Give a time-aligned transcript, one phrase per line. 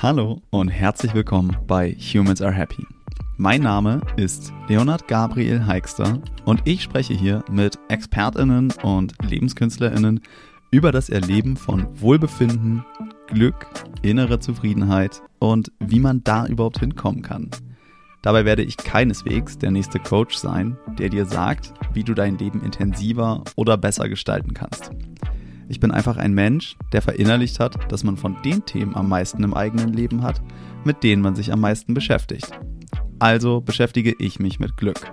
[0.00, 2.86] Hallo und herzlich willkommen bei Humans Are Happy.
[3.36, 10.20] Mein Name ist Leonard Gabriel Heikster und ich spreche hier mit Expertinnen und Lebenskünstlerinnen
[10.70, 12.84] über das Erleben von Wohlbefinden,
[13.26, 13.66] Glück,
[14.02, 17.50] innere Zufriedenheit und wie man da überhaupt hinkommen kann.
[18.22, 22.62] Dabei werde ich keineswegs der nächste Coach sein, der dir sagt, wie du dein Leben
[22.62, 24.92] intensiver oder besser gestalten kannst.
[25.68, 29.44] Ich bin einfach ein Mensch, der verinnerlicht hat, dass man von den Themen am meisten
[29.44, 30.40] im eigenen Leben hat,
[30.84, 32.50] mit denen man sich am meisten beschäftigt.
[33.18, 35.12] Also beschäftige ich mich mit Glück.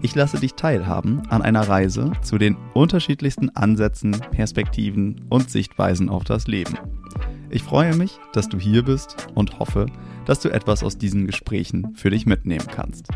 [0.00, 6.24] Ich lasse dich teilhaben an einer Reise zu den unterschiedlichsten Ansätzen, Perspektiven und Sichtweisen auf
[6.24, 6.76] das Leben.
[7.50, 9.86] Ich freue mich, dass du hier bist und hoffe,
[10.26, 13.08] dass du etwas aus diesen Gesprächen für dich mitnehmen kannst.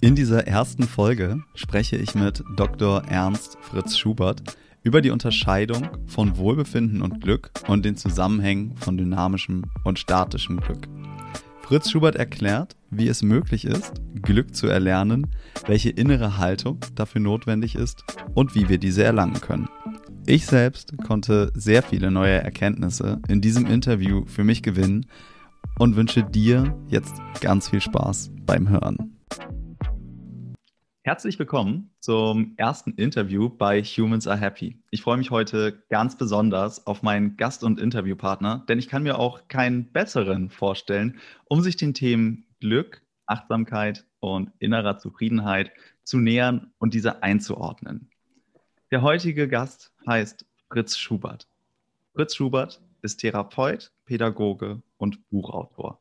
[0.00, 3.02] In dieser ersten Folge spreche ich mit Dr.
[3.08, 4.42] Ernst Fritz Schubert
[4.86, 10.86] über die Unterscheidung von Wohlbefinden und Glück und den Zusammenhängen von dynamischem und statischem Glück.
[11.62, 15.26] Fritz Schubert erklärt, wie es möglich ist, Glück zu erlernen,
[15.66, 19.68] welche innere Haltung dafür notwendig ist und wie wir diese erlangen können.
[20.24, 25.06] Ich selbst konnte sehr viele neue Erkenntnisse in diesem Interview für mich gewinnen
[25.80, 29.15] und wünsche dir jetzt ganz viel Spaß beim Hören.
[31.06, 34.82] Herzlich willkommen zum ersten Interview bei Humans Are Happy.
[34.90, 39.16] Ich freue mich heute ganz besonders auf meinen Gast- und Interviewpartner, denn ich kann mir
[39.16, 45.70] auch keinen besseren vorstellen, um sich den Themen Glück, Achtsamkeit und innerer Zufriedenheit
[46.02, 48.10] zu nähern und diese einzuordnen.
[48.90, 51.46] Der heutige Gast heißt Fritz Schubert.
[52.16, 56.00] Fritz Schubert ist Therapeut, Pädagoge und Buchautor.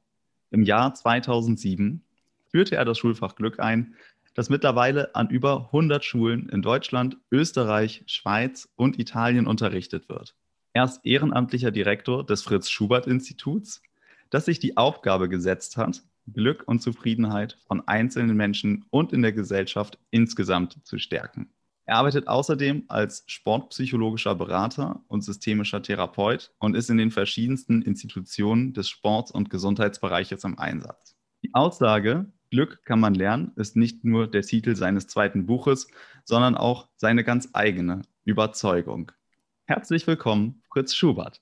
[0.50, 2.02] Im Jahr 2007
[2.50, 3.94] führte er das Schulfach Glück ein,
[4.36, 10.36] das mittlerweile an über 100 Schulen in Deutschland, Österreich, Schweiz und Italien unterrichtet wird.
[10.74, 13.82] Er ist ehrenamtlicher Direktor des Fritz Schubert Instituts,
[14.30, 19.32] das sich die Aufgabe gesetzt hat, Glück und Zufriedenheit von einzelnen Menschen und in der
[19.32, 21.50] Gesellschaft insgesamt zu stärken.
[21.86, 28.74] Er arbeitet außerdem als sportpsychologischer Berater und systemischer Therapeut und ist in den verschiedensten Institutionen
[28.74, 31.16] des Sports- und Gesundheitsbereiches im Einsatz.
[31.44, 35.90] Die Aussage, Glück kann man lernen ist nicht nur der Titel seines zweiten Buches,
[36.24, 39.12] sondern auch seine ganz eigene Überzeugung.
[39.66, 41.42] Herzlich willkommen, Fritz Schubert.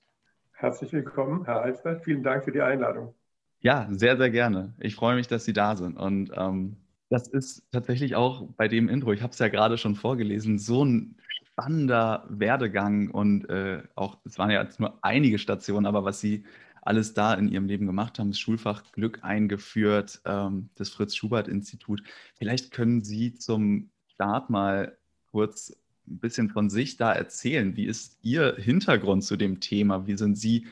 [0.54, 2.00] Herzlich willkommen, Herr Alster.
[2.00, 3.14] Vielen Dank für die Einladung.
[3.60, 4.74] Ja, sehr, sehr gerne.
[4.80, 5.96] Ich freue mich, dass Sie da sind.
[5.96, 6.78] Und ähm,
[7.10, 10.84] das ist tatsächlich auch bei dem Intro, ich habe es ja gerade schon vorgelesen, so
[10.84, 11.14] ein
[11.44, 16.42] spannender Werdegang und äh, auch, es waren ja jetzt nur einige Stationen, aber was Sie
[16.84, 22.02] alles da in ihrem Leben gemacht haben, das Schulfach Glück eingeführt, ähm, das Fritz-Schubert-Institut.
[22.36, 24.96] Vielleicht können Sie zum Start mal
[25.30, 27.76] kurz ein bisschen von sich da erzählen.
[27.76, 30.06] Wie ist Ihr Hintergrund zu dem Thema?
[30.06, 30.66] Wie sind Sie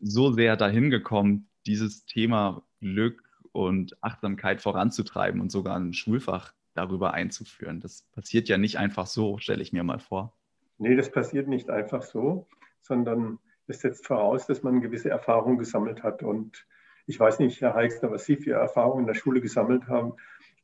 [0.00, 3.22] so sehr dahin gekommen, dieses Thema Glück
[3.52, 7.80] und Achtsamkeit voranzutreiben und sogar ein Schulfach darüber einzuführen?
[7.80, 10.34] Das passiert ja nicht einfach so, stelle ich mir mal vor.
[10.78, 12.46] Nee, das passiert nicht einfach so,
[12.80, 13.38] sondern
[13.68, 16.22] das setzt voraus, dass man gewisse Erfahrungen gesammelt hat.
[16.22, 16.66] Und
[17.06, 20.14] ich weiß nicht, Herr Heichster, was Sie für Erfahrungen in der Schule gesammelt haben,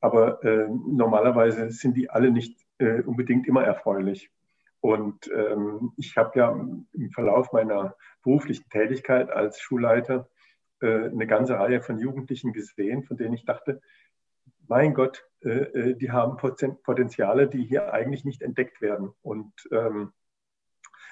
[0.01, 4.31] aber äh, normalerweise sind die alle nicht äh, unbedingt immer erfreulich.
[4.81, 10.29] Und ähm, ich habe ja im Verlauf meiner beruflichen Tätigkeit als Schulleiter
[10.81, 13.81] äh, eine ganze Reihe von Jugendlichen gesehen, von denen ich dachte,
[14.67, 19.13] mein Gott, äh, äh, die haben Potenziale, die hier eigentlich nicht entdeckt werden.
[19.23, 20.13] Und ähm,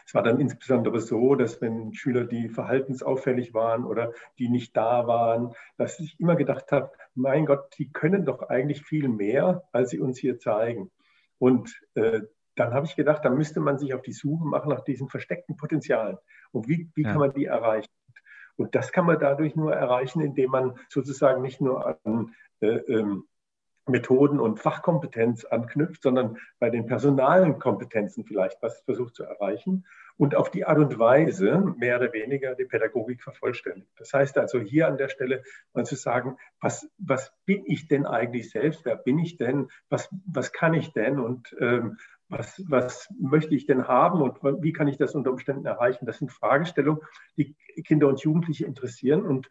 [0.07, 5.07] es war dann insbesondere so, dass wenn Schüler, die verhaltensauffällig waren oder die nicht da
[5.07, 9.91] waren, dass ich immer gedacht habe, mein Gott, die können doch eigentlich viel mehr, als
[9.91, 10.91] sie uns hier zeigen.
[11.39, 12.23] Und äh,
[12.55, 15.57] dann habe ich gedacht, da müsste man sich auf die Suche machen nach diesen versteckten
[15.57, 16.19] Potenzialen.
[16.51, 17.11] Und wie, wie ja.
[17.11, 17.91] kann man die erreichen?
[18.57, 23.25] Und das kann man dadurch nur erreichen, indem man sozusagen nicht nur an äh, ähm,
[23.87, 29.85] Methoden und Fachkompetenz anknüpft, sondern bei den personalen Kompetenzen vielleicht was versucht zu erreichen
[30.17, 33.91] und auf die Art und Weise mehr oder weniger die Pädagogik vervollständigt.
[33.97, 35.43] Das heißt also hier an der Stelle
[35.73, 38.85] mal zu sagen, was, was bin ich denn eigentlich selbst?
[38.85, 39.69] Wer bin ich denn?
[39.89, 41.19] Was, was kann ich denn?
[41.19, 45.67] Und ähm, was, was möchte ich denn haben und wie kann ich das unter Umständen
[45.67, 46.07] erreichen?
[46.07, 47.03] Das sind Fragestellungen,
[47.37, 47.55] die
[47.85, 49.51] Kinder und Jugendliche interessieren und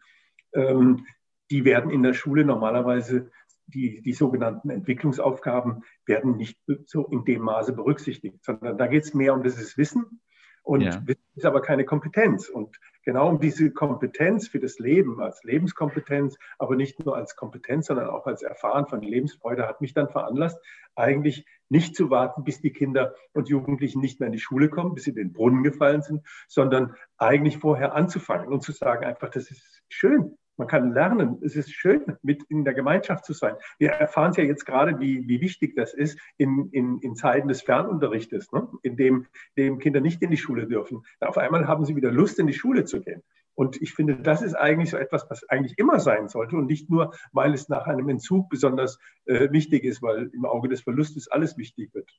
[0.54, 1.06] ähm,
[1.52, 3.30] die werden in der Schule normalerweise
[3.72, 9.14] die, die sogenannten Entwicklungsaufgaben werden nicht so in dem Maße berücksichtigt, sondern da geht es
[9.14, 10.22] mehr um dieses Wissen
[10.64, 11.02] Und ja.
[11.06, 12.48] Wissen ist aber keine Kompetenz.
[12.48, 17.88] Und genau um diese Kompetenz für das Leben, als Lebenskompetenz, aber nicht nur als Kompetenz,
[17.88, 20.60] sondern auch als Erfahren von Lebensfreude, hat mich dann veranlasst,
[20.96, 24.94] eigentlich nicht zu warten, bis die Kinder und Jugendlichen nicht mehr in die Schule kommen,
[24.94, 29.30] bis sie in den Brunnen gefallen sind, sondern eigentlich vorher anzufangen und zu sagen, einfach,
[29.30, 31.40] das ist schön, man kann lernen.
[31.42, 33.56] Es ist schön, mit in der Gemeinschaft zu sein.
[33.80, 37.48] Wir erfahren es ja jetzt gerade, wie, wie wichtig das ist in, in, in Zeiten
[37.48, 38.68] des Fernunterrichtes, ne?
[38.84, 39.26] in dem,
[39.58, 41.04] dem Kinder nicht in die Schule dürfen.
[41.20, 43.24] Auf einmal haben sie wieder Lust, in die Schule zu gehen.
[43.56, 46.92] Und ich finde, das ist eigentlich so etwas, was eigentlich immer sein sollte und nicht
[46.92, 51.28] nur, weil es nach einem Entzug besonders äh, wichtig ist, weil im Auge des Verlustes
[51.28, 52.12] alles wichtig wird.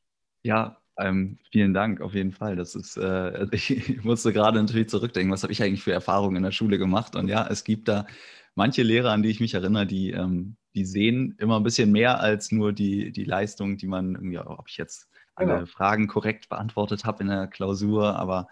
[0.42, 2.56] Ja, ähm, vielen Dank, auf jeden Fall.
[2.56, 6.42] Das ist, äh, ich musste gerade natürlich zurückdenken, was habe ich eigentlich für Erfahrungen in
[6.42, 7.16] der Schule gemacht?
[7.16, 8.06] Und ja, es gibt da
[8.54, 12.20] manche Lehrer, an die ich mich erinnere, die, ähm, die sehen immer ein bisschen mehr
[12.20, 15.66] als nur die, die Leistung, die man irgendwie, ob ich jetzt alle genau.
[15.66, 18.48] Fragen korrekt beantwortet habe in der Klausur, aber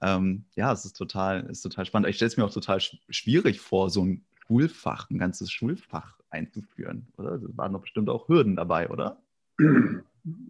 [0.00, 2.08] ähm, ja, es ist total, ist total spannend.
[2.08, 7.06] Ich stelle es mir auch total schwierig vor, so ein Schulfach, ein ganzes Schulfach einzuführen,
[7.16, 7.38] oder?
[7.38, 9.18] Da waren doch bestimmt auch Hürden dabei, oder?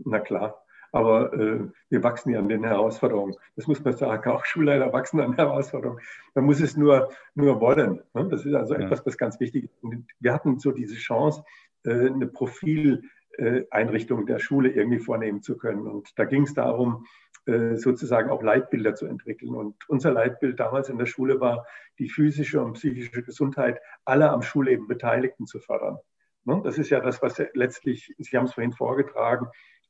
[0.05, 0.62] Na klar.
[0.93, 3.35] Aber äh, wir wachsen ja an den Herausforderungen.
[3.57, 4.31] Das muss man sagen.
[4.31, 6.01] Auch Schulleiter wachsen an Herausforderungen.
[6.35, 8.03] Man muss es nur, nur wollen.
[8.13, 8.29] Ne?
[8.29, 8.81] Das ist also ja.
[8.81, 9.83] etwas, was ganz wichtig ist.
[9.83, 11.45] Und wir hatten so diese Chance,
[11.85, 15.87] äh, eine Profileinrichtung der Schule irgendwie vornehmen zu können.
[15.87, 17.07] Und da ging es darum,
[17.47, 19.55] äh, sozusagen auch Leitbilder zu entwickeln.
[19.55, 21.67] Und unser Leitbild damals in der Schule war,
[21.99, 25.99] die physische und psychische Gesundheit aller am Schulleben Beteiligten zu fördern.
[26.45, 26.61] Ne?
[26.63, 29.49] Das ist ja das, was letztlich, Sie haben es vorhin vorgetragen,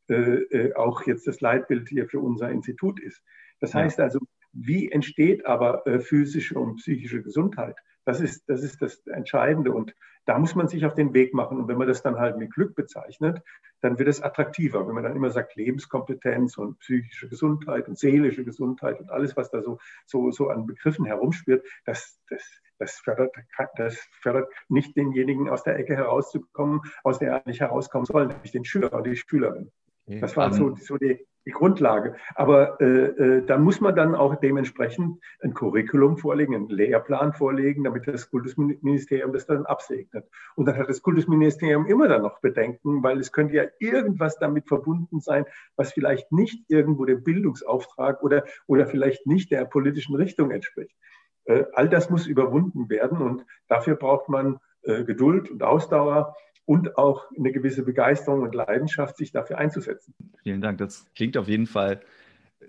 [0.08, 3.22] äh, äh, auch jetzt das Leitbild hier für unser Institut ist.
[3.60, 4.18] Das heißt also,
[4.52, 7.76] wie entsteht aber äh, physische und psychische Gesundheit?
[8.04, 9.72] Das ist, das ist das Entscheidende.
[9.72, 9.94] Und
[10.24, 11.58] da muss man sich auf den Weg machen.
[11.58, 13.42] Und wenn man das dann halt mit Glück bezeichnet,
[13.80, 14.86] dann wird es attraktiver.
[14.86, 19.50] Wenn man dann immer sagt, Lebenskompetenz und psychische Gesundheit und seelische Gesundheit und alles, was
[19.50, 22.42] da so, so, so an Begriffen herumspürt, das, das,
[22.78, 23.34] das fördert,
[23.76, 28.52] das fördert nicht denjenigen aus der Ecke herauszukommen, aus der er eigentlich herauskommen soll, nämlich
[28.52, 29.70] den Schüler oder die Schülerin.
[30.06, 32.16] Das war so, so die, die, Grundlage.
[32.34, 37.84] Aber äh, äh, da muss man dann auch dementsprechend ein Curriculum vorlegen, einen Lehrplan vorlegen,
[37.84, 40.28] damit das Kultusministerium das dann absegnet.
[40.56, 44.66] Und dann hat das Kultusministerium immer dann noch Bedenken, weil es könnte ja irgendwas damit
[44.66, 45.44] verbunden sein,
[45.76, 50.96] was vielleicht nicht irgendwo dem Bildungsauftrag oder, oder vielleicht nicht der politischen Richtung entspricht.
[51.44, 56.96] Äh, all das muss überwunden werden und dafür braucht man äh, Geduld und Ausdauer und
[56.96, 60.14] auch eine gewisse Begeisterung und Leidenschaft, sich dafür einzusetzen.
[60.42, 60.78] Vielen Dank.
[60.78, 62.00] Das klingt auf jeden Fall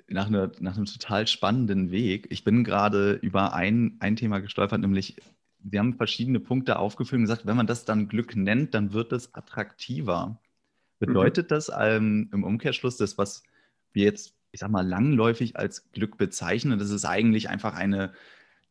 [0.07, 2.27] nach, einer, nach einem total spannenden Weg.
[2.29, 5.17] Ich bin gerade über ein, ein Thema gestolpert, nämlich
[5.65, 9.13] Sie haben verschiedene Punkte aufgeführt und gesagt, wenn man das dann Glück nennt, dann wird
[9.13, 10.41] es attraktiver.
[10.99, 11.49] Bedeutet mhm.
[11.49, 13.43] das ähm, im Umkehrschluss, das, was
[13.93, 18.11] wir jetzt, ich sag mal, langläufig als Glück bezeichnen, das ist eigentlich einfach eine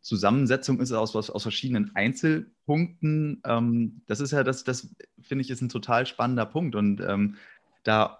[0.02, 3.40] Zusammensetzung ist aus, aus verschiedenen Einzelpunkten.
[3.46, 6.74] Ähm, das ist ja, das, das finde ich, ist ein total spannender Punkt.
[6.74, 7.36] Und ähm,
[7.84, 8.18] da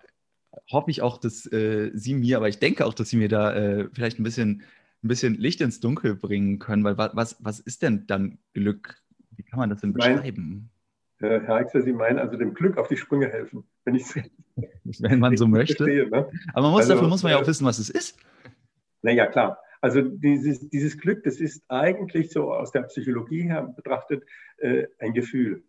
[0.71, 3.53] hoffe ich auch, dass äh, Sie mir, aber ich denke auch, dass Sie mir da
[3.53, 4.63] äh, vielleicht ein bisschen,
[5.03, 9.03] ein bisschen Licht ins Dunkel bringen können, weil was, was ist denn dann Glück?
[9.37, 10.71] Wie kann man das denn beschreiben?
[11.21, 14.05] Äh, Herr Eichser, Sie meinen also dem Glück auf die Sprünge helfen, wenn ich
[15.01, 15.85] Wenn man so möchte.
[15.85, 16.29] Verstehe, ne?
[16.53, 18.19] Aber man muss, also, dafür muss man ja auch äh, wissen, was es ist.
[19.03, 19.59] Naja, klar.
[19.83, 24.25] Also dieses, dieses Glück, das ist eigentlich so aus der Psychologie her betrachtet
[24.59, 25.65] äh, ein Gefühl.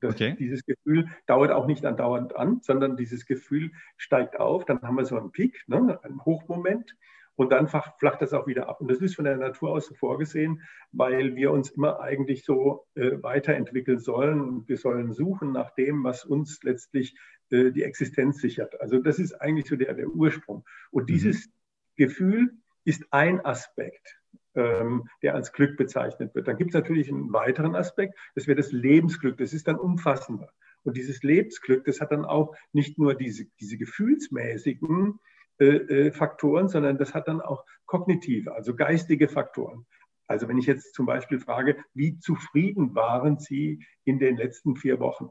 [0.00, 0.36] Das, okay.
[0.38, 5.04] Dieses Gefühl dauert auch nicht andauernd an, sondern dieses Gefühl steigt auf, dann haben wir
[5.04, 6.96] so einen Peak, ne, einen Hochmoment
[7.34, 8.80] und dann flacht das auch wieder ab.
[8.80, 12.86] Und das ist von der Natur aus so vorgesehen, weil wir uns immer eigentlich so
[12.94, 17.16] äh, weiterentwickeln sollen und wir sollen suchen nach dem, was uns letztlich
[17.50, 18.80] äh, die Existenz sichert.
[18.80, 20.64] Also das ist eigentlich so der, der Ursprung.
[20.90, 21.06] Und mhm.
[21.14, 21.52] dieses mhm.
[21.96, 22.50] Gefühl,
[22.86, 24.18] ist ein Aspekt,
[24.54, 26.48] ähm, der als Glück bezeichnet wird.
[26.48, 30.50] Dann gibt es natürlich einen weiteren Aspekt, das wäre das Lebensglück, das ist dann umfassender.
[30.84, 35.18] Und dieses Lebensglück, das hat dann auch nicht nur diese, diese gefühlsmäßigen
[35.58, 39.84] äh, äh, Faktoren, sondern das hat dann auch kognitive, also geistige Faktoren.
[40.28, 45.00] Also wenn ich jetzt zum Beispiel frage, wie zufrieden waren Sie in den letzten vier
[45.00, 45.30] Wochen?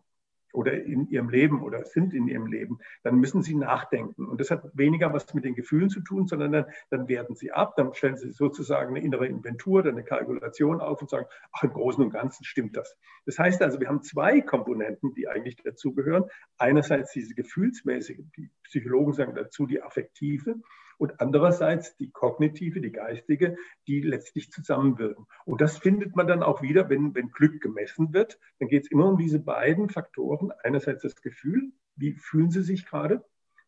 [0.56, 4.26] Oder in ihrem Leben oder sind in ihrem Leben, dann müssen sie nachdenken.
[4.26, 7.52] Und das hat weniger was mit den Gefühlen zu tun, sondern dann, dann werten sie
[7.52, 11.64] ab, dann stellen sie sozusagen eine innere Inventur oder eine Kalkulation auf und sagen, ach,
[11.64, 12.98] im Großen und Ganzen stimmt das.
[13.26, 16.26] Das heißt also, wir haben zwei Komponenten, die eigentlich dazugehören.
[16.58, 20.56] Einerseits diese gefühlsmäßige, die Psychologen sagen dazu die affektive
[20.98, 25.26] und andererseits die kognitive, die geistige, die letztlich zusammenwirken.
[25.46, 28.40] Und das findet man dann auch wieder, wenn, wenn Glück gemessen wird.
[28.60, 30.52] Dann geht es immer um diese beiden Faktoren.
[30.64, 33.24] Einerseits das Gefühl, wie fühlen Sie sich gerade?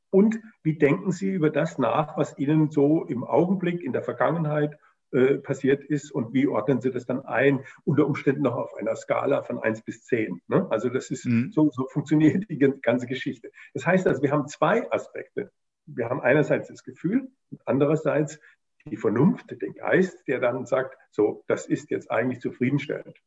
[0.09, 4.77] Und wie denken Sie über das nach, was Ihnen so im Augenblick, in der Vergangenheit
[5.11, 8.95] äh, passiert ist und wie ordnen Sie das dann ein, unter Umständen noch auf einer
[8.95, 10.41] Skala von 1 bis 10.
[10.47, 10.67] Ne?
[10.69, 11.51] Also das ist, mhm.
[11.51, 13.51] so, so funktioniert die ganze Geschichte.
[13.73, 15.51] Das heißt also, wir haben zwei Aspekte.
[15.87, 18.39] Wir haben einerseits das Gefühl und andererseits
[18.85, 23.17] die Vernunft, den Geist, der dann sagt, so, das ist jetzt eigentlich zufriedenstellend.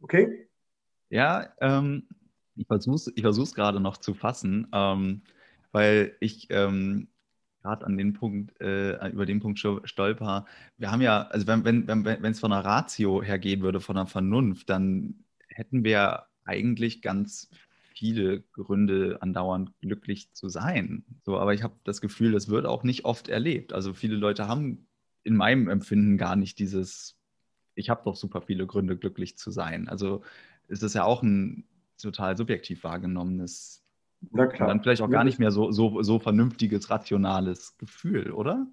[0.00, 0.48] Okay?
[1.10, 2.08] Ja, ähm,
[2.56, 5.22] ich versuche es gerade noch zu fassen, ähm,
[5.72, 7.08] weil ich ähm,
[7.62, 10.46] gerade an den Punkt, äh, über den Punkt stolper.
[10.76, 14.06] Wir haben ja, also wenn es wenn, wenn, von einer Ratio hergehen würde, von einer
[14.06, 17.50] Vernunft, dann hätten wir eigentlich ganz
[17.98, 21.04] viele Gründe, andauernd glücklich zu sein.
[21.24, 23.72] So, aber ich habe das Gefühl, das wird auch nicht oft erlebt.
[23.72, 24.86] Also viele Leute haben
[25.24, 27.18] in meinem Empfinden gar nicht dieses,
[27.74, 29.88] ich habe doch super viele Gründe, glücklich zu sein.
[29.88, 30.22] Also
[30.68, 31.64] ist es ja auch ein
[32.00, 33.84] total subjektiv wahrgenommenes
[34.66, 38.66] dann vielleicht auch gar nicht mehr so, so, so vernünftiges, rationales Gefühl, oder?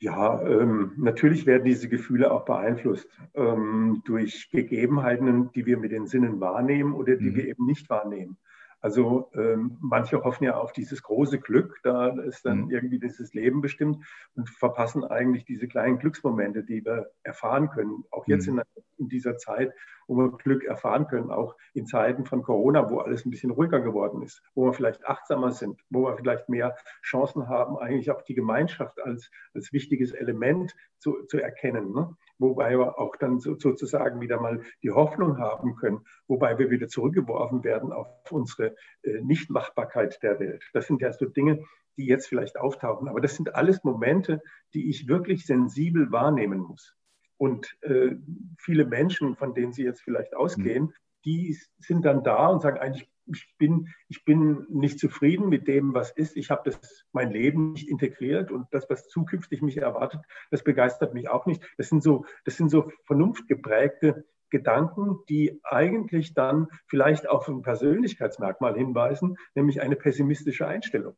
[0.00, 6.06] Ja, ähm, natürlich werden diese Gefühle auch beeinflusst ähm, durch Gegebenheiten, die wir mit den
[6.06, 7.36] Sinnen wahrnehmen oder die mhm.
[7.36, 8.36] wir eben nicht wahrnehmen.
[8.84, 12.70] Also ähm, manche hoffen ja auf dieses große Glück, da ist dann mhm.
[12.70, 18.04] irgendwie dieses Leben bestimmt und verpassen eigentlich diese kleinen Glücksmomente, die wir erfahren können.
[18.10, 18.58] Auch jetzt mhm.
[18.58, 19.72] in, in, dieser Zeit,
[20.06, 23.80] wo wir Glück erfahren können, auch in Zeiten von Corona, wo alles ein bisschen ruhiger
[23.80, 28.20] geworden ist, wo wir vielleicht achtsamer sind, wo wir vielleicht mehr Chancen haben, eigentlich auch
[28.20, 31.94] die Gemeinschaft als, als wichtiges Element zu, zu erkennen.
[31.94, 32.14] Ne?
[32.38, 36.88] Wobei wir auch dann so, sozusagen wieder mal die Hoffnung haben können, wobei wir wieder
[36.88, 40.64] zurückgeworfen werden auf unsere äh, Nichtmachbarkeit der Welt.
[40.72, 41.64] Das sind ja so Dinge,
[41.96, 43.08] die jetzt vielleicht auftauchen.
[43.08, 44.42] Aber das sind alles Momente,
[44.74, 46.96] die ich wirklich sensibel wahrnehmen muss.
[47.36, 48.16] Und äh,
[48.58, 50.92] viele Menschen, von denen Sie jetzt vielleicht ausgehen, mhm.
[51.24, 55.94] die sind dann da und sagen eigentlich, ich bin, ich bin nicht zufrieden mit dem,
[55.94, 56.36] was ist.
[56.36, 61.14] Ich habe das mein Leben nicht integriert und das, was zukünftig mich erwartet, das begeistert
[61.14, 61.62] mich auch nicht.
[61.78, 68.76] Das sind so, das sind so vernunftgeprägte Gedanken, die eigentlich dann vielleicht auf ein Persönlichkeitsmerkmal
[68.76, 71.16] hinweisen, nämlich eine pessimistische Einstellung.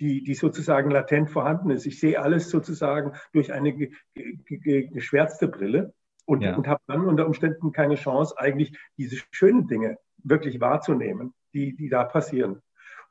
[0.00, 1.86] Die, die sozusagen latent vorhanden ist.
[1.86, 6.56] Ich sehe alles sozusagen durch eine ge, ge, geschwärzte Brille und, ja.
[6.56, 11.88] und habe dann unter Umständen keine Chance, eigentlich diese schönen Dinge wirklich wahrzunehmen, die, die
[11.88, 12.62] da passieren.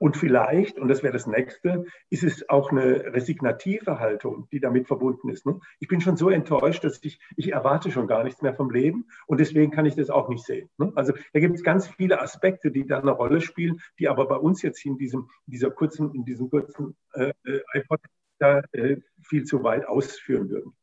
[0.01, 4.88] Und vielleicht, und das wäre das nächste, ist es auch eine resignative Haltung, die damit
[4.88, 5.46] verbunden ist.
[5.46, 5.60] Ne?
[5.80, 9.06] Ich bin schon so enttäuscht, dass ich, ich erwarte schon gar nichts mehr vom Leben
[9.27, 10.72] und deswegen kann ich das auch nicht sehen.
[10.80, 10.91] Ne?
[10.96, 14.38] Also da gibt es ganz viele Aspekte, die da eine Rolle spielen, die aber bei
[14.38, 18.00] uns jetzt in diesem, dieser kurzen, in diesem kurzen äh, äh iPod
[18.39, 20.74] da äh, viel zu weit ausführen würden.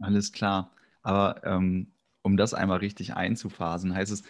[0.00, 0.72] Alles klar.
[1.04, 1.92] Aber ähm,
[2.22, 4.24] um das einmal richtig einzuphasen, heißt es,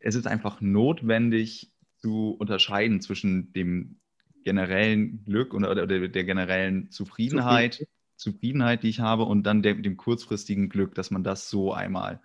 [0.00, 4.00] es ist einfach notwendig zu unterscheiden zwischen dem
[4.42, 9.96] generellen Glück oder, oder der generellen Zufriedenheit, Zufriedenheit, die ich habe, und dann dem, dem
[9.96, 12.20] kurzfristigen Glück, dass man das so einmal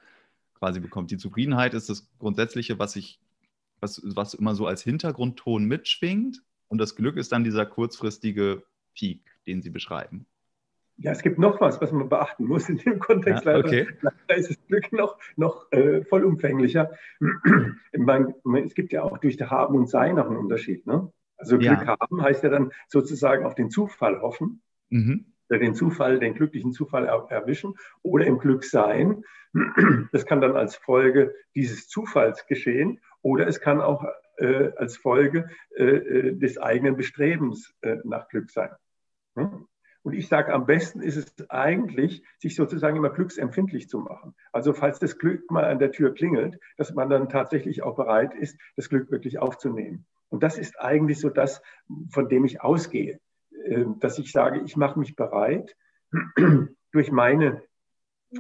[0.55, 1.11] quasi bekommt.
[1.11, 3.19] Die Zufriedenheit ist das Grundsätzliche, was ich,
[3.81, 9.19] was, was immer so als Hintergrundton mitschwingt, und das Glück ist dann dieser kurzfristige Peak,
[9.45, 10.25] den Sie beschreiben.
[11.03, 13.43] Ja, es gibt noch was, was man beachten muss in dem Kontext.
[13.45, 13.87] Ja, okay.
[14.27, 16.91] Da ist das Glück noch, noch äh, vollumfänglicher.
[17.97, 20.85] Man, es gibt ja auch durch das Haben und Sein noch einen Unterschied.
[20.85, 21.11] Ne?
[21.37, 21.97] Also Glück ja.
[21.99, 25.25] haben heißt ja dann sozusagen auf den Zufall hoffen, mhm.
[25.49, 29.23] den Zufall, den glücklichen Zufall er, erwischen oder im Glück sein.
[30.13, 34.05] Das kann dann als Folge dieses Zufalls geschehen oder es kann auch
[34.37, 38.69] äh, als Folge äh, äh des eigenen Bestrebens äh, nach Glück sein.
[39.35, 39.67] Hm?
[40.03, 44.33] Und ich sage, am besten ist es eigentlich, sich sozusagen immer glücksempfindlich zu machen.
[44.51, 48.33] Also falls das Glück mal an der Tür klingelt, dass man dann tatsächlich auch bereit
[48.33, 50.05] ist, das Glück wirklich aufzunehmen.
[50.29, 51.61] Und das ist eigentlich so das,
[52.09, 53.19] von dem ich ausgehe,
[53.65, 55.75] ähm, dass ich sage, ich mache mich bereit,
[56.91, 57.61] durch meine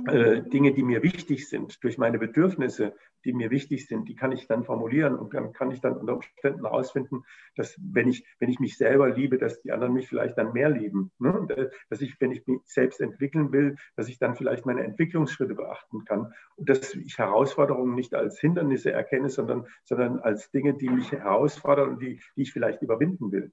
[0.07, 2.95] äh, Dinge, die mir wichtig sind, durch meine Bedürfnisse,
[3.25, 6.15] die mir wichtig sind, die kann ich dann formulieren und dann kann ich dann unter
[6.15, 7.23] Umständen herausfinden,
[7.55, 10.69] dass wenn ich, wenn ich mich selber liebe, dass die anderen mich vielleicht dann mehr
[10.69, 11.11] lieben.
[11.19, 11.45] Ne?
[11.49, 15.55] Äh, dass ich, wenn ich mich selbst entwickeln will, dass ich dann vielleicht meine Entwicklungsschritte
[15.55, 20.89] beachten kann und dass ich Herausforderungen nicht als Hindernisse erkenne, sondern, sondern als Dinge, die
[20.89, 23.51] mich herausfordern und die, die ich vielleicht überwinden will.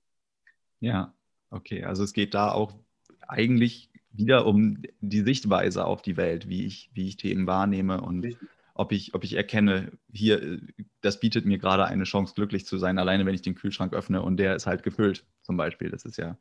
[0.81, 1.15] Ja,
[1.51, 1.85] okay.
[1.85, 2.79] Also es geht da auch
[3.27, 8.37] eigentlich wieder um die Sichtweise auf die Welt, wie ich, wie ich Themen wahrnehme und
[8.75, 10.61] ob ich, ob ich erkenne, hier,
[11.01, 14.23] das bietet mir gerade eine Chance, glücklich zu sein, alleine wenn ich den Kühlschrank öffne
[14.23, 15.91] und der ist halt gefüllt, zum Beispiel.
[15.91, 16.37] Das ist ja.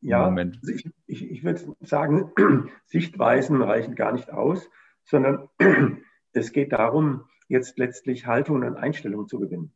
[0.00, 0.60] Ja, Moment.
[0.68, 2.32] Ich, ich, ich würde sagen,
[2.84, 4.68] Sichtweisen reichen gar nicht aus,
[5.04, 5.48] sondern
[6.32, 9.72] es geht darum, jetzt letztlich Haltung und Einstellung zu gewinnen.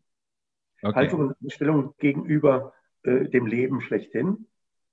[0.82, 0.94] Okay.
[0.94, 4.46] Haltung und Einstellung gegenüber äh, dem Leben schlechthin,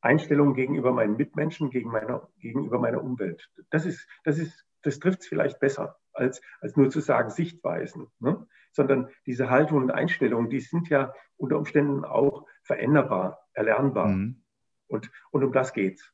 [0.05, 3.50] Einstellung gegenüber meinen Mitmenschen, gegen meiner, gegenüber meiner Umwelt.
[3.69, 8.07] Das ist, das ist, das trifft es vielleicht besser, als, als nur zu sagen Sichtweisen.
[8.19, 8.47] Ne?
[8.71, 14.07] Sondern diese Haltung und Einstellungen, die sind ja unter Umständen auch veränderbar, erlernbar.
[14.07, 14.41] Mhm.
[14.88, 16.12] Und, und um das geht's.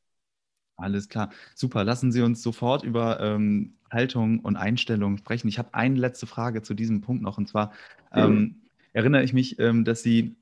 [0.76, 1.30] Alles klar.
[1.54, 1.84] Super.
[1.84, 5.48] Lassen Sie uns sofort über ähm, Haltung und Einstellung sprechen.
[5.48, 7.38] Ich habe eine letzte Frage zu diesem Punkt noch.
[7.38, 7.72] Und zwar
[8.12, 10.36] ähm, erinnere ich mich, ähm, dass Sie,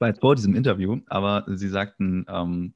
[0.00, 2.74] war jetzt vor diesem Interview, aber Sie sagten, ähm,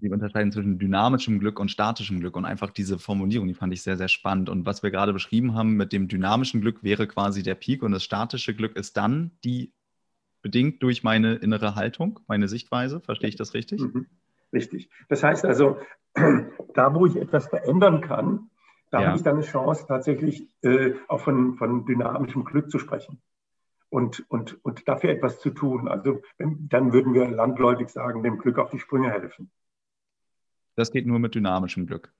[0.00, 3.82] Sie unterscheiden zwischen dynamischem Glück und statischem Glück und einfach diese Formulierung, die fand ich
[3.82, 4.48] sehr, sehr spannend.
[4.48, 7.92] Und was wir gerade beschrieben haben mit dem dynamischen Glück wäre quasi der Peak und
[7.92, 9.72] das statische Glück ist dann die
[10.42, 13.00] bedingt durch meine innere Haltung, meine Sichtweise.
[13.00, 13.80] Verstehe ich das richtig?
[13.80, 14.06] Mhm.
[14.52, 14.88] Richtig.
[15.08, 15.78] Das heißt also,
[16.74, 18.50] da wo ich etwas verändern kann,
[18.90, 19.06] da ja.
[19.08, 23.20] habe ich dann eine Chance, tatsächlich äh, auch von, von dynamischem Glück zu sprechen
[23.90, 25.88] und, und, und dafür etwas zu tun.
[25.88, 29.50] Also dann würden wir landläufig sagen, dem Glück auf die Sprünge helfen.
[30.76, 32.12] Das geht nur mit dynamischem Glück.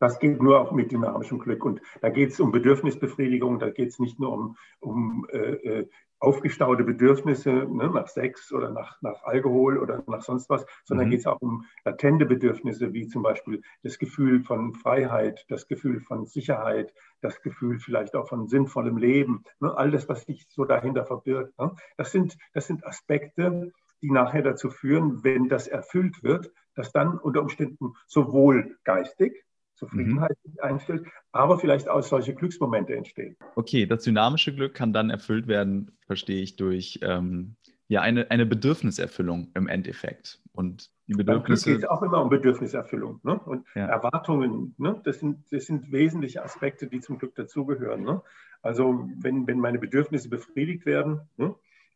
[0.00, 1.64] Das geht nur auch mit dynamischem Glück.
[1.64, 5.88] Und da geht es um Bedürfnisbefriedigung, da geht es nicht nur um, um äh, äh
[6.20, 11.10] aufgestaute Bedürfnisse ne, nach Sex oder nach, nach Alkohol oder nach sonst was, sondern mhm.
[11.10, 16.00] geht es auch um latente Bedürfnisse, wie zum Beispiel das Gefühl von Freiheit, das Gefühl
[16.00, 20.64] von Sicherheit, das Gefühl vielleicht auch von sinnvollem Leben, ne, all das, was sich so
[20.64, 21.58] dahinter verbirgt.
[21.58, 23.72] Ne, das, sind, das sind Aspekte,
[24.02, 29.44] die nachher dazu führen, wenn das erfüllt wird, dass dann unter Umständen sowohl geistig,
[29.78, 30.60] Zufriedenheit mhm.
[30.60, 33.36] einstellt, aber vielleicht auch solche Glücksmomente entstehen.
[33.54, 37.56] Okay, das dynamische Glück kann dann erfüllt werden, verstehe ich, durch ähm,
[37.88, 40.40] ja, eine, eine Bedürfniserfüllung im Endeffekt.
[40.52, 41.72] Und die Bedürfnisse.
[41.72, 43.38] Es geht auch immer um Bedürfniserfüllung ne?
[43.38, 43.86] und ja.
[43.86, 44.74] Erwartungen.
[44.76, 45.00] Ne?
[45.04, 48.02] Das, sind, das sind wesentliche Aspekte, die zum Glück dazugehören.
[48.02, 48.22] Ne?
[48.60, 51.54] Also, wenn, wenn meine Bedürfnisse befriedigt werden, ne?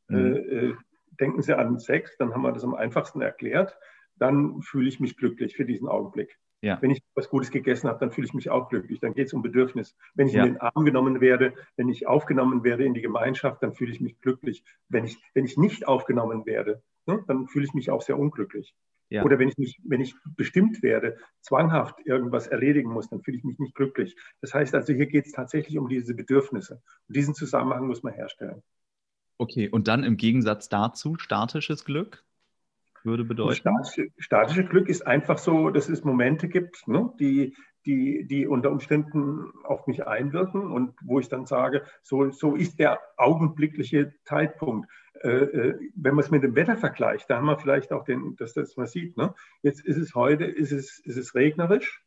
[0.08, 0.16] mhm.
[0.16, 0.74] äh, äh,
[1.20, 3.76] denken Sie an Sex, dann haben wir das am einfachsten erklärt.
[4.16, 6.38] Dann fühle ich mich glücklich für diesen Augenblick.
[6.62, 6.80] Ja.
[6.80, 9.00] Wenn ich was Gutes gegessen habe, dann fühle ich mich auch glücklich.
[9.00, 9.96] Dann geht es um Bedürfnis.
[10.14, 10.44] Wenn ich ja.
[10.44, 14.00] in den Arm genommen werde, wenn ich aufgenommen werde in die Gemeinschaft, dann fühle ich
[14.00, 14.64] mich glücklich.
[14.88, 18.76] Wenn ich, wenn ich nicht aufgenommen werde, ne, dann fühle ich mich auch sehr unglücklich.
[19.10, 19.24] Ja.
[19.24, 23.44] Oder wenn ich, mich, wenn ich bestimmt werde, zwanghaft irgendwas erledigen muss, dann fühle ich
[23.44, 24.16] mich nicht glücklich.
[24.40, 26.80] Das heißt also, hier geht es tatsächlich um diese Bedürfnisse.
[27.08, 28.62] Und diesen Zusammenhang muss man herstellen.
[29.36, 32.24] Okay, und dann im Gegensatz dazu statisches Glück?
[33.04, 33.54] Würde bedeuten?
[33.54, 37.54] Statische, statische, Glück ist einfach so, dass es Momente gibt, ne, die,
[37.86, 42.78] die, die unter Umständen auf mich einwirken und wo ich dann sage, so, so ist
[42.78, 44.88] der augenblickliche Zeitpunkt.
[45.22, 48.36] Äh, äh, wenn man es mit dem Wetter vergleicht, da haben wir vielleicht auch den,
[48.36, 49.16] dass das man sieht.
[49.16, 49.34] Ne?
[49.62, 52.02] Jetzt ist es heute, ist es, ist es regnerisch.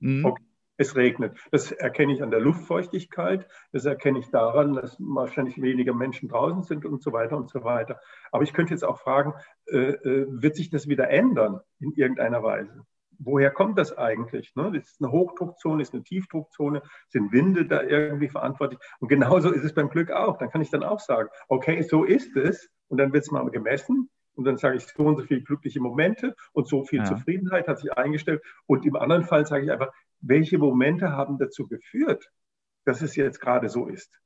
[0.00, 0.24] Mhm.
[0.24, 0.42] Okay
[0.78, 1.36] es regnet.
[1.50, 6.62] Das erkenne ich an der Luftfeuchtigkeit, das erkenne ich daran, dass wahrscheinlich weniger Menschen draußen
[6.62, 8.00] sind und so weiter und so weiter.
[8.32, 9.34] Aber ich könnte jetzt auch fragen,
[9.66, 12.84] äh, äh, wird sich das wieder ändern in irgendeiner Weise?
[13.20, 14.54] Woher kommt das eigentlich?
[14.54, 14.70] Ne?
[14.72, 18.78] Das ist eine Hochdruckzone, ist eine Tiefdruckzone, sind Winde da irgendwie verantwortlich?
[19.00, 20.38] Und genauso ist es beim Glück auch.
[20.38, 22.70] Dann kann ich dann auch sagen, okay, so ist es.
[22.86, 25.80] Und dann wird es mal gemessen und dann sage ich so und so viele glückliche
[25.80, 27.04] Momente und so viel ja.
[27.04, 28.40] Zufriedenheit hat sich eingestellt.
[28.66, 32.30] Und im anderen Fall sage ich einfach, welche Momente haben dazu geführt,
[32.84, 34.18] dass es jetzt gerade so ist.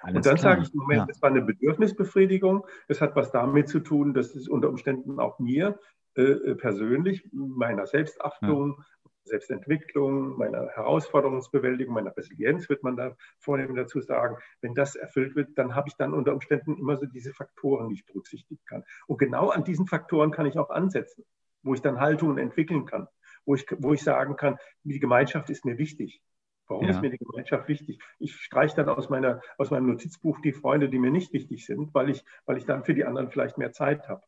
[0.00, 0.52] Alles und dann klar.
[0.52, 2.66] sage ich, Moment, es war eine Bedürfnisbefriedigung.
[2.88, 5.78] Es hat was damit zu tun, dass es unter Umständen auch mir
[6.14, 8.84] äh persönlich, meiner Selbstachtung, ja.
[9.24, 14.36] Selbstentwicklung, meiner Herausforderungsbewältigung, meiner Resilienz, wird man da vornehm dazu sagen.
[14.60, 17.94] Wenn das erfüllt wird, dann habe ich dann unter Umständen immer so diese Faktoren, die
[17.94, 18.84] ich berücksichtigen kann.
[19.06, 21.24] Und genau an diesen Faktoren kann ich auch ansetzen,
[21.62, 23.08] wo ich dann Haltungen entwickeln kann
[23.46, 26.22] wo ich, wo ich sagen kann, die Gemeinschaft ist mir wichtig.
[26.66, 26.92] Warum ja.
[26.92, 27.98] ist mir die Gemeinschaft wichtig?
[28.18, 31.92] Ich streiche dann aus, meiner, aus meinem Notizbuch die Freunde, die mir nicht wichtig sind,
[31.94, 34.22] weil ich, weil ich dann für die anderen vielleicht mehr Zeit habe.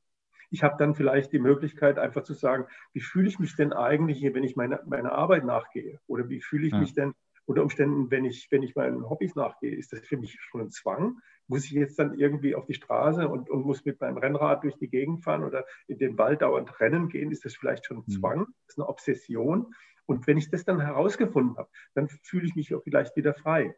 [0.50, 4.22] Ich habe dann vielleicht die Möglichkeit, einfach zu sagen, wie fühle ich mich denn eigentlich,
[4.22, 5.98] wenn ich meine, meiner Arbeit nachgehe?
[6.06, 6.78] Oder wie fühle ich ja.
[6.78, 7.14] mich denn
[7.46, 9.74] unter Umständen, wenn ich, wenn ich meinen Hobbys nachgehe?
[9.74, 11.20] Ist das für mich schon ein Zwang?
[11.48, 14.76] muss ich jetzt dann irgendwie auf die Straße und, und, muss mit meinem Rennrad durch
[14.76, 17.30] die Gegend fahren oder in den Wald dauernd rennen gehen?
[17.30, 18.12] Ist das vielleicht schon ein mhm.
[18.12, 18.46] Zwang?
[18.66, 19.74] Das ist eine Obsession.
[20.06, 23.76] Und wenn ich das dann herausgefunden habe, dann fühle ich mich auch vielleicht wieder frei.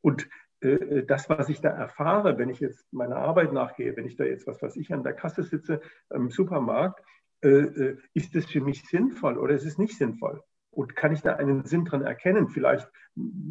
[0.00, 0.28] Und
[0.60, 4.24] äh, das, was ich da erfahre, wenn ich jetzt meiner Arbeit nachgehe, wenn ich da
[4.24, 5.80] jetzt, was weiß ich, an der Kasse sitze
[6.10, 7.02] im Supermarkt,
[7.42, 10.42] äh, äh ist das für mich sinnvoll oder ist es nicht sinnvoll?
[10.76, 12.48] Und kann ich da einen Sinn dran erkennen?
[12.48, 12.86] Vielleicht,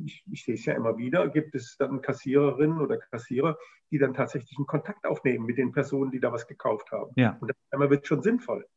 [0.05, 3.57] ich, ich sehe es ja immer wieder, gibt es dann Kassiererinnen oder Kassierer,
[3.89, 7.13] die dann tatsächlich einen Kontakt aufnehmen mit den Personen, die da was gekauft haben.
[7.15, 7.35] Ja.
[7.41, 8.67] Und einmal wird es schon sinnvoll.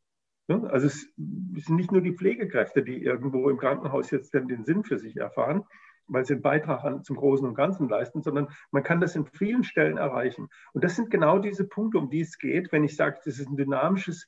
[0.49, 4.83] Also es, sind nicht nur die Pflegekräfte, die irgendwo im Krankenhaus jetzt dann den Sinn
[4.83, 5.65] für sich erfahren,
[6.07, 9.27] weil sie einen Beitrag an, zum Großen und Ganzen leisten, sondern man kann das in
[9.27, 10.49] vielen Stellen erreichen.
[10.73, 13.51] Und das sind genau diese Punkte, um die es geht, wenn ich sage, das ist
[13.51, 14.27] ein dynamisches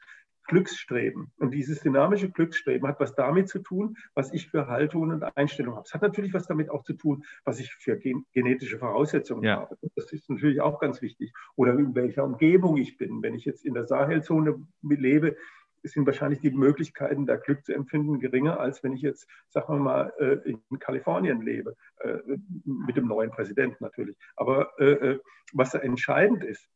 [0.51, 1.31] Glücksstreben.
[1.39, 5.77] Und dieses dynamische Glücksstreben hat was damit zu tun, was ich für Haltung und Einstellung
[5.77, 5.85] habe.
[5.87, 9.61] Es hat natürlich was damit auch zu tun, was ich für gen genetische Voraussetzungen ja.
[9.61, 9.79] habe.
[9.95, 11.33] Das ist natürlich auch ganz wichtig.
[11.55, 13.23] Oder in welcher Umgebung ich bin.
[13.23, 15.37] Wenn ich jetzt in der Sahelzone lebe,
[15.85, 19.79] sind wahrscheinlich die Möglichkeiten, da Glück zu empfinden, geringer, als wenn ich jetzt, sagen wir
[19.79, 22.19] mal, äh, in Kalifornien lebe, äh,
[22.65, 24.17] mit dem neuen Präsidenten natürlich.
[24.35, 25.21] Aber äh,
[25.53, 26.69] was entscheidend ist,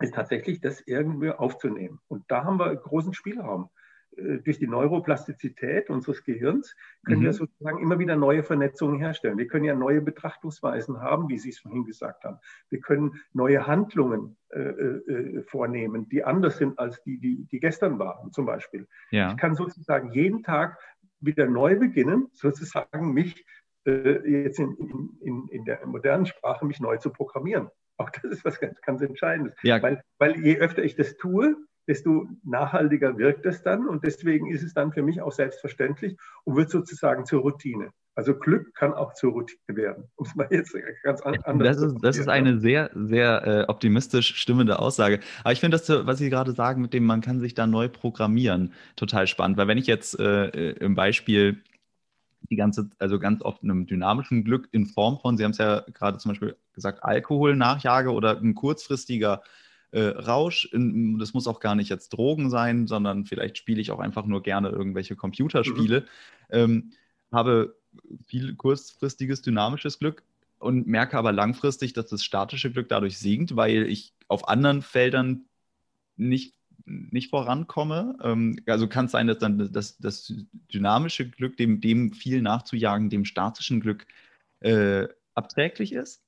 [0.00, 2.00] ist tatsächlich, das irgendwie aufzunehmen.
[2.08, 3.70] Und da haben wir großen Spielraum.
[4.16, 7.24] Äh, durch die Neuroplastizität unseres Gehirns können mhm.
[7.24, 9.38] wir sozusagen immer wieder neue Vernetzungen herstellen.
[9.38, 12.38] Wir können ja neue Betrachtungsweisen haben, wie Sie es vorhin gesagt haben.
[12.68, 17.98] Wir können neue Handlungen äh, äh, vornehmen, die anders sind als die, die, die gestern
[17.98, 18.86] waren, zum Beispiel.
[19.10, 19.30] Ja.
[19.30, 20.78] Ich kann sozusagen jeden Tag
[21.20, 23.44] wieder neu beginnen, sozusagen mich
[23.86, 27.70] äh, jetzt in, in, in der modernen Sprache mich neu zu programmieren.
[27.98, 29.54] Auch das ist was ganz, ganz Entscheidendes.
[29.62, 29.82] Ja.
[29.82, 31.56] Weil, weil je öfter ich das tue,
[31.86, 33.86] desto nachhaltiger wirkt es dann.
[33.86, 37.90] Und deswegen ist es dann für mich auch selbstverständlich und wird sozusagen zur Routine.
[38.16, 41.96] Also Glück kann auch zur Routine werden, um es mal jetzt ganz anders das ist,
[42.02, 45.20] Das ist eine sehr, sehr äh, optimistisch stimmende Aussage.
[45.44, 47.88] Aber ich finde das, was Sie gerade sagen, mit dem man kann sich da neu
[47.90, 49.58] programmieren, total spannend.
[49.58, 51.62] Weil wenn ich jetzt äh, äh im Beispiel
[52.50, 55.80] die ganze, also ganz oft einem dynamischen Glück in Form von, Sie haben es ja
[55.92, 59.42] gerade zum Beispiel gesagt, Alkohol nachjage oder ein kurzfristiger
[59.92, 60.66] äh, Rausch.
[60.72, 64.26] In, das muss auch gar nicht jetzt Drogen sein, sondern vielleicht spiele ich auch einfach
[64.26, 66.00] nur gerne irgendwelche Computerspiele.
[66.00, 66.06] Mhm.
[66.50, 66.92] Ähm,
[67.32, 67.76] habe
[68.26, 70.22] viel kurzfristiges, dynamisches Glück
[70.58, 75.44] und merke aber langfristig, dass das statische Glück dadurch sinkt, weil ich auf anderen Feldern
[76.16, 76.54] nicht
[76.86, 78.16] nicht vorankomme.
[78.22, 80.32] Ähm, also kann es sein, dass dann das, das
[80.72, 84.06] dynamische Glück, dem, dem viel nachzujagen, dem statischen Glück
[84.60, 86.22] äh, abträglich ist?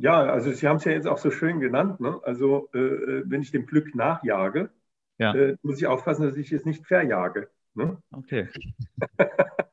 [0.00, 2.00] Ja, also Sie haben es ja jetzt auch so schön genannt.
[2.00, 2.20] Ne?
[2.22, 4.70] Also äh, äh, wenn ich dem Glück nachjage,
[5.18, 5.34] ja.
[5.34, 7.48] äh, muss ich aufpassen, dass ich es nicht verjage.
[7.74, 7.96] Ne?
[8.12, 8.48] Okay.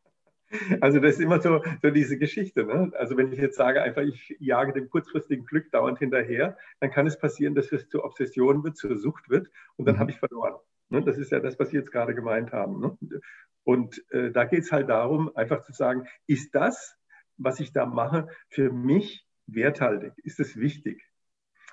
[0.82, 2.66] Also das ist immer so, so diese Geschichte.
[2.66, 2.92] Ne?
[2.98, 7.08] Also wenn ich jetzt sage, einfach ich jage dem kurzfristigen Glück dauernd hinterher, dann kann
[7.08, 10.00] es passieren, dass es zur Obsession wird, zur Sucht wird und dann mhm.
[10.00, 10.56] habe ich verloren.
[10.90, 11.02] Ne?
[11.04, 12.80] Das ist ja das, was Sie jetzt gerade gemeint haben.
[12.80, 13.22] Ne?
[13.64, 16.98] Und äh, da geht es halt darum, einfach zu sagen, ist das,
[17.38, 20.14] was ich da mache, für mich werthaltig?
[20.18, 21.10] Ist es wichtig?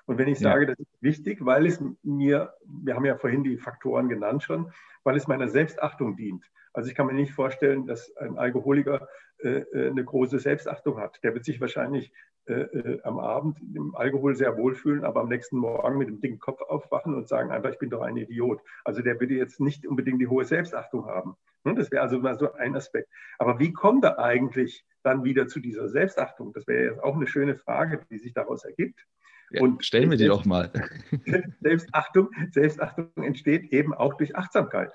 [0.07, 0.67] Und wenn ich sage, ja.
[0.69, 4.71] das ist wichtig, weil es mir, wir haben ja vorhin die Faktoren genannt schon,
[5.03, 6.45] weil es meiner Selbstachtung dient.
[6.77, 9.09] Also ich kann mir nicht vorstellen, dass ein Alkoholiker
[9.39, 11.19] äh, äh, eine große Selbstachtung hat.
[11.23, 12.13] Der wird sich wahrscheinlich
[12.45, 16.39] äh, äh, am Abend im Alkohol sehr wohlfühlen, aber am nächsten Morgen mit dem dicken
[16.39, 18.61] Kopf aufwachen und sagen einfach, ich bin doch ein Idiot.
[18.85, 21.37] Also der würde jetzt nicht unbedingt die hohe Selbstachtung haben.
[21.65, 23.09] Hm, das wäre also mal so ein Aspekt.
[23.39, 26.53] Aber wie kommt er eigentlich dann wieder zu dieser Selbstachtung?
[26.53, 29.07] Das wäre jetzt auch eine schöne Frage, die sich daraus ergibt.
[29.51, 30.71] Ja, und stellen wir die doch mal.
[31.63, 34.93] Selbstachtung, Selbstachtung entsteht eben auch durch Achtsamkeit.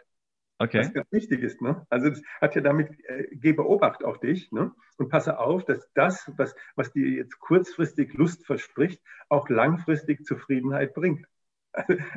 [0.62, 0.80] Okay.
[0.80, 1.60] Was ganz wichtig ist.
[1.60, 1.88] Ne?
[1.90, 4.72] Also das hat ja damit, äh, geh beobacht auf dich ne?
[4.98, 10.94] und passe auf, dass das, was, was dir jetzt kurzfristig Lust verspricht, auch langfristig Zufriedenheit
[10.94, 11.26] bringt.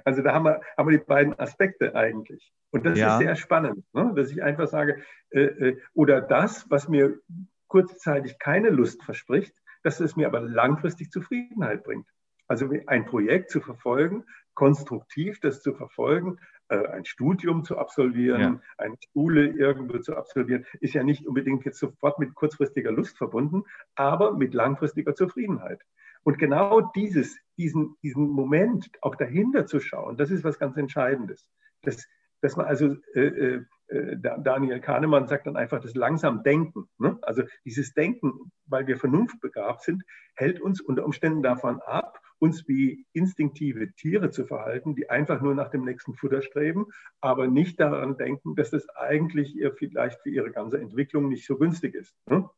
[0.05, 2.53] Also da haben wir, haben wir die beiden Aspekte eigentlich.
[2.73, 3.15] Und das ja.
[3.15, 4.13] ist sehr spannend, ne?
[4.17, 7.21] dass ich einfach sage, äh, äh, oder das, was mir
[7.69, 9.55] kurzzeitig keine Lust verspricht,
[9.85, 12.09] dass es mir aber langfristig Zufriedenheit bringt.
[12.49, 16.39] Also ein Projekt zu verfolgen, konstruktiv das zu verfolgen,
[16.69, 18.61] äh, ein Studium zu absolvieren, ja.
[18.79, 23.65] eine Schule irgendwo zu absolvieren, ist ja nicht unbedingt jetzt sofort mit kurzfristiger Lust verbunden,
[23.95, 25.83] aber mit langfristiger Zufriedenheit.
[26.23, 31.47] Und genau dieses, diesen, diesen Moment auch dahinter zu schauen, das ist was ganz Entscheidendes.
[31.83, 32.09] Das,
[32.41, 36.89] dass man also, äh, äh, äh Daniel Kahnemann sagt dann einfach das langsam Denken.
[36.97, 37.19] Ne?
[37.21, 40.03] Also dieses Denken, weil wir vernunftbegabt sind,
[40.35, 45.55] hält uns unter Umständen davon ab, uns wie instinktive Tiere zu verhalten, die einfach nur
[45.55, 46.87] nach dem nächsten Futter streben,
[47.23, 51.57] aber nicht daran denken, dass das eigentlich ihr vielleicht für ihre ganze Entwicklung nicht so
[51.57, 52.15] günstig ist.
[52.27, 52.49] Ne?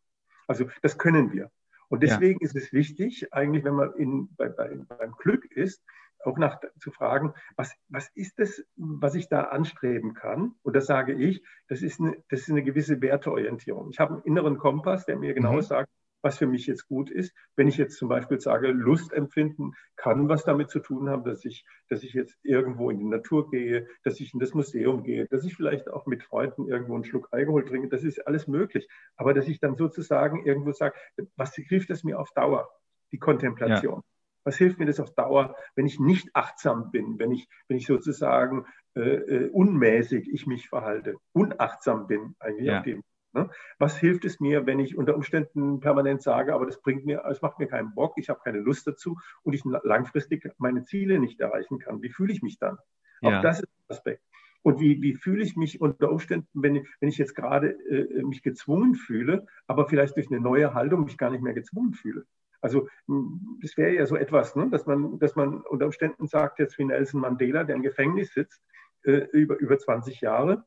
[0.49, 1.53] Also das können wir.
[1.89, 2.47] Und deswegen ja.
[2.47, 5.85] ist es wichtig, eigentlich, wenn man in, bei, bei, beim Glück ist,
[6.25, 10.57] auch nach zu fragen, was, was ist das, was ich da anstreben kann?
[10.63, 13.91] Und das sage ich, das ist eine, das ist eine gewisse Werteorientierung.
[13.91, 15.63] Ich habe einen inneren Kompass, der mir genau mhm.
[15.63, 15.91] sagt,
[16.27, 17.33] was für mich jetzt gut ist.
[17.55, 21.45] Wenn ich jetzt zum Beispiel sage, Lust empfinden kann was damit zu tun haben, dass
[21.45, 25.27] ich, dass ich jetzt irgendwo in die Natur gehe, dass ich in das Museum gehe,
[25.27, 28.89] dass ich vielleicht auch mit Freunden irgendwo einen Schluck Alkohol trinke, das ist alles möglich.
[29.17, 30.97] Aber dass ich dann sozusagen irgendwo sage,
[31.37, 32.69] was hilft es mir auf Dauer?
[33.13, 34.01] Die Kontemplation.
[34.01, 34.05] Ja.
[34.43, 37.87] Was hilft mir das auf Dauer, wenn ich nicht achtsam bin, wenn ich, wenn ich
[37.87, 42.79] sozusagen äh, äh unmäßig ich mich verhalte, unachtsam bin eigentlich ja.
[42.79, 43.05] auf dem?
[43.79, 47.43] Was hilft es mir, wenn ich unter Umständen permanent sage, aber das bringt mir, es
[47.43, 51.41] macht mir keinen Bock, ich habe keine Lust dazu und ich langfristig meine Ziele nicht
[51.41, 52.03] erreichen kann?
[52.03, 52.79] Wie fühle ich mich dann?
[53.21, 53.39] Ja.
[53.39, 54.23] Auch das ist ein Aspekt.
[54.63, 58.43] Und wie, wie fühle ich mich unter Umständen, wenn, wenn ich jetzt gerade äh, mich
[58.43, 62.27] gezwungen fühle, aber vielleicht durch eine neue Haltung mich gar nicht mehr gezwungen fühle?
[62.61, 62.89] Also
[63.63, 66.85] das wäre ja so etwas, ne, dass, man, dass man unter Umständen sagt, jetzt wie
[66.85, 68.61] Nelson Mandela, der im Gefängnis sitzt,
[69.05, 70.65] äh, über, über 20 Jahre,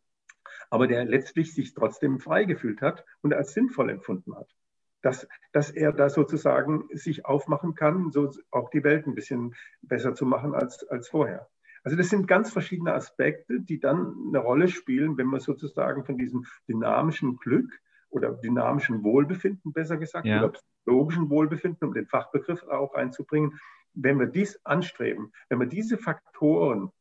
[0.70, 4.56] aber der letztlich sich trotzdem frei gefühlt hat und als sinnvoll empfunden hat.
[5.02, 10.14] Dass, dass er da sozusagen sich aufmachen kann, so auch die Welt ein bisschen besser
[10.14, 11.48] zu machen als, als vorher.
[11.84, 16.18] Also das sind ganz verschiedene Aspekte, die dann eine Rolle spielen, wenn man sozusagen von
[16.18, 17.72] diesem dynamischen Glück
[18.10, 20.40] oder dynamischen Wohlbefinden, besser gesagt, ja.
[20.40, 23.60] oder psychologischen Wohlbefinden, um den Fachbegriff auch einzubringen,
[23.94, 26.92] wenn wir dies anstreben, wenn wir diese Faktoren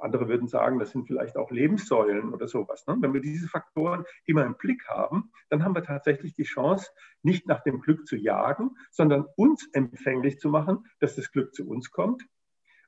[0.00, 2.86] andere würden sagen, das sind vielleicht auch Lebenssäulen oder sowas.
[2.86, 2.96] Ne?
[3.00, 6.90] Wenn wir diese Faktoren immer im Blick haben, dann haben wir tatsächlich die Chance,
[7.22, 11.68] nicht nach dem Glück zu jagen, sondern uns empfänglich zu machen, dass das Glück zu
[11.68, 12.22] uns kommt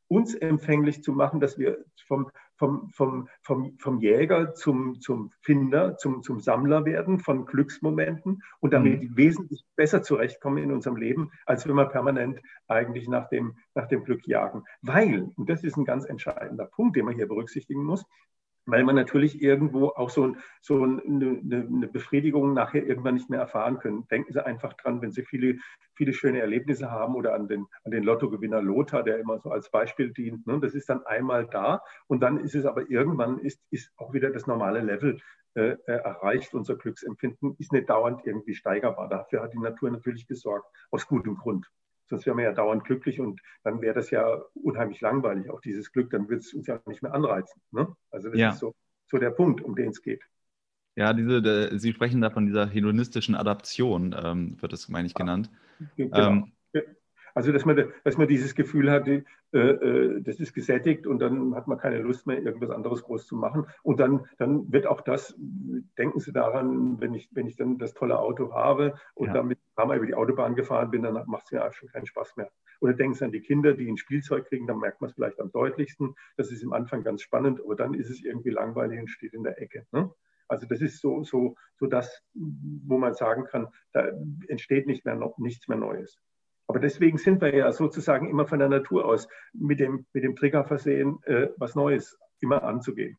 [0.08, 5.96] uns empfänglich zu machen, dass wir vom, vom, vom, vom, vom Jäger zum, zum Finder,
[5.96, 9.16] zum, zum Sammler werden von Glücksmomenten und damit mhm.
[9.16, 14.04] wesentlich besser zurechtkommen in unserem Leben, als wenn wir permanent eigentlich nach dem, nach dem
[14.04, 14.64] Glück jagen.
[14.82, 18.04] Weil, und das ist ein ganz entscheidender Punkt, den man hier berücksichtigen muss,
[18.66, 23.78] weil man natürlich irgendwo auch so, so eine, eine, Befriedigung nachher irgendwann nicht mehr erfahren
[23.78, 24.06] können.
[24.08, 25.58] Denken Sie einfach dran, wenn Sie viele,
[25.94, 29.70] viele schöne Erlebnisse haben oder an den, an den Lottogewinner Lothar, der immer so als
[29.70, 30.46] Beispiel dient.
[30.46, 30.60] Ne?
[30.60, 34.30] Das ist dann einmal da und dann ist es aber irgendwann ist, ist auch wieder
[34.30, 35.18] das normale Level
[35.54, 36.54] äh, äh erreicht.
[36.54, 39.08] Unser Glücksempfinden ist nicht dauernd irgendwie steigerbar.
[39.08, 41.70] Dafür hat die Natur natürlich gesorgt, aus gutem Grund.
[42.06, 45.90] Sonst wären wir ja dauernd glücklich und dann wäre das ja unheimlich langweilig, auch dieses
[45.92, 47.60] Glück, dann würde es uns ja nicht mehr anreizen.
[47.70, 47.94] Ne?
[48.10, 48.48] Also das ja.
[48.50, 48.74] ist so,
[49.06, 50.22] so der Punkt, um den es geht.
[50.96, 55.14] Ja, diese, de, Sie sprechen da von dieser hedonistischen Adaption, ähm, wird es, meine ich,
[55.14, 55.50] genannt.
[55.96, 56.16] Genau.
[56.16, 56.52] Ähm,
[57.34, 61.54] also, dass man, dass man dieses Gefühl hat, äh, äh, das ist gesättigt und dann
[61.56, 63.66] hat man keine Lust mehr, irgendwas anderes groß zu machen.
[63.82, 65.34] Und dann, dann wird auch das,
[65.98, 69.34] denken Sie daran, wenn ich, wenn ich dann das tolle Auto habe und ja.
[69.34, 72.50] damit einmal über die Autobahn gefahren bin, dann macht es mir schon keinen Spaß mehr.
[72.80, 75.40] Oder denken Sie an die Kinder, die ein Spielzeug kriegen, dann merkt man es vielleicht
[75.40, 76.14] am deutlichsten.
[76.36, 79.42] Das ist am Anfang ganz spannend, aber dann ist es irgendwie langweilig und steht in
[79.42, 79.86] der Ecke.
[79.90, 80.10] Ne?
[80.46, 84.08] Also das ist so, so, so das, wo man sagen kann, da
[84.46, 86.20] entsteht nicht mehr noch, nichts mehr Neues.
[86.66, 90.34] Aber deswegen sind wir ja sozusagen immer von der Natur aus mit dem, mit dem
[90.34, 93.18] Trigger versehen, äh, was Neues immer anzugehen.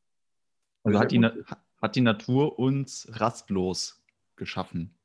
[0.83, 1.25] Also hat die,
[1.81, 4.03] hat die Natur uns rastlos
[4.35, 4.95] geschaffen?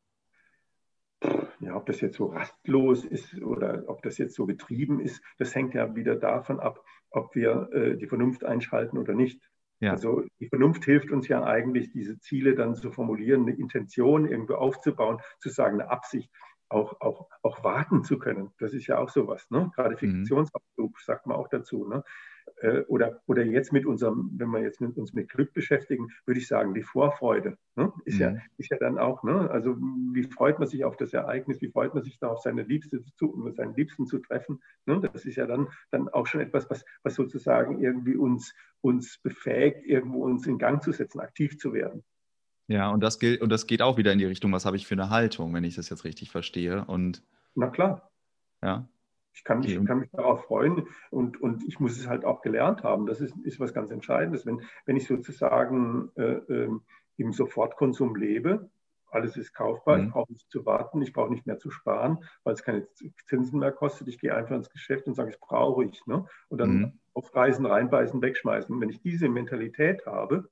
[1.60, 5.54] Ja, ob das jetzt so rastlos ist oder ob das jetzt so getrieben ist, das
[5.54, 9.42] hängt ja wieder davon ab, ob wir äh, die Vernunft einschalten oder nicht.
[9.80, 9.92] Ja.
[9.92, 14.54] Also die Vernunft hilft uns ja eigentlich, diese Ziele dann zu formulieren, eine Intention irgendwo
[14.54, 16.30] aufzubauen, zu sagen, eine Absicht
[16.70, 18.50] auch, auch, auch warten zu können.
[18.58, 19.50] Das ist ja auch sowas.
[19.50, 19.70] Ne?
[19.74, 19.96] Gerade.
[19.96, 21.04] Fiktionsabzug mhm.
[21.04, 21.86] sagt man auch dazu.
[21.86, 22.04] Ne?
[22.60, 26.40] Äh, oder, oder jetzt mit unserem, wenn wir jetzt mit uns mit Glück beschäftigen, würde
[26.40, 27.92] ich sagen, die Vorfreude ne?
[28.04, 28.20] ist, mhm.
[28.20, 29.50] ja, ist ja dann auch, ne?
[29.50, 29.76] also
[30.12, 33.02] wie freut man sich auf das Ereignis, wie freut man sich da auf seine Liebste
[33.16, 34.62] zu, seinen Liebsten zu treffen.
[34.86, 35.00] Ne?
[35.12, 39.84] Das ist ja dann, dann auch schon etwas, was, was sozusagen irgendwie uns, uns befähigt,
[39.84, 42.04] irgendwo uns in Gang zu setzen, aktiv zu werden.
[42.70, 44.86] Ja, und das gilt, und das geht auch wieder in die Richtung, was habe ich
[44.86, 46.84] für eine Haltung, wenn ich das jetzt richtig verstehe.
[46.84, 47.20] Und
[47.56, 48.08] Na klar.
[48.62, 48.88] Ja.
[49.32, 49.86] Ich kann, mich, okay.
[49.86, 53.06] kann mich darauf freuen und, und ich muss es halt auch gelernt haben.
[53.06, 54.46] Das ist, ist was ganz Entscheidendes.
[54.46, 56.70] Wenn, wenn ich sozusagen äh, äh,
[57.16, 58.70] im Sofortkonsum lebe,
[59.10, 60.04] alles ist kaufbar, mhm.
[60.04, 62.86] ich brauche nicht zu warten, ich brauche nicht mehr zu sparen, weil es keine
[63.26, 64.06] Zinsen mehr kostet.
[64.06, 66.06] Ich gehe einfach ins Geschäft und sage, ich brauche ich.
[66.06, 66.24] Ne?
[66.48, 67.00] Und dann mhm.
[67.14, 68.80] auf Reisen reinbeißen, wegschmeißen.
[68.80, 70.48] Wenn ich diese Mentalität habe,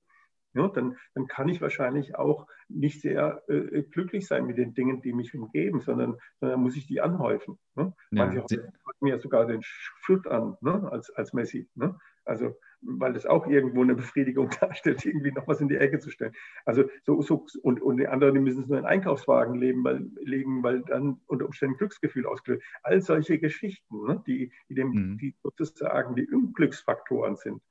[0.55, 5.03] ja, dann, dann kann ich wahrscheinlich auch nicht sehr äh, glücklich sein mit den Dingen,
[5.03, 7.59] die mich umgeben, sondern, sondern muss ich die anhäufen.
[7.75, 7.93] Ne?
[8.11, 10.91] Ja, Manche halten mir sogar den Schutt an ne?
[10.91, 11.69] als, als Messi.
[11.75, 11.99] Ne?
[12.25, 16.11] Also, weil das auch irgendwo eine Befriedigung darstellt, irgendwie noch was in die Ecke zu
[16.11, 16.35] stellen.
[16.65, 20.11] Also so, so und, und die anderen, die müssen es nur in Einkaufswagen leben, weil,
[20.21, 22.63] legen, weil dann unter Umständen Glücksgefühl ausgelöst.
[22.83, 24.23] All solche Geschichten, ne?
[24.27, 25.19] die, die, dem, mhm.
[25.19, 27.63] die sozusagen die Unglücksfaktoren sind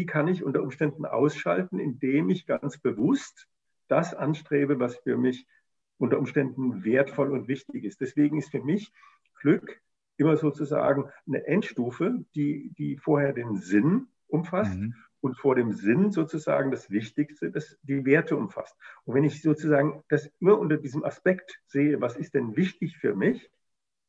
[0.00, 3.46] die kann ich unter Umständen ausschalten, indem ich ganz bewusst
[3.86, 5.46] das anstrebe, was für mich
[5.98, 8.00] unter Umständen wertvoll und wichtig ist.
[8.00, 8.94] Deswegen ist für mich
[9.42, 9.82] Glück
[10.16, 14.94] immer sozusagen eine Endstufe, die, die vorher den Sinn umfasst mhm.
[15.20, 18.74] und vor dem Sinn sozusagen das Wichtigste, das die Werte umfasst.
[19.04, 23.14] Und wenn ich sozusagen das immer unter diesem Aspekt sehe, was ist denn wichtig für
[23.14, 23.50] mich,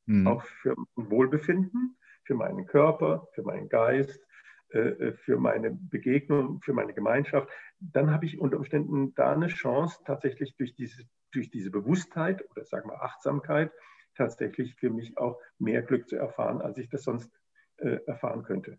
[0.06, 0.26] mhm.
[0.26, 4.26] auch für mein Wohlbefinden, für meinen Körper, für meinen Geist,
[4.72, 10.56] für meine Begegnung, für meine Gemeinschaft, dann habe ich unter Umständen da eine Chance, tatsächlich
[10.56, 13.72] durch diese, durch diese Bewusstheit oder sagen wir Achtsamkeit,
[14.16, 17.32] tatsächlich für mich auch mehr Glück zu erfahren, als ich das sonst
[17.78, 18.78] äh, erfahren könnte.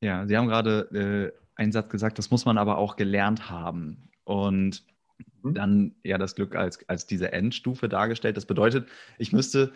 [0.00, 4.10] Ja, Sie haben gerade äh, einen Satz gesagt, das muss man aber auch gelernt haben.
[4.24, 4.84] Und
[5.42, 5.54] mhm.
[5.54, 8.36] dann ja das Glück als, als diese Endstufe dargestellt.
[8.36, 9.72] Das bedeutet, ich müsste,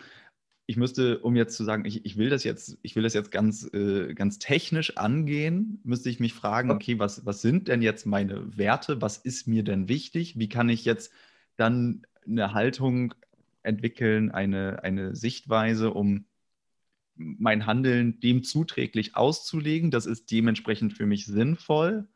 [0.69, 3.31] ich müsste, um jetzt zu sagen, ich, ich will das jetzt, ich will das jetzt
[3.31, 8.05] ganz, äh, ganz technisch angehen, müsste ich mich fragen, okay, was, was sind denn jetzt
[8.05, 9.01] meine Werte?
[9.01, 10.37] Was ist mir denn wichtig?
[10.37, 11.11] Wie kann ich jetzt
[11.55, 13.15] dann eine Haltung
[13.63, 16.25] entwickeln, eine, eine Sichtweise, um
[17.15, 19.89] mein Handeln dem zuträglich auszulegen.
[19.89, 22.07] Das ist dementsprechend für mich sinnvoll.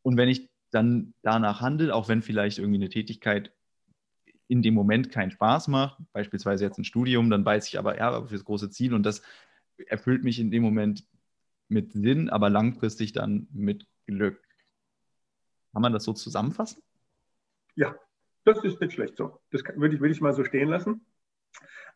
[0.00, 3.52] Und wenn ich dann danach handle, auch wenn vielleicht irgendwie eine Tätigkeit
[4.48, 8.22] in dem Moment keinen Spaß macht, beispielsweise jetzt ein Studium, dann weiß ich aber, ja,
[8.22, 9.22] für das große Ziel und das
[9.86, 11.04] erfüllt mich in dem Moment
[11.68, 14.42] mit Sinn, aber langfristig dann mit Glück.
[15.72, 16.82] Kann man das so zusammenfassen?
[17.74, 17.96] Ja,
[18.44, 19.40] das ist nicht schlecht so.
[19.50, 21.04] Das würde ich, würde ich mal so stehen lassen.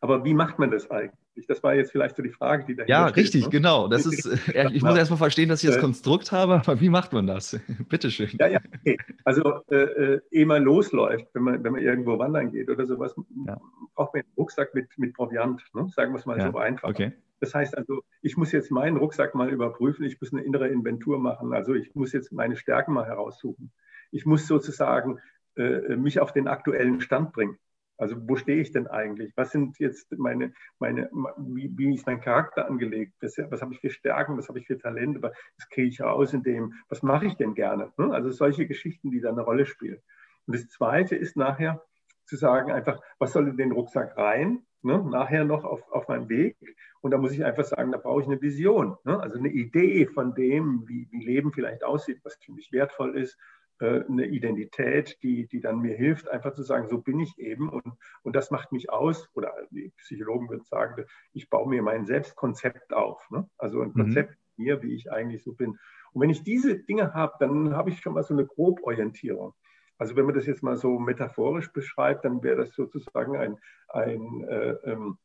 [0.00, 1.46] Aber wie macht man das eigentlich?
[1.48, 3.50] Das war jetzt vielleicht so die Frage, die dahinter Ja, steht, richtig, ne?
[3.50, 3.88] genau.
[3.88, 6.80] Das ist, äh, ich muss erst mal verstehen, dass ich das äh, Konstrukt habe, aber
[6.80, 7.58] wie macht man das?
[7.88, 8.30] Bitteschön.
[8.38, 8.96] Ja, ja, okay.
[9.24, 13.14] Also, äh, äh, ehe man losläuft, wenn man, wenn man irgendwo wandern geht oder sowas,
[13.46, 13.61] ja.
[13.94, 15.88] braucht man einen Rucksack mit, mit Proviant, ne?
[15.94, 16.50] sagen wir es mal ja.
[16.50, 16.88] so einfach.
[16.88, 17.12] Okay.
[17.40, 21.18] Das heißt also, ich muss jetzt meinen Rucksack mal überprüfen, ich muss eine innere Inventur
[21.18, 23.70] machen, also ich muss jetzt meine Stärken mal heraussuchen.
[24.11, 25.18] Ich muss sozusagen
[25.56, 27.58] äh, mich auf den aktuellen Stand bringen.
[27.98, 29.37] Also wo stehe ich denn eigentlich?
[29.37, 33.14] Was sind jetzt meine, meine wie, wie ist mein Charakter angelegt?
[33.20, 34.38] Was, was habe ich für Stärken?
[34.38, 35.20] Was habe ich für Talente?
[35.20, 36.74] Was kriege ich raus in dem?
[36.88, 37.92] Was mache ich denn gerne?
[37.98, 38.12] Ne?
[38.12, 40.00] Also solche Geschichten, die da eine Rolle spielen.
[40.46, 41.82] Und das Zweite ist nachher
[42.24, 44.62] zu sagen einfach, was soll in den Rucksack rein?
[44.82, 45.02] Ne?
[45.11, 46.56] Nachher noch auf, auf meinem Weg.
[47.00, 48.96] Und da muss ich einfach sagen, da brauche ich eine Vision.
[49.04, 49.18] Ne?
[49.20, 53.37] Also eine Idee von dem, wie, wie Leben vielleicht aussieht, was für mich wertvoll ist,
[53.81, 57.85] eine Identität, die, die dann mir hilft, einfach zu sagen, so bin ich eben und,
[58.23, 59.29] und das macht mich aus.
[59.35, 63.29] Oder die Psychologen würden sagen, ich baue mir mein Selbstkonzept auf.
[63.31, 63.49] Ne?
[63.57, 63.95] Also ein mhm.
[63.95, 65.79] Konzept mir, wie ich eigentlich so bin.
[66.12, 69.55] Und wenn ich diese Dinge habe, dann habe ich schon mal so eine Groborientierung.
[69.99, 73.57] Also wenn man das jetzt mal so metaphorisch beschreibt, dann wäre das sozusagen ein,
[73.88, 75.19] ein äh, ähm,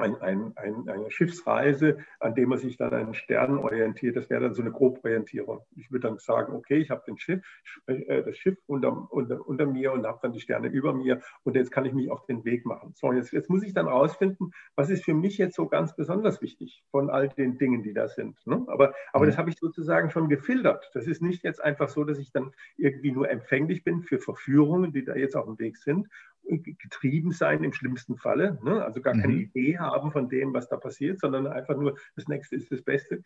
[0.00, 4.16] ein, ein, ein, eine Schiffsreise, an dem man sich dann an Sternen orientiert.
[4.16, 5.60] Das wäre dann so eine Groborientierung.
[5.76, 7.40] Ich würde dann sagen, okay, ich habe Schiff,
[7.86, 11.56] äh, das Schiff unter, unter, unter mir und habe dann die Sterne über mir und
[11.56, 12.92] jetzt kann ich mich auf den Weg machen.
[12.94, 16.40] So, jetzt, jetzt muss ich dann rausfinden, was ist für mich jetzt so ganz besonders
[16.40, 18.44] wichtig von all den Dingen, die da sind.
[18.46, 18.64] Ne?
[18.68, 19.40] Aber, aber das mhm.
[19.40, 20.90] habe ich sozusagen schon gefiltert.
[20.94, 24.92] Das ist nicht jetzt einfach so, dass ich dann irgendwie nur empfänglich bin für Verführungen,
[24.92, 26.08] die da jetzt auf dem Weg sind
[26.58, 28.84] getrieben sein im schlimmsten Falle, ne?
[28.84, 29.40] also gar keine mhm.
[29.40, 33.22] Idee haben von dem, was da passiert, sondern einfach nur, das nächste ist das Beste,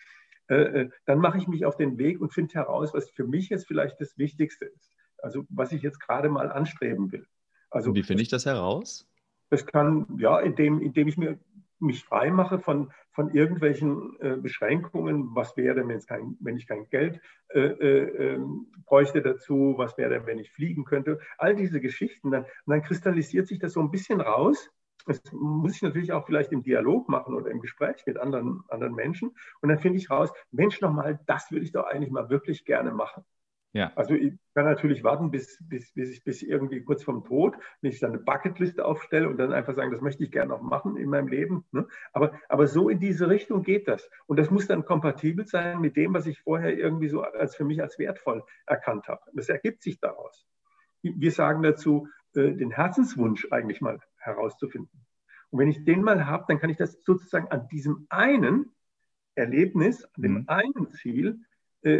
[0.49, 3.49] äh, äh, dann mache ich mich auf den Weg und finde heraus, was für mich
[3.49, 4.91] jetzt vielleicht das Wichtigste ist.
[5.19, 7.27] Also was ich jetzt gerade mal anstreben will.
[7.71, 9.09] Also, Wie finde ich das heraus?
[9.51, 11.39] Das kann, ja, indem, indem ich mir
[11.85, 15.35] mich frei mache von, von irgendwelchen äh, Beschränkungen.
[15.35, 19.75] Was wäre, wenn, kein, wenn ich kein Geld äh, äh, ähm, bräuchte dazu?
[19.77, 21.21] Was wäre, wenn ich fliegen könnte?
[21.39, 22.31] All diese Geschichten.
[22.31, 24.71] Dann, dann kristallisiert sich das so ein bisschen raus.
[25.07, 28.95] Das muss ich natürlich auch vielleicht im Dialog machen oder im Gespräch mit anderen, anderen
[28.95, 29.37] Menschen.
[29.61, 32.91] Und dann finde ich raus, Mensch, nochmal, das würde ich doch eigentlich mal wirklich gerne
[32.91, 33.25] machen.
[33.75, 33.93] Ja.
[33.97, 37.91] Also ich kann natürlich warten, bis, bis, bis ich bis irgendwie kurz vorm Tod, wenn
[37.91, 40.97] ich dann eine Bucketliste aufstelle und dann einfach sagen, das möchte ich gerne noch machen
[40.97, 41.65] in meinem Leben.
[41.73, 41.89] Ne?
[42.13, 44.09] Aber, aber so in diese Richtung geht das.
[44.27, 47.65] Und das muss dann kompatibel sein mit dem, was ich vorher irgendwie so als für
[47.65, 49.23] mich als wertvoll erkannt habe.
[49.33, 50.47] Das ergibt sich daraus.
[51.03, 52.07] Wir sagen dazu,
[52.37, 55.05] äh, den Herzenswunsch eigentlich mal herauszufinden.
[55.51, 58.73] Und wenn ich den mal habe, dann kann ich das sozusagen an diesem einen
[59.35, 60.45] Erlebnis, an dem mhm.
[60.47, 61.41] einen Ziel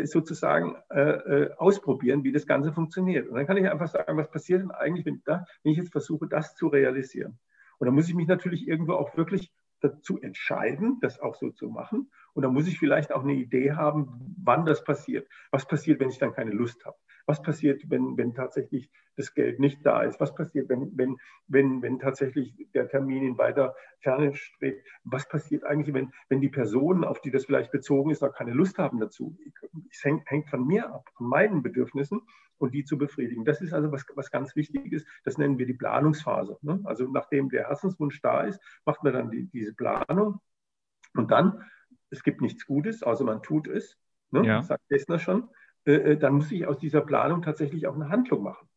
[0.07, 3.29] sozusagen äh, äh, ausprobieren, wie das Ganze funktioniert.
[3.29, 5.93] Und dann kann ich einfach sagen, was passiert denn eigentlich, wenn, da, wenn ich jetzt
[5.93, 7.39] versuche, das zu realisieren.
[7.79, 11.69] Und dann muss ich mich natürlich irgendwo auch wirklich dazu entscheiden, das auch so zu
[11.69, 12.11] machen.
[12.35, 15.29] Und dann muss ich vielleicht auch eine Idee haben, wann das passiert.
[15.51, 16.97] Was passiert, wenn ich dann keine Lust habe?
[17.27, 20.21] Was passiert, wenn, wenn tatsächlich das Geld nicht da ist?
[20.21, 21.17] Was passiert, wenn, wenn,
[21.47, 24.87] wenn, wenn tatsächlich der Termin in weiter Ferne strebt?
[25.05, 28.53] Was passiert eigentlich, wenn, wenn die Personen, auf die das vielleicht bezogen ist, auch keine
[28.53, 29.39] Lust haben dazu?
[29.91, 32.21] Es hängt, hängt von mir ab, von meinen Bedürfnissen
[32.59, 33.45] und die zu befriedigen.
[33.45, 35.07] Das ist also was, was ganz wichtig ist.
[35.25, 36.59] Das nennen wir die Planungsphase.
[36.63, 36.81] Ne?
[36.85, 40.41] Also nachdem der Herzenswunsch da ist, macht man dann die, diese Planung
[41.15, 41.63] und dann,
[42.15, 43.99] es gibt nichts Gutes, außer man tut es.
[44.31, 44.47] Ne?
[44.47, 44.63] Ja.
[44.63, 45.49] sagt Dessner schon.
[45.85, 48.69] Äh, äh, dann muss ich aus dieser Planung tatsächlich auch eine Handlung machen.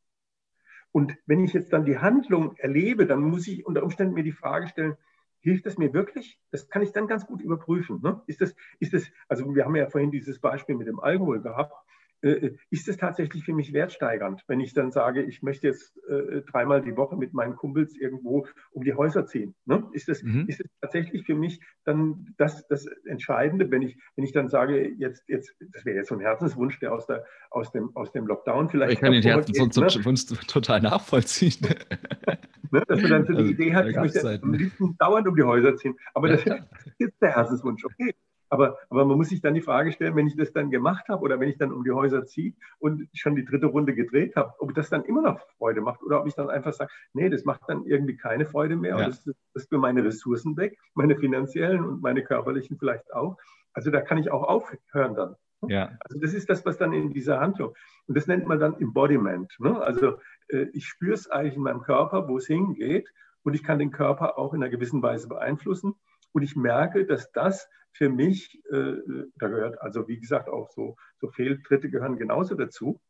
[0.92, 4.32] Und wenn ich jetzt dann die Handlung erlebe, dann muss ich unter Umständen mir die
[4.32, 4.98] Frage stellen,
[5.40, 6.40] hilft es mir wirklich?
[6.52, 8.02] Das kann ich dann ganz gut überprüfen.
[8.02, 8.22] Ne?
[8.26, 11.74] Ist das, ist das, also wir haben ja vorhin dieses Beispiel mit dem Alkohol gehabt.
[12.22, 15.96] Äh, äh, ist es tatsächlich für mich wertsteigernd, wenn ich dann sage, ich möchte jetzt
[16.10, 19.54] äh, dreimal die Woche mit meinen Kumpels irgendwo um die Häuser ziehen?
[19.66, 19.88] Ne?
[19.92, 20.46] Ist, es, mhm.
[20.48, 24.90] ist es tatsächlich für mich dann das, das Entscheidende, wenn ich, wenn ich dann sage,
[24.98, 28.26] jetzt, jetzt, das wäre jetzt so ein Herzenswunsch, der aus, der, aus, dem, aus dem
[28.26, 28.94] Lockdown vielleicht.
[28.94, 30.38] Ich kann den Herzenswunsch ne?
[30.48, 31.56] total nachvollziehen.
[32.72, 32.84] ne?
[32.88, 35.44] Dass man dann so die also, Idee hat, ich möchte am liebsten dauernd um die
[35.44, 35.96] Häuser ziehen.
[36.16, 38.16] Aber das, das ist jetzt der Herzenswunsch, okay.
[38.50, 41.22] Aber, aber man muss sich dann die Frage stellen, wenn ich das dann gemacht habe
[41.22, 44.54] oder wenn ich dann um die Häuser ziehe und schon die dritte Runde gedreht habe,
[44.60, 47.44] ob das dann immer noch Freude macht oder ob ich dann einfach sage, nee, das
[47.46, 48.98] macht dann irgendwie keine Freude mehr ja.
[48.98, 53.38] und das, das ist für meine Ressourcen weg, meine finanziellen und meine körperlichen vielleicht auch.
[53.74, 55.36] Also da kann ich auch aufhören dann.
[55.68, 55.98] Ja.
[56.02, 57.74] Also das ist das, was dann in dieser Handlung.
[58.08, 59.54] Und das nennt man dann Embodiment.
[59.60, 59.80] Ne?
[59.82, 60.20] Also
[60.50, 63.10] äh, ich spüre es eigentlich in meinem Körper, wo es hingeht
[63.44, 65.96] und ich kann den Körper auch in einer gewissen Weise beeinflussen.
[66.34, 68.94] Und ich merke, dass das für mich, äh,
[69.36, 73.02] da gehört also wie gesagt auch so, so Fehltritte gehören genauso dazu.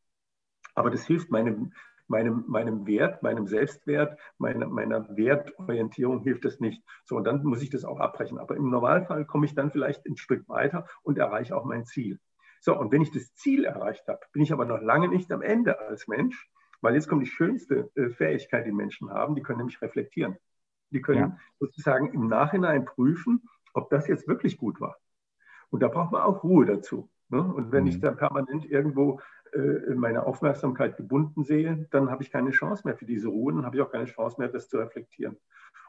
[0.75, 1.73] Aber das hilft meinem,
[2.07, 6.83] meinem, meinem Wert, meinem Selbstwert, meiner, meiner Wertorientierung hilft das nicht.
[7.03, 8.37] So, und dann muss ich das auch abbrechen.
[8.37, 12.19] Aber im Normalfall komme ich dann vielleicht ein Stück weiter und erreiche auch mein Ziel.
[12.61, 15.41] So, und wenn ich das Ziel erreicht habe, bin ich aber noch lange nicht am
[15.41, 16.49] Ende als Mensch,
[16.81, 20.37] weil jetzt kommt die schönste äh, Fähigkeit, die Menschen haben, die können nämlich reflektieren.
[20.91, 21.37] Die können ja.
[21.59, 23.41] sozusagen im Nachhinein prüfen,
[23.77, 24.97] ob das jetzt wirklich gut war.
[25.69, 27.09] Und da braucht man auch Ruhe dazu.
[27.29, 27.41] Ne?
[27.41, 27.89] Und wenn mhm.
[27.89, 29.19] ich da permanent irgendwo
[29.53, 33.65] äh, meine Aufmerksamkeit gebunden sehe, dann habe ich keine Chance mehr für diese Ruhe, dann
[33.65, 35.37] habe ich auch keine Chance mehr, das zu reflektieren.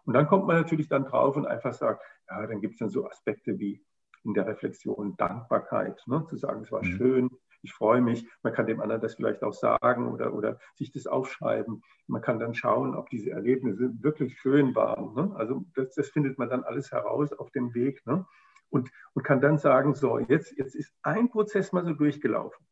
[0.05, 2.91] Und dann kommt man natürlich dann drauf und einfach sagt, ja, dann gibt es dann
[2.91, 3.85] so Aspekte wie
[4.25, 6.25] in der Reflexion Dankbarkeit, ne?
[6.29, 6.97] zu sagen, es war mhm.
[6.97, 7.31] schön,
[7.63, 8.27] ich freue mich.
[8.43, 11.83] Man kann dem anderen das vielleicht auch sagen oder, oder sich das aufschreiben.
[12.07, 15.15] Man kann dann schauen, ob diese Erlebnisse wirklich schön waren.
[15.15, 15.35] Ne?
[15.37, 18.07] Also das, das, findet man dann alles heraus auf dem Weg.
[18.07, 18.27] Ne?
[18.71, 22.65] Und, und kann dann sagen, so, jetzt, jetzt ist ein Prozess mal so durchgelaufen.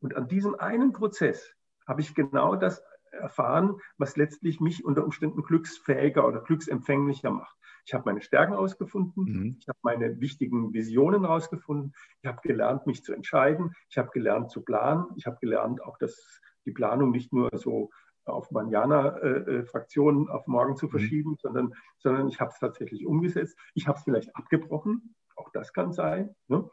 [0.00, 1.54] Und an diesem einen Prozess
[1.86, 7.56] habe ich genau das erfahren, was letztlich mich unter Umständen glücksfähiger oder glücksempfänglicher macht.
[7.90, 9.56] Ich habe meine Stärken ausgefunden, mhm.
[9.58, 14.52] ich habe meine wichtigen Visionen rausgefunden, ich habe gelernt, mich zu entscheiden, ich habe gelernt
[14.52, 17.90] zu planen, ich habe gelernt auch, dass die Planung nicht nur so
[18.26, 20.90] auf Manjana-Fraktionen äh, auf morgen zu mhm.
[20.90, 21.38] verschieben, mhm.
[21.40, 23.58] sondern, sondern ich habe es tatsächlich umgesetzt.
[23.74, 26.32] Ich habe es vielleicht abgebrochen, auch das kann sein.
[26.46, 26.70] Ne?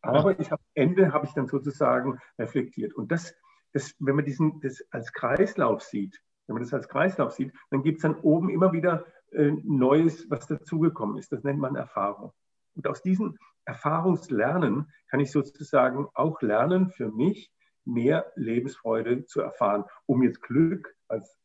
[0.00, 2.94] Aber ich hab, am Ende habe ich dann sozusagen reflektiert.
[2.94, 3.34] Und das,
[3.72, 7.82] das, wenn man diesen das als Kreislauf sieht, wenn man das als Kreislauf sieht, dann
[7.82, 9.21] gibt es dann oben immer wieder äh,
[9.64, 11.32] Neues, was dazugekommen ist.
[11.32, 12.32] Das nennt man Erfahrung.
[12.74, 17.52] Und aus diesem Erfahrungslernen kann ich sozusagen auch lernen, für mich
[17.84, 21.36] mehr Lebensfreude zu erfahren, um jetzt Glück als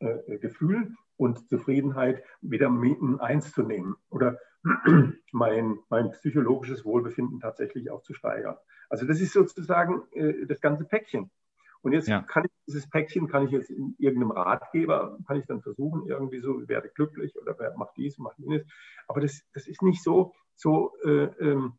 [0.00, 4.38] äh, Gefühl und Zufriedenheit wieder in eins zu nehmen oder
[5.32, 8.56] mein, mein psychologisches Wohlbefinden tatsächlich auch zu steigern.
[8.88, 11.30] Also das ist sozusagen äh, das ganze Päckchen.
[11.82, 12.22] Und jetzt ja.
[12.22, 16.38] kann ich dieses Päckchen, kann ich jetzt in irgendeinem Ratgeber, kann ich dann versuchen, irgendwie
[16.38, 18.64] so, werde glücklich oder wer macht dies, macht jenes.
[19.08, 21.74] Aber das, das ist nicht so, so äh, ähm,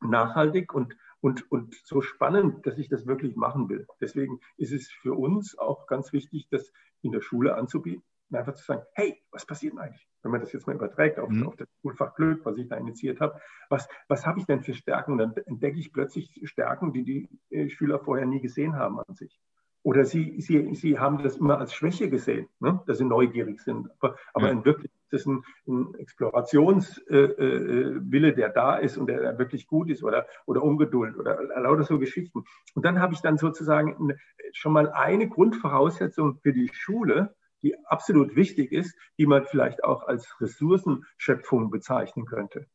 [0.00, 3.86] nachhaltig und, und, und so spannend, dass ich das wirklich machen will.
[4.00, 6.72] Deswegen ist es für uns auch ganz wichtig, das
[7.02, 10.08] in der Schule anzubieten und einfach zu sagen, hey, was passiert denn eigentlich?
[10.26, 11.46] Wenn man das jetzt mal überträgt auf, mhm.
[11.46, 14.74] auf das Schulfach Glück, was ich da initiiert habe, was, was habe ich denn für
[14.74, 15.12] Stärken?
[15.12, 19.14] Und dann entdecke ich plötzlich Stärken, die die äh, Schüler vorher nie gesehen haben an
[19.14, 19.40] sich.
[19.86, 22.82] Oder sie, sie, sie haben das immer als Schwäche gesehen, ne?
[22.88, 23.88] dass sie neugierig sind.
[24.00, 24.52] Aber, aber ja.
[24.52, 29.38] in Wirklichkeit ist es ein, ein Explorationswille, äh, äh, der da ist und der, der,
[29.38, 32.42] wirklich gut ist oder, oder Ungeduld oder lauter so Geschichten.
[32.74, 34.12] Und dann habe ich dann sozusagen
[34.50, 40.06] schon mal eine Grundvoraussetzung für die Schule, die absolut wichtig ist, die man vielleicht auch
[40.06, 42.66] als Ressourcenschöpfung bezeichnen könnte.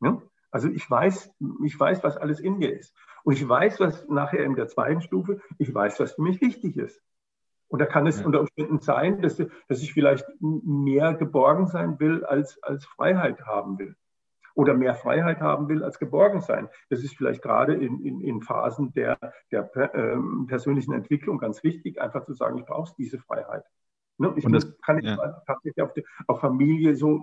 [0.00, 0.20] Ja?
[0.50, 1.34] Also ich weiß,
[1.64, 2.94] ich weiß, was alles in mir ist.
[3.24, 6.76] Und ich weiß, was nachher in der zweiten Stufe, ich weiß, was für mich wichtig
[6.76, 7.02] ist.
[7.68, 8.26] Und da kann es ja.
[8.26, 13.78] unter Umständen sein, dass, dass ich vielleicht mehr geborgen sein will, als, als Freiheit haben
[13.78, 13.96] will.
[14.54, 16.68] Oder mehr Freiheit haben will, als geborgen sein.
[16.90, 19.18] Das ist vielleicht gerade in, in, in Phasen der,
[19.50, 20.16] der äh,
[20.46, 23.64] persönlichen Entwicklung ganz wichtig, einfach zu sagen, ich brauche diese Freiheit.
[24.18, 24.32] Ne?
[24.36, 25.16] Ich und das, kann ich ja.
[25.46, 27.20] tatsächlich auf, die, auf, Familie so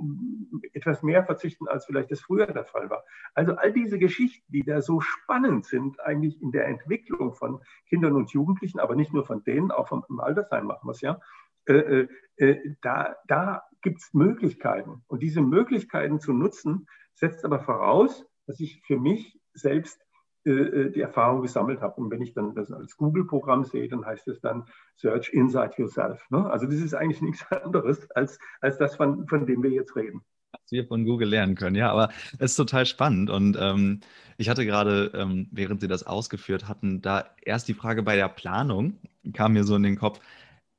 [0.74, 3.04] etwas mehr verzichten, als vielleicht das früher der Fall war.
[3.34, 8.14] Also all diese Geschichten, die da so spannend sind, eigentlich in der Entwicklung von Kindern
[8.14, 11.20] und Jugendlichen, aber nicht nur von denen, auch vom, im Altersheim machen wir es ja,
[11.66, 15.04] äh, äh, äh da, da gibt es Möglichkeiten.
[15.08, 20.02] Und diese Möglichkeiten zu nutzen, setzt aber voraus, dass ich für mich selbst
[20.46, 22.02] die Erfahrung gesammelt habe.
[22.02, 24.66] Und wenn ich dann das als Google-Programm sehe, dann heißt es dann
[24.96, 26.26] Search Inside Yourself.
[26.30, 26.50] Ne?
[26.50, 30.22] Also das ist eigentlich nichts anderes als, als das, von, von dem wir jetzt reden.
[30.70, 31.76] wir von Google lernen können.
[31.76, 33.30] Ja, aber es ist total spannend.
[33.30, 34.00] Und ähm,
[34.38, 38.30] ich hatte gerade, ähm, während Sie das ausgeführt hatten, da erst die Frage bei der
[38.30, 38.98] Planung,
[39.34, 40.20] kam mir so in den Kopf.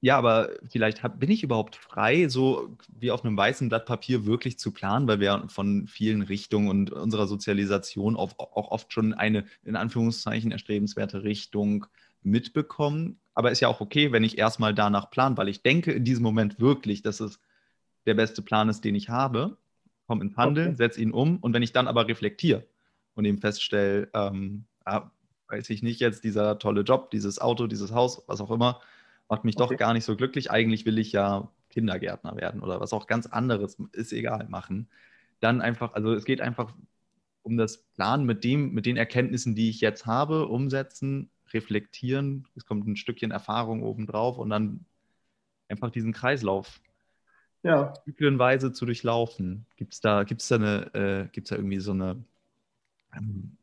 [0.02, 4.26] Ja, aber vielleicht hab, bin ich überhaupt frei, so wie auf einem weißen Blatt Papier
[4.26, 9.14] wirklich zu planen, weil wir von vielen Richtungen und unserer Sozialisation auch, auch oft schon
[9.14, 11.86] eine in Anführungszeichen erstrebenswerte Richtung
[12.22, 13.20] mitbekommen.
[13.32, 16.24] Aber ist ja auch okay, wenn ich erstmal danach plan, weil ich denke in diesem
[16.24, 17.40] Moment wirklich, dass es
[18.04, 19.56] der beste Plan ist, den ich habe
[20.12, 20.76] komme ins Handeln, okay.
[20.76, 22.66] setze ihn um und wenn ich dann aber reflektiere
[23.14, 25.10] und eben feststelle, ähm, ah,
[25.48, 28.80] weiß ich nicht, jetzt dieser tolle Job, dieses Auto, dieses Haus, was auch immer,
[29.32, 29.72] macht mich okay.
[29.72, 30.50] doch gar nicht so glücklich.
[30.50, 34.90] Eigentlich will ich ja Kindergärtner werden oder was auch ganz anderes, ist egal, machen.
[35.40, 36.74] Dann einfach, also es geht einfach
[37.40, 42.46] um das Planen mit dem, mit den Erkenntnissen, die ich jetzt habe, umsetzen, reflektieren.
[42.56, 44.84] Es kommt ein Stückchen Erfahrung obendrauf und dann
[45.66, 46.82] einfach diesen Kreislauf
[47.62, 47.94] ja.
[48.04, 49.64] zyklenweise zu durchlaufen?
[49.76, 52.22] Gibt es da, gibt's da, eine, äh, gibt's da irgendwie so eine
[53.16, 53.56] ähm,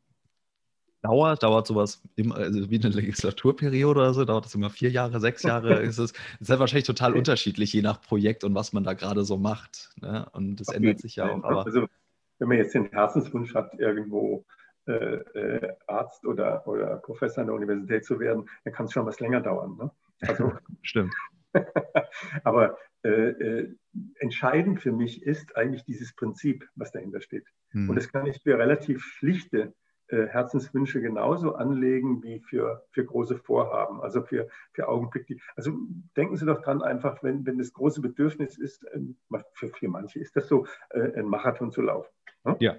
[1.02, 1.36] Dauer?
[1.36, 4.24] Dauert sowas im, also wie eine Legislaturperiode oder so?
[4.24, 5.74] Dauert das immer vier Jahre, sechs Jahre?
[5.82, 9.24] ist es ist halt wahrscheinlich total unterschiedlich, je nach Projekt und was man da gerade
[9.24, 9.90] so macht.
[10.00, 10.26] Ne?
[10.32, 11.42] Und das Auf ändert sich ja auch.
[11.42, 11.86] Also,
[12.38, 14.44] wenn man jetzt den Herzenswunsch hat, irgendwo
[14.86, 19.06] äh, äh, Arzt oder, oder Professor an der Universität zu werden, dann kann es schon
[19.06, 19.76] was länger dauern.
[19.76, 19.90] Ne?
[20.22, 21.14] Also, Stimmt.
[22.44, 23.74] Aber äh, äh,
[24.18, 27.46] entscheidend für mich ist eigentlich dieses Prinzip, was dahinter steht.
[27.70, 27.88] Hm.
[27.88, 29.74] Und das kann ich für relativ schlichte
[30.10, 35.36] Herzenswünsche genauso anlegen wie für, für große Vorhaben, also für, für Augenblicke.
[35.56, 35.72] Also
[36.16, 39.16] denken Sie doch dran einfach, wenn, wenn das große Bedürfnis ist, ähm,
[39.54, 42.10] für, für manche ist das so, äh, einen Marathon zu laufen.
[42.44, 42.56] Ne?
[42.60, 42.76] Ja.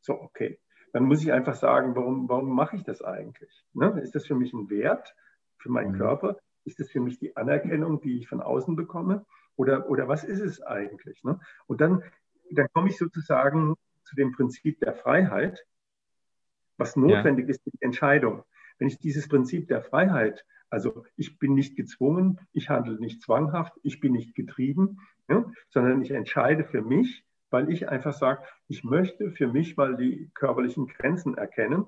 [0.00, 0.58] So, okay.
[0.92, 3.64] Dann muss ich einfach sagen, warum, warum mache ich das eigentlich?
[3.72, 4.00] Ne?
[4.02, 5.14] Ist das für mich ein Wert
[5.58, 5.98] für meinen mhm.
[5.98, 6.36] Körper?
[6.64, 9.24] Ist das für mich die Anerkennung, die ich von außen bekomme?
[9.56, 11.24] Oder, oder was ist es eigentlich?
[11.24, 11.40] Ne?
[11.66, 12.02] Und dann,
[12.50, 15.64] dann komme ich sozusagen zu dem Prinzip der Freiheit,
[16.82, 17.50] was notwendig ja.
[17.50, 18.42] ist für die Entscheidung.
[18.78, 23.72] Wenn ich dieses Prinzip der Freiheit, also ich bin nicht gezwungen, ich handle nicht zwanghaft,
[23.82, 28.82] ich bin nicht getrieben, ja, sondern ich entscheide für mich, weil ich einfach sage, ich
[28.82, 31.86] möchte für mich mal die körperlichen Grenzen erkennen.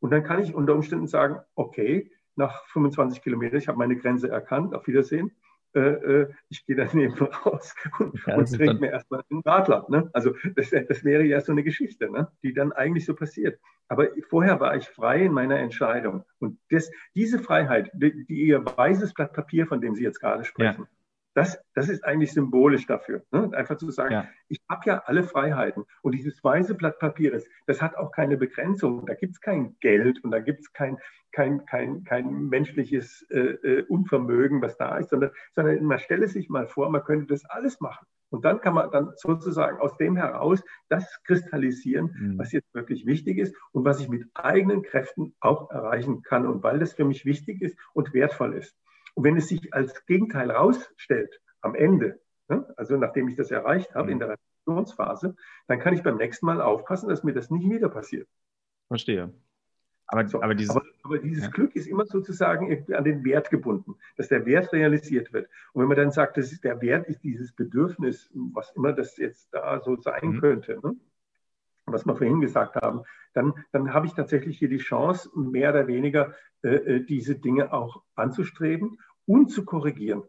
[0.00, 4.28] Und dann kann ich unter Umständen sagen, okay, nach 25 Kilometern, ich habe meine Grenze
[4.28, 5.32] erkannt, auf Wiedersehen.
[5.74, 9.86] Äh, äh, ich gehe daneben raus und, ja, und trinke mir erstmal einen Radler.
[9.88, 10.08] Ne?
[10.12, 12.28] Also das, das, wäre ja so eine Geschichte, ne?
[12.42, 13.58] die dann eigentlich so passiert.
[13.88, 16.24] Aber vorher war ich frei in meiner Entscheidung.
[16.38, 20.44] Und das, diese Freiheit, die, die Ihr weißes Blatt Papier, von dem Sie jetzt gerade
[20.44, 20.86] sprechen.
[21.34, 23.22] Das, das ist eigentlich symbolisch dafür.
[23.32, 23.50] Ne?
[23.54, 24.28] Einfach zu sagen, ja.
[24.48, 25.84] ich habe ja alle Freiheiten.
[26.02, 29.04] Und dieses weiße Blatt Papier, das hat auch keine Begrenzung.
[29.06, 30.98] Da gibt es kein Geld und da gibt es kein,
[31.32, 36.48] kein, kein, kein menschliches äh, äh, Unvermögen, was da ist, sondern, sondern man stelle sich
[36.48, 38.06] mal vor, man könnte das alles machen.
[38.30, 42.38] Und dann kann man dann sozusagen aus dem heraus das kristallisieren, mhm.
[42.38, 46.46] was jetzt wirklich wichtig ist und was ich mit eigenen Kräften auch erreichen kann.
[46.46, 48.76] Und weil das für mich wichtig ist und wertvoll ist.
[49.14, 53.94] Und wenn es sich als Gegenteil herausstellt am Ende, ne, also nachdem ich das erreicht
[53.94, 54.20] habe in mhm.
[54.20, 55.36] der Reflexionsphase,
[55.66, 58.28] dann kann ich beim nächsten Mal aufpassen, dass mir das nicht wieder passiert.
[58.88, 59.32] Verstehe.
[60.06, 61.50] Aber, so, aber, dieses, aber, aber dieses ja.
[61.50, 65.48] Glück ist immer sozusagen an den Wert gebunden, dass der Wert realisiert wird.
[65.72, 69.16] Und wenn man dann sagt, das ist, der Wert ist dieses Bedürfnis, was immer das
[69.16, 70.40] jetzt da so sein mhm.
[70.40, 70.94] könnte, ne?
[71.86, 73.02] Was wir vorhin gesagt haben,
[73.34, 77.72] dann, dann habe ich tatsächlich hier die Chance, mehr oder weniger äh, äh, diese Dinge
[77.72, 80.22] auch anzustreben und zu korrigieren.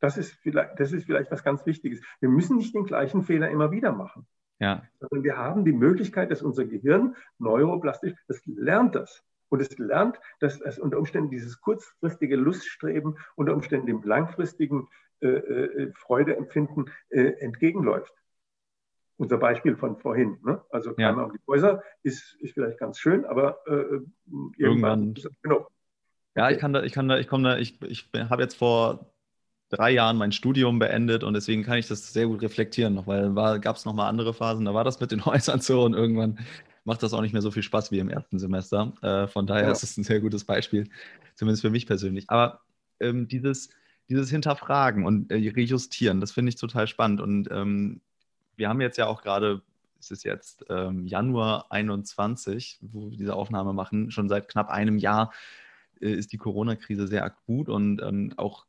[0.00, 2.00] Das ist, vielleicht, das ist vielleicht was ganz Wichtiges.
[2.20, 4.26] Wir müssen nicht den gleichen Fehler immer wieder machen.
[4.58, 4.82] Ja.
[5.00, 9.22] Sondern wir haben die Möglichkeit, dass unser Gehirn neuroplastisch, das lernt das.
[9.48, 14.88] Und es lernt, dass es unter Umständen dieses kurzfristige Luststreben unter Umständen dem langfristigen
[15.20, 18.12] äh, äh, Freudeempfinden äh, entgegenläuft
[19.22, 20.38] unser Beispiel von vorhin.
[20.44, 20.60] Ne?
[20.70, 21.10] Also ja.
[21.10, 24.00] einmal um die Häuser ist, ist vielleicht ganz schön, aber äh,
[24.58, 25.68] irgendwann, irgendwann genau.
[26.34, 29.12] Ja, ich kann da, ich kann da, ich komme da, ich, ich habe jetzt vor
[29.68, 33.60] drei Jahren mein Studium beendet und deswegen kann ich das sehr gut reflektieren noch, weil
[33.60, 36.40] gab es noch mal andere Phasen, da war das mit den Häusern so und irgendwann
[36.84, 38.92] macht das auch nicht mehr so viel Spaß wie im ersten Semester.
[39.02, 39.70] Äh, von daher ja.
[39.70, 40.88] ist es ein sehr gutes Beispiel,
[41.36, 42.24] zumindest für mich persönlich.
[42.28, 42.62] Aber
[42.98, 43.70] ähm, dieses,
[44.08, 48.00] dieses Hinterfragen und äh, Rejustieren, das finde ich total spannend und ähm,
[48.56, 49.62] wir haben jetzt ja auch gerade,
[49.98, 54.98] es ist jetzt ähm, Januar 21, wo wir diese Aufnahme machen, schon seit knapp einem
[54.98, 55.32] Jahr
[56.00, 58.66] äh, ist die Corona-Krise sehr akut und ähm, auch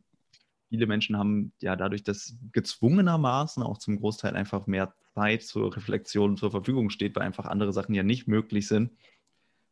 [0.69, 6.37] viele Menschen haben ja dadurch, dass gezwungenermaßen auch zum Großteil einfach mehr Zeit zur Reflexion
[6.37, 8.91] zur Verfügung steht, weil einfach andere Sachen ja nicht möglich sind,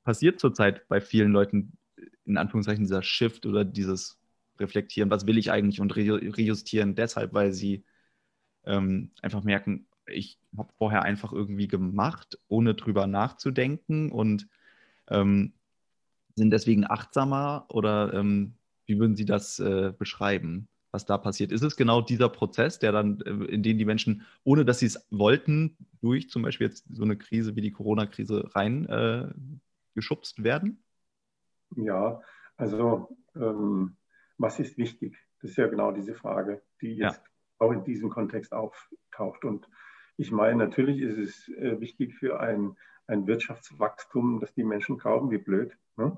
[0.04, 1.78] passiert zurzeit bei vielen Leuten
[2.26, 4.20] in Anführungszeichen dieser Shift oder dieses
[4.60, 7.84] Reflektieren, was will ich eigentlich und rejustieren deshalb, weil sie
[8.66, 14.48] ähm, einfach merken, ich habe vorher einfach irgendwie gemacht, ohne drüber nachzudenken und
[15.10, 15.54] ähm,
[16.36, 18.54] sind deswegen achtsamer oder ähm,
[18.86, 21.52] wie würden Sie das äh, beschreiben, was da passiert?
[21.52, 24.88] Ist es genau dieser Prozess, der dann, äh, in den die Menschen, ohne dass sie
[24.88, 29.30] es wollten, durch zum Beispiel jetzt so eine Krise wie die Corona-Krise rein äh,
[29.96, 30.84] werden?
[31.76, 32.22] Ja,
[32.58, 33.96] also ähm,
[34.38, 35.18] was ist wichtig?
[35.42, 37.24] Das ist ja genau diese Frage, die jetzt ja.
[37.60, 39.46] auch in diesem Kontext auftaucht.
[39.46, 39.68] Und
[40.22, 45.32] ich meine, natürlich ist es äh, wichtig für ein, ein Wirtschaftswachstum, dass die Menschen kaufen,
[45.32, 46.16] wie blöd, ne?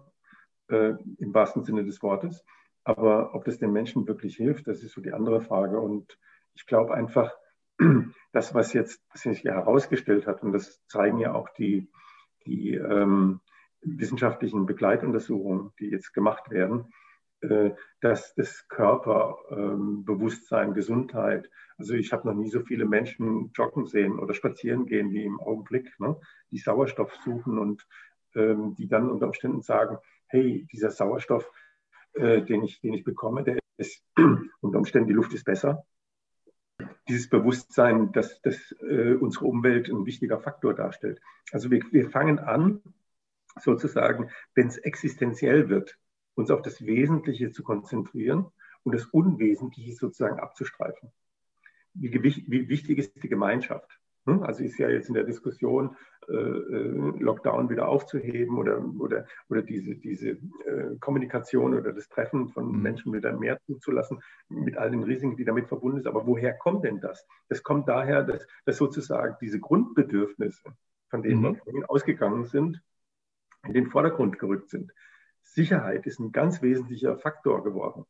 [0.68, 2.44] äh, im wahrsten Sinne des Wortes.
[2.84, 5.80] Aber ob das den Menschen wirklich hilft, das ist so die andere Frage.
[5.80, 6.20] Und
[6.54, 7.32] ich glaube einfach,
[8.34, 11.90] das, was jetzt sich herausgestellt hat, und das zeigen ja auch die,
[12.46, 13.40] die ähm,
[13.84, 16.92] wissenschaftlichen Begleituntersuchungen, die jetzt gemacht werden,
[18.02, 24.20] dass das Körperbewusstsein, ähm, Gesundheit, also ich habe noch nie so viele Menschen joggen sehen
[24.20, 26.20] oder spazieren gehen wie im Augenblick, ne,
[26.52, 27.86] die Sauerstoff suchen und
[28.36, 31.50] ähm, die dann unter Umständen sagen, hey, dieser Sauerstoff,
[32.14, 34.04] äh, den, ich, den ich bekomme, der ist
[34.62, 35.86] unter Umständen, die Luft ist besser.
[37.08, 41.22] Dieses Bewusstsein, dass, dass äh, unsere Umwelt ein wichtiger Faktor darstellt.
[41.52, 42.82] Also wir, wir fangen an,
[43.60, 46.00] sozusagen, wenn es existenziell wird,
[46.36, 48.48] uns auf das Wesentliche zu konzentrieren
[48.84, 51.12] und das Unwesentliche sozusagen abzustreifen.
[51.94, 54.00] Wie, wie wichtig ist die Gemeinschaft?
[54.26, 54.44] Hm?
[54.44, 55.96] Also ist ja jetzt in der Diskussion,
[56.30, 62.50] äh, äh, Lockdown wieder aufzuheben oder, oder, oder diese, diese äh, Kommunikation oder das Treffen
[62.50, 62.82] von mhm.
[62.82, 66.08] Menschen wieder mehr zuzulassen, mit all den Risiken, die damit verbunden sind.
[66.08, 67.28] Aber woher kommt denn das?
[67.50, 70.74] Das kommt daher, dass, dass sozusagen diese Grundbedürfnisse,
[71.10, 71.60] von denen mhm.
[71.66, 72.82] wir ausgegangen sind,
[73.68, 74.92] in den Vordergrund gerückt sind.
[75.54, 78.06] Sicherheit ist ein ganz wesentlicher Faktor geworden.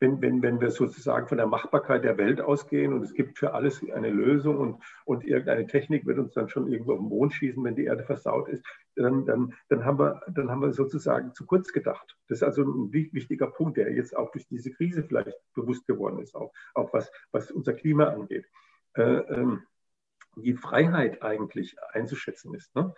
[0.00, 3.54] Wenn, wenn, wenn wir sozusagen von der Machbarkeit der Welt ausgehen und es gibt für
[3.54, 7.32] alles eine Lösung und, und irgendeine Technik wird uns dann schon irgendwo auf den Mond
[7.32, 8.64] schießen, wenn die Erde versaut ist,
[8.96, 12.16] dann, dann, dann, haben, wir, dann haben wir sozusagen zu kurz gedacht.
[12.28, 16.18] Das ist also ein wichtiger Punkt, der jetzt auch durch diese Krise vielleicht bewusst geworden
[16.18, 18.46] ist, auch, auch was, was unser Klima angeht.
[18.94, 19.62] Äh, ähm,
[20.36, 22.74] die Freiheit eigentlich einzuschätzen ist.
[22.74, 22.94] Ne?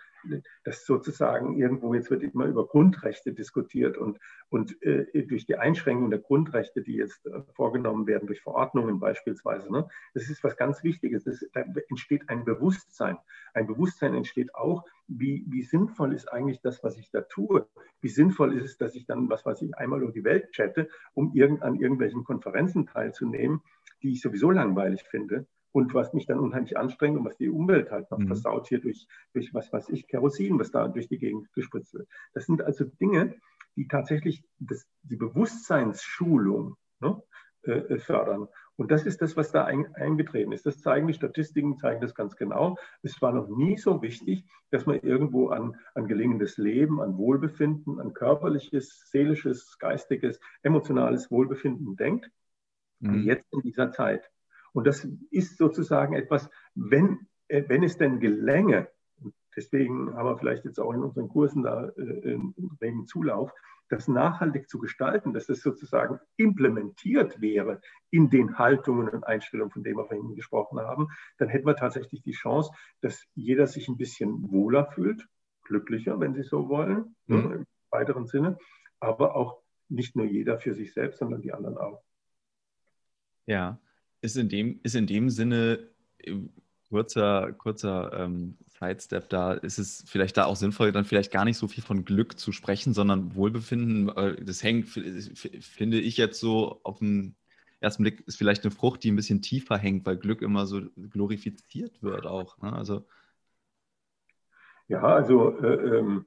[0.62, 4.18] Dass sozusagen irgendwo, jetzt wird immer über Grundrechte diskutiert und,
[4.50, 9.70] und äh, durch die Einschränkung der Grundrechte, die jetzt äh, vorgenommen werden, durch Verordnungen beispielsweise,
[9.72, 9.88] ne?
[10.14, 11.24] das ist was ganz Wichtiges.
[11.24, 13.18] Das, da entsteht ein Bewusstsein.
[13.52, 17.68] Ein Bewusstsein entsteht auch, wie, wie sinnvoll ist eigentlich das, was ich da tue?
[18.00, 20.88] Wie sinnvoll ist es, dass ich dann, was weiß ich, einmal um die Welt chatte,
[21.14, 23.60] um irgend, an irgendwelchen Konferenzen teilzunehmen,
[24.02, 27.90] die ich sowieso langweilig finde und was mich dann unheimlich anstrengt und was die Umwelt
[27.90, 28.28] halt noch mhm.
[28.28, 32.06] versaut hier durch, durch was weiß ich, Kerosin, was da durch die Gegend gespritzt wird.
[32.32, 33.34] Das sind also Dinge,
[33.74, 37.20] die tatsächlich das, die Bewusstseinsschulung ne,
[37.62, 38.46] äh, fördern.
[38.76, 40.64] Und das ist das, was da ein, eingetreten ist.
[40.64, 42.76] Das zeigen die Statistiken, zeigen das ganz genau.
[43.02, 47.98] Es war noch nie so wichtig, dass man irgendwo an, an gelingendes Leben, an Wohlbefinden,
[47.98, 52.30] an körperliches, seelisches, geistiges, emotionales Wohlbefinden denkt,
[53.00, 53.14] mhm.
[53.14, 54.30] wie jetzt in dieser Zeit.
[54.74, 58.88] Und das ist sozusagen etwas, wenn, äh, wenn es denn gelänge,
[59.56, 62.38] deswegen haben wir vielleicht jetzt auch in unseren Kursen da äh,
[62.80, 63.52] einen Zulauf,
[63.88, 69.84] das nachhaltig zu gestalten, dass das sozusagen implementiert wäre in den Haltungen und Einstellungen, von
[69.84, 71.08] denen wir vorhin gesprochen haben,
[71.38, 75.28] dann hätten wir tatsächlich die Chance, dass jeder sich ein bisschen wohler fühlt,
[75.62, 77.52] glücklicher, wenn Sie so wollen, mhm.
[77.52, 78.58] Im weiteren Sinne,
[78.98, 82.02] aber auch nicht nur jeder für sich selbst, sondern die anderen auch.
[83.46, 83.78] Ja,
[84.24, 85.90] ist in dem, ist in dem Sinne
[86.88, 91.58] kurzer, kurzer ähm, Sidestep da, ist es vielleicht da auch sinnvoll, dann vielleicht gar nicht
[91.58, 94.10] so viel von Glück zu sprechen, sondern Wohlbefinden.
[94.44, 97.36] Das hängt, finde ich jetzt so auf den
[97.80, 100.80] ersten Blick, ist vielleicht eine Frucht, die ein bisschen tiefer hängt, weil Glück immer so
[101.10, 102.58] glorifiziert wird auch.
[102.58, 102.72] Ne?
[102.72, 103.04] Also,
[104.88, 106.24] ja, also äh, ähm,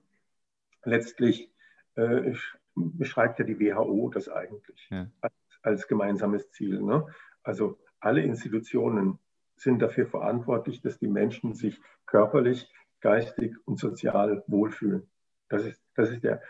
[0.84, 1.52] letztlich
[1.96, 2.34] äh,
[2.76, 5.08] beschreibt ja die WHO das eigentlich ja.
[5.22, 5.34] als,
[5.64, 6.82] als, gemeinsames Ziel.
[6.82, 7.06] Ne?
[7.44, 9.20] Also alle Institutionen
[9.56, 12.72] sind dafür verantwortlich, dass die Menschen sich körperlich,
[13.02, 15.10] geistig und sozial wohlfühlen.
[15.50, 16.42] Das ist, das ist der,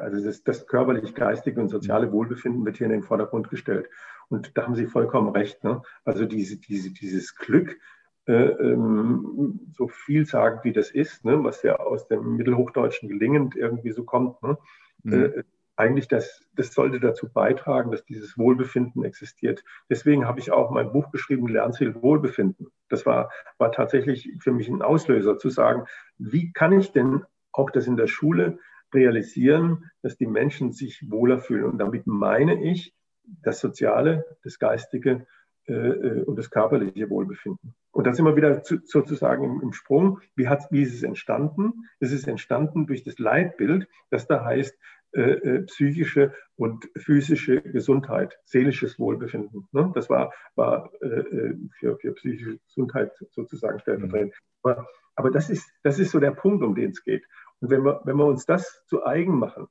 [0.00, 3.88] also das, das körperlich, geistige und soziale Wohlbefinden wird hier in den Vordergrund gestellt.
[4.28, 5.64] Und da haben Sie vollkommen recht.
[5.64, 5.82] Ne?
[6.04, 7.78] Also diese, diese, dieses Glück,
[8.26, 11.42] äh, ähm, so vielsagend wie das ist, ne?
[11.44, 14.56] was ja aus dem Mittelhochdeutschen gelingend irgendwie so kommt, ne?
[15.02, 15.12] Mhm.
[15.12, 15.44] Äh,
[15.76, 19.64] eigentlich das, das sollte dazu beitragen, dass dieses Wohlbefinden existiert.
[19.90, 22.68] Deswegen habe ich auch mein Buch geschrieben, Lernziel Wohlbefinden.
[22.88, 25.86] Das war, war tatsächlich für mich ein Auslöser zu sagen,
[26.18, 28.58] wie kann ich denn auch das in der Schule
[28.92, 31.64] realisieren, dass die Menschen sich wohler fühlen.
[31.64, 32.94] Und damit meine ich
[33.24, 35.26] das Soziale, das Geistige
[35.66, 37.74] äh, äh, und das körperliche Wohlbefinden.
[37.90, 40.20] Und da sind wir wieder zu, sozusagen im, im Sprung.
[40.36, 41.88] Wie, hat, wie ist es entstanden?
[42.00, 44.78] Es ist entstanden durch das Leitbild, das da heißt,
[45.14, 49.68] äh, äh, psychische und physische Gesundheit, seelisches Wohlbefinden.
[49.70, 49.92] Ne?
[49.94, 54.32] Das war, war äh, äh für, für psychische Gesundheit sozusagen stellvertretend.
[54.32, 54.70] Mhm.
[54.70, 57.24] Aber, aber das, ist, das ist so der Punkt, um den es geht.
[57.60, 59.68] Und wenn wir, wenn wir uns das zu eigen machen,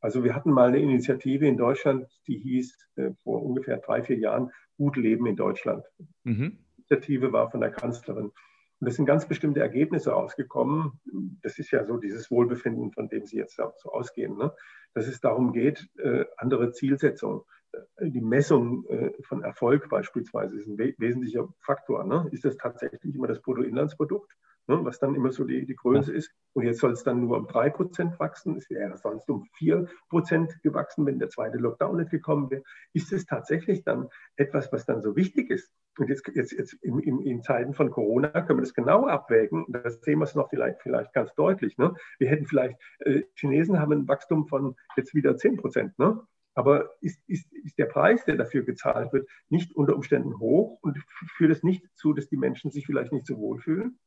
[0.00, 4.18] also wir hatten mal eine Initiative in Deutschland, die hieß äh, vor ungefähr drei, vier
[4.18, 5.84] Jahren Gut Leben in Deutschland.
[6.24, 6.58] Mhm.
[6.66, 8.32] Die Initiative war von der Kanzlerin.
[8.80, 11.00] Und es sind ganz bestimmte Ergebnisse rausgekommen.
[11.42, 14.52] Das ist ja so dieses Wohlbefinden, von dem Sie jetzt so ausgehen, ne?
[14.94, 17.42] dass es darum geht, äh, andere Zielsetzungen.
[17.72, 22.04] Äh, die Messung äh, von Erfolg beispielsweise ist ein wesentlicher Faktor.
[22.04, 22.26] Ne?
[22.32, 24.32] Ist das tatsächlich immer das Bruttoinlandsprodukt?
[24.70, 26.18] Ne, was dann immer so die, die Größe ja.
[26.18, 26.32] ist.
[26.52, 28.56] Und jetzt soll es dann nur um 3% wachsen.
[28.56, 32.62] Es wäre sonst um 4% gewachsen, wenn der zweite Lockdown nicht gekommen wäre.
[32.92, 35.70] Ist es tatsächlich dann etwas, was dann so wichtig ist?
[35.98, 39.66] Und jetzt, jetzt, jetzt in, in, in Zeiten von Corona können wir das genau abwägen.
[39.68, 41.76] Da sehen wir es noch vielleicht, vielleicht ganz deutlich.
[41.76, 41.94] Ne?
[42.18, 46.22] Wir hätten vielleicht, äh, Chinesen haben ein Wachstum von jetzt wieder 10% Ne?
[46.54, 50.98] Aber ist, ist, ist der Preis, der dafür gezahlt wird, nicht unter Umständen hoch und
[51.36, 53.98] führt es nicht dazu, dass die Menschen sich vielleicht nicht so wohlfühlen?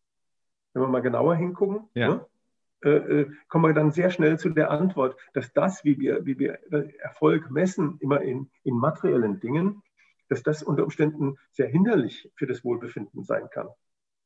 [0.73, 2.09] Wenn wir mal genauer hingucken, ja.
[2.09, 2.25] ne,
[2.83, 6.37] äh, äh, kommen wir dann sehr schnell zu der Antwort, dass das, wie wir, wie
[6.37, 6.59] wir
[6.99, 9.81] Erfolg messen, immer in, in materiellen Dingen,
[10.29, 13.69] dass das unter Umständen sehr hinderlich für das Wohlbefinden sein kann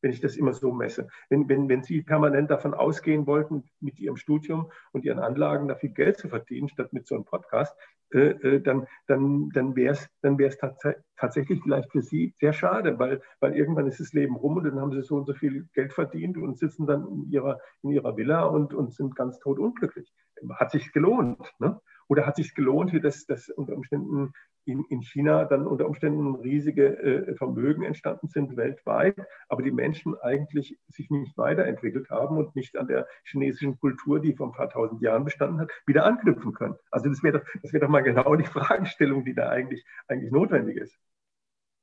[0.02, 1.08] wenn ich das immer so messe.
[1.30, 5.76] Wenn, wenn, wenn Sie permanent davon ausgehen wollten, mit Ihrem Studium und Ihren Anlagen da
[5.76, 7.76] viel Geld zu verdienen, statt mit so einem Podcast,
[8.14, 10.82] äh, äh, dann, dann, dann wäre es dann wär's tats
[11.18, 14.80] tatsächlich vielleicht für Sie sehr schade, weil, weil irgendwann ist das Leben rum und dann
[14.80, 18.16] haben Sie so und so viel Geld verdient und sitzen dann in Ihrer, in ihrer
[18.16, 20.14] Villa und, und sind ganz tot unglücklich.
[20.52, 21.52] Hat sich gelohnt.
[21.60, 21.82] Ne?
[22.08, 24.32] Oder hat sich gelohnt, dass, dass unter Umständen
[24.68, 29.16] in, in China dann unter Umständen riesige äh, Vermögen entstanden sind weltweit,
[29.48, 34.36] aber die Menschen eigentlich sich nicht weiterentwickelt haben und nicht an der chinesischen Kultur, die
[34.36, 36.76] vor ein paar tausend Jahren bestanden hat, wieder anknüpfen können.
[36.92, 40.78] Also das wäre doch, wäre doch mal genau die Fragestellung, die da eigentlich, eigentlich notwendig
[40.78, 40.98] ist.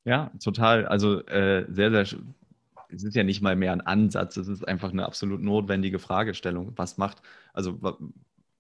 [0.05, 0.87] Ja, total.
[0.87, 2.20] Also äh, sehr, sehr
[2.91, 6.72] es ist ja nicht mal mehr ein Ansatz, es ist einfach eine absolut notwendige Fragestellung.
[6.77, 7.22] Was macht,
[7.53, 7.79] also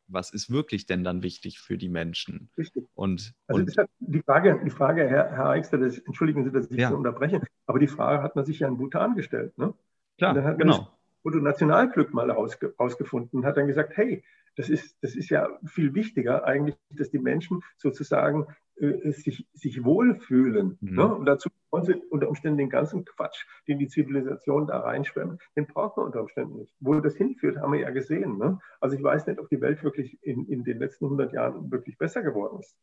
[0.06, 2.50] was ist wirklich denn dann wichtig für die Menschen?
[2.56, 2.86] Richtig.
[2.94, 6.78] Und, also und die Frage, die Frage, Herr, Herr Eichster, das, entschuldigen Sie, dass ich
[6.78, 6.90] ja.
[6.90, 9.56] so unterbreche, aber die Frage hat man sich ja in Bhutan gestellt.
[9.58, 9.74] Ne?
[10.18, 10.88] Klar, dann hat genau.
[11.22, 14.22] Foto Nationalglück mal rausgefunden und hat dann gesagt, hey,
[14.56, 18.46] das ist, das ist ja viel wichtiger eigentlich, dass die Menschen sozusagen
[18.76, 20.78] äh, sich, sich wohlfühlen.
[20.80, 20.94] Mhm.
[20.96, 21.14] Ne?
[21.14, 25.66] Und dazu brauchen sie unter Umständen den ganzen Quatsch, den die Zivilisation da reinschwemmt, den
[25.66, 26.74] braucht man unter Umständen nicht.
[26.78, 28.38] Wo das hinführt, haben wir ja gesehen.
[28.38, 28.60] Ne?
[28.80, 31.98] Also ich weiß nicht, ob die Welt wirklich in, in den letzten 100 Jahren wirklich
[31.98, 32.76] besser geworden ist.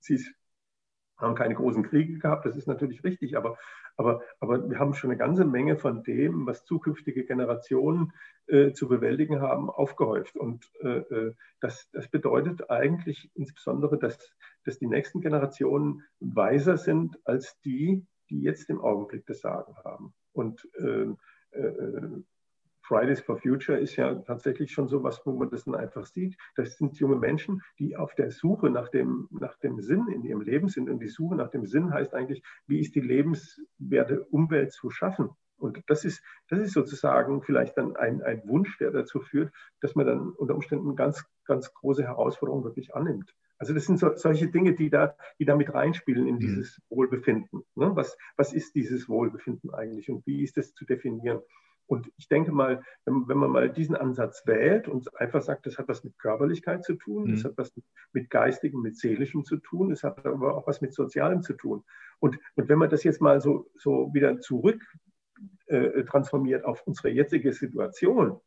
[0.00, 0.34] Sie ist
[1.16, 3.56] haben keine großen Kriege gehabt, das ist natürlich richtig, aber,
[3.96, 8.12] aber, aber wir haben schon eine ganze Menge von dem, was zukünftige Generationen
[8.46, 10.36] äh, zu bewältigen haben, aufgehäuft.
[10.36, 14.18] Und äh, äh, das, das bedeutet eigentlich insbesondere, dass,
[14.64, 20.14] dass die nächsten Generationen weiser sind als die, die jetzt im Augenblick das Sagen haben.
[20.32, 21.08] Und äh,
[21.58, 22.22] äh
[22.86, 26.36] Fridays for Future ist ja tatsächlich schon so was, wo man das dann einfach sieht.
[26.54, 30.42] Das sind junge Menschen, die auf der Suche nach dem, nach dem Sinn in ihrem
[30.42, 30.90] Leben sind.
[30.90, 35.30] Und die Suche nach dem Sinn heißt eigentlich, wie ist die lebenswerte Umwelt zu schaffen?
[35.56, 39.50] Und das ist, das ist sozusagen vielleicht dann ein, ein Wunsch, der dazu führt,
[39.80, 43.34] dass man dann unter Umständen ganz, ganz große Herausforderungen wirklich annimmt.
[43.58, 46.40] Also das sind so, solche Dinge, die da, die da mit reinspielen in mhm.
[46.40, 47.62] dieses Wohlbefinden.
[47.74, 47.90] Ne?
[47.94, 51.40] Was, was ist dieses Wohlbefinden eigentlich und wie ist es zu definieren?
[51.86, 55.76] Und ich denke mal, wenn, wenn, man mal diesen Ansatz wählt und einfach sagt, das
[55.76, 57.32] hat was mit Körperlichkeit zu tun, mhm.
[57.32, 57.72] das hat was
[58.12, 61.84] mit Geistigem, mit Seelischem zu tun, das hat aber auch was mit Sozialem zu tun.
[62.20, 64.82] Und, und wenn man das jetzt mal so, so wieder zurück
[65.66, 68.40] äh, transformiert auf unsere jetzige Situation,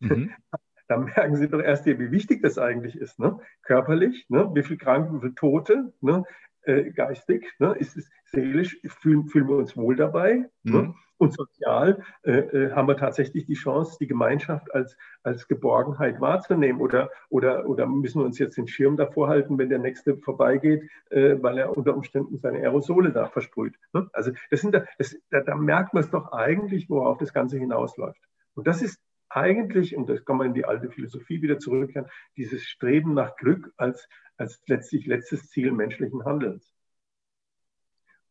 [0.00, 0.30] mhm.
[0.94, 3.18] dann merken Sie doch erst hier, wie wichtig das eigentlich ist.
[3.18, 3.38] Ne?
[3.62, 4.50] Körperlich, ne?
[4.54, 6.24] wie viele Kranken, wie viele Tote, ne?
[6.62, 7.74] äh, geistig, ne?
[7.78, 10.48] ist es seelisch, fühlen, fühlen wir uns wohl dabei.
[10.62, 10.72] Ne?
[10.72, 10.72] Mhm.
[10.72, 10.94] Ne?
[11.16, 16.80] Und sozial äh, äh, haben wir tatsächlich die Chance, die Gemeinschaft als, als Geborgenheit wahrzunehmen.
[16.80, 20.82] Oder, oder, oder müssen wir uns jetzt den Schirm davor halten, wenn der Nächste vorbeigeht,
[21.10, 23.76] äh, weil er unter Umständen seine Aerosole da versprüht.
[23.92, 24.08] Ne?
[24.12, 27.58] Also das sind da, das, da, da merkt man es doch eigentlich, worauf das Ganze
[27.58, 28.20] hinausläuft.
[28.54, 29.00] Und das ist
[29.34, 33.72] eigentlich, und das kann man in die alte Philosophie wieder zurückkehren, dieses Streben nach Glück
[33.76, 36.74] als, als letztlich letztes Ziel menschlichen Handelns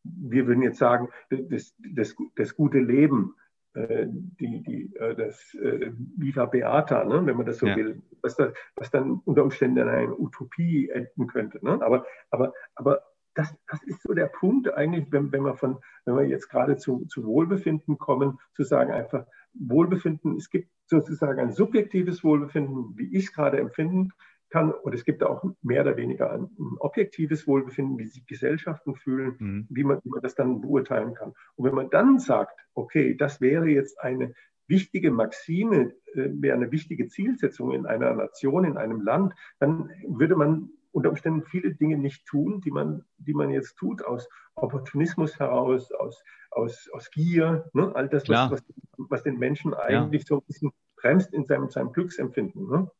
[0.04, 3.34] wir würden jetzt sagen, das, das, das gute Leben,
[3.74, 7.76] äh, die, die, äh, das äh, Viva Beata, ne, wenn man das so ja.
[7.76, 11.64] will, was, da, was dann unter Umständen in einer Utopie enden könnte.
[11.64, 11.80] Ne?
[11.82, 13.02] Aber, aber, aber
[13.34, 16.76] das, das ist so der Punkt eigentlich, wenn, wenn, wir, von, wenn wir jetzt gerade
[16.76, 23.16] zu, zu Wohlbefinden kommen, zu sagen einfach, Wohlbefinden, es gibt sozusagen ein subjektives Wohlbefinden, wie
[23.16, 24.10] ich es gerade empfinden
[24.50, 28.94] kann, und es gibt auch mehr oder weniger ein, ein objektives Wohlbefinden, wie sich Gesellschaften
[28.94, 29.66] fühlen, mhm.
[29.68, 31.32] wie, man, wie man das dann beurteilen kann.
[31.56, 34.34] Und wenn man dann sagt, okay, das wäre jetzt eine
[34.68, 40.36] wichtige Maxime, äh, wäre eine wichtige Zielsetzung in einer Nation, in einem Land, dann würde
[40.36, 45.38] man unter Umständen viele Dinge nicht tun, die man, die man jetzt tut, aus Opportunismus
[45.40, 46.22] heraus, aus,
[46.52, 47.90] aus, aus Gier, ne?
[47.94, 48.62] all das, was, was,
[48.96, 50.26] was, den Menschen eigentlich ja.
[50.28, 52.68] so ein bisschen bremst in seinem, seinem Glücksempfinden.
[52.68, 52.90] Ne?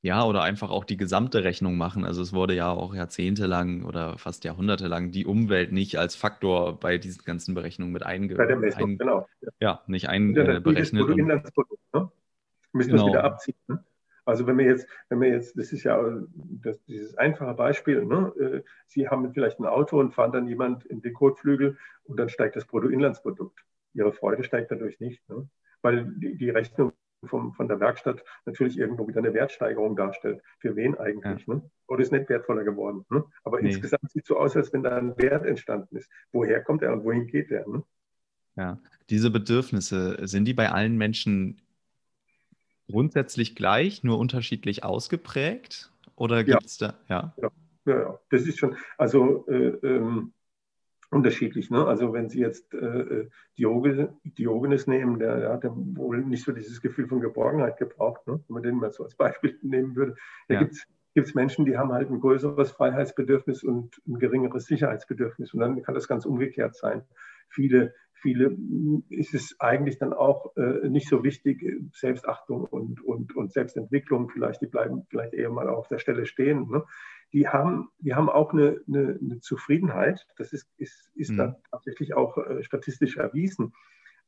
[0.00, 2.04] Ja, oder einfach auch die gesamte Rechnung machen.
[2.04, 6.98] Also es wurde ja auch jahrzehntelang oder fast jahrhundertelang die Umwelt nicht als Faktor bei
[6.98, 9.26] diesen ganzen Berechnungen mit einge bei der Messung, ein, genau.
[9.58, 11.08] Ja, nicht einberechnet.
[11.08, 12.12] Äh, ne?
[12.72, 13.02] Müssen genau.
[13.06, 13.56] das wieder abziehen.
[13.66, 13.84] Ne?
[14.28, 15.98] Also wenn wir jetzt, wenn wir jetzt, das ist ja
[16.62, 18.30] das, dieses einfache Beispiel, ne?
[18.38, 22.28] Äh, Sie haben vielleicht ein Auto und fahren dann jemand in den Kotflügel und dann
[22.28, 23.58] steigt das Bruttoinlandsprodukt.
[23.94, 25.48] Ihre Freude steigt dadurch nicht, ne?
[25.80, 26.92] weil die, die Rechnung
[27.24, 30.42] vom, von der Werkstatt natürlich irgendwo wieder eine Wertsteigerung darstellt.
[30.58, 31.46] Für wen eigentlich?
[31.46, 31.54] Ja.
[31.54, 31.62] Ne?
[31.86, 33.06] Oder ist nicht wertvoller geworden?
[33.08, 33.24] Ne?
[33.44, 33.68] Aber nee.
[33.68, 36.10] insgesamt sieht es so aus, als wenn da ein Wert entstanden ist.
[36.32, 37.66] Woher kommt er und wohin geht er?
[37.66, 37.82] Ne?
[38.56, 41.62] Ja, diese Bedürfnisse, sind die bei allen Menschen
[42.90, 45.92] grundsätzlich gleich, nur unterschiedlich ausgeprägt?
[46.16, 46.88] Oder gibt es ja.
[46.88, 47.34] da, ja?
[47.40, 47.50] ja?
[47.86, 50.32] Ja, das ist schon, also äh, ähm,
[51.10, 51.70] unterschiedlich.
[51.70, 51.86] Ne?
[51.86, 56.44] Also wenn Sie jetzt äh, äh Diogenes, Diogenes nehmen, der, der, hat ja wohl nicht
[56.44, 58.40] so dieses Gefühl von Geborgenheit gebraucht, ne?
[58.46, 60.16] wenn man den mal so als Beispiel nehmen würde.
[60.48, 60.60] Da ja.
[60.60, 65.54] gibt es Menschen, die haben halt ein größeres Freiheitsbedürfnis und ein geringeres Sicherheitsbedürfnis.
[65.54, 67.02] Und dann kann das ganz umgekehrt sein.
[67.48, 68.56] Viele viele
[69.08, 74.60] ist es eigentlich dann auch äh, nicht so wichtig, Selbstachtung und, und, und Selbstentwicklung vielleicht,
[74.60, 76.68] die bleiben vielleicht eher mal auf der Stelle stehen.
[76.68, 76.84] Ne?
[77.32, 81.36] Die, haben, die haben auch eine, eine, eine Zufriedenheit, das ist, ist, ist mhm.
[81.36, 83.72] dann tatsächlich auch äh, statistisch erwiesen.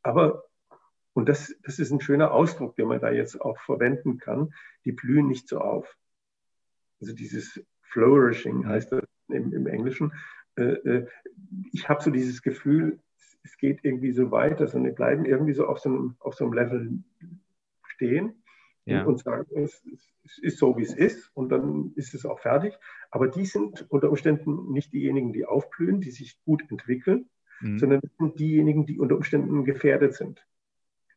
[0.03, 0.45] Aber,
[1.13, 4.93] und das, das ist ein schöner Ausdruck, den man da jetzt auch verwenden kann, die
[4.93, 5.97] blühen nicht so auf.
[7.01, 8.69] Also dieses Flourishing mhm.
[8.69, 10.13] heißt das im, im Englischen.
[10.57, 11.07] Äh, äh
[11.73, 13.01] ich habe so dieses Gefühl,
[13.43, 16.45] es geht irgendwie so weiter, sondern die bleiben irgendwie so auf so einem, auf so
[16.45, 17.03] einem Level
[17.85, 18.43] stehen
[18.85, 19.05] ja.
[19.05, 19.83] und sagen, es,
[20.25, 22.75] es, ist so, wie es ist und dann ist es auch fertig.
[23.11, 27.29] Aber die sind unter Umständen nicht diejenigen, die aufblühen, die sich gut entwickeln,
[27.61, 27.79] mhm.
[27.79, 28.01] sondern
[28.37, 30.47] diejenigen, die unter Umständen gefährdet sind.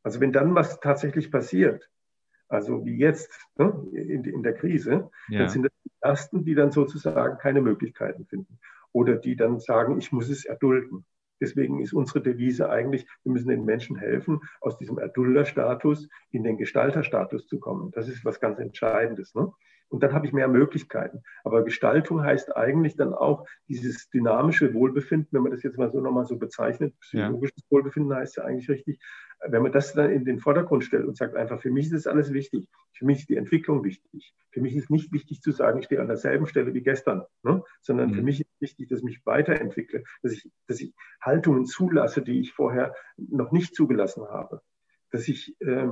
[0.02, 1.90] Also wenn dann was tatsächlich passiert,
[2.48, 5.40] also wie jetzt ne, in, in, der Krise, ja.
[5.40, 8.60] dann sind das die Ersten, die dann sozusagen keine Möglichkeiten finden
[8.92, 11.06] oder die dann sagen, ich muss es erdulden.
[11.44, 16.58] Deswegen ist unsere Devise eigentlich, wir müssen den Menschen helfen, aus diesem Erdulderstatus in den
[16.58, 17.92] Gestalterstatus zu kommen.
[17.92, 19.36] Das ist was ganz Entscheidendes.
[19.36, 19.52] Ne?
[19.90, 21.22] Und dann habe ich mehr Möglichkeiten.
[21.44, 26.00] Aber Gestaltung heißt eigentlich dann auch dieses dynamische Wohlbefinden, wenn man das jetzt mal so
[26.00, 27.72] nochmal so bezeichnet, psychologisches ja.
[27.72, 29.00] Wohlbefinden heißt ja eigentlich richtig,
[29.46, 32.08] wenn man das dann in den Vordergrund stellt und sagt einfach, für mich ist das
[32.08, 35.80] alles wichtig, für mich ist die Entwicklung wichtig, für mich ist nicht wichtig zu sagen,
[35.80, 37.62] ich stehe an derselben Stelle wie gestern, ne?
[37.82, 38.14] sondern mhm.
[38.16, 42.40] für mich ist wichtig, dass ich mich weiterentwickle, dass ich, dass ich Haltungen zulasse, die
[42.40, 44.62] ich vorher noch nicht zugelassen habe,
[45.12, 45.90] dass ich äh,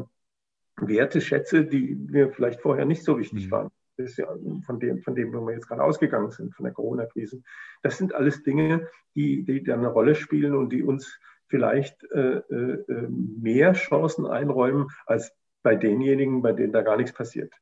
[0.78, 3.52] Werte schätze, die mir vielleicht vorher nicht so wichtig mhm.
[3.52, 3.72] waren.
[3.98, 4.28] Das ist ja
[4.66, 7.44] von dem, von dem, wo wir jetzt gerade ausgegangen sind, von der Corona-Krise.
[7.84, 12.38] Das sind alles Dinge, die, die da eine Rolle spielen und die uns vielleicht äh,
[12.38, 17.54] äh, mehr Chancen einräumen als bei denjenigen, bei denen da gar nichts passiert.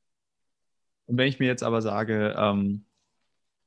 [1.07, 2.86] Und wenn ich mir jetzt aber sage, ähm,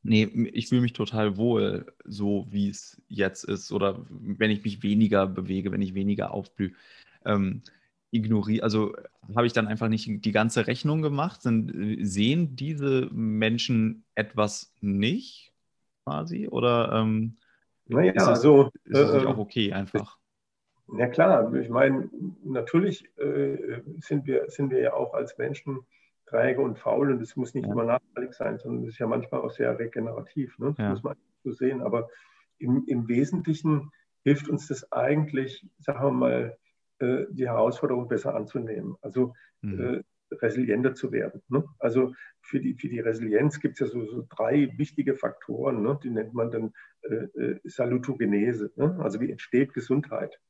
[0.03, 4.83] nee, ich fühle mich total wohl, so wie es jetzt ist, oder wenn ich mich
[4.83, 6.73] weniger bewege, wenn ich weniger aufblühe,
[7.25, 7.63] ähm,
[8.11, 8.95] ignoriere, also
[9.35, 11.43] habe ich dann einfach nicht die ganze Rechnung gemacht?
[11.43, 11.73] Sind,
[12.03, 15.53] sehen diese Menschen etwas nicht
[16.05, 16.49] quasi?
[16.49, 17.37] Oder ähm,
[17.87, 20.19] naja, ist es, also, ist es äh, auch okay einfach?
[20.99, 22.11] Ja klar, ich meine,
[22.45, 25.81] natürlich äh, sind, wir, sind wir ja auch als Menschen
[26.33, 29.43] träge und faul und es muss nicht immer nachteilig sein, sondern es ist ja manchmal
[29.43, 30.59] auch sehr regenerativ.
[30.59, 30.69] Ne?
[30.69, 30.91] Das ja.
[30.91, 31.83] muss man so sehen.
[31.83, 32.09] Aber
[32.59, 33.91] im, im Wesentlichen
[34.25, 36.59] hilft uns das eigentlich, sagen wir mal,
[37.01, 38.97] äh, die Herausforderung besser anzunehmen.
[39.03, 39.81] Also mhm.
[39.81, 40.03] äh,
[40.37, 41.43] resilienter zu werden.
[41.49, 41.65] Ne?
[41.79, 45.99] Also für die, für die Resilienz gibt es ja so, so, drei wichtige Faktoren, ne?
[46.03, 46.73] die nennt man dann
[47.03, 48.99] äh, äh, Salutogenese, ne?
[49.01, 50.41] also wie entsteht Gesundheit.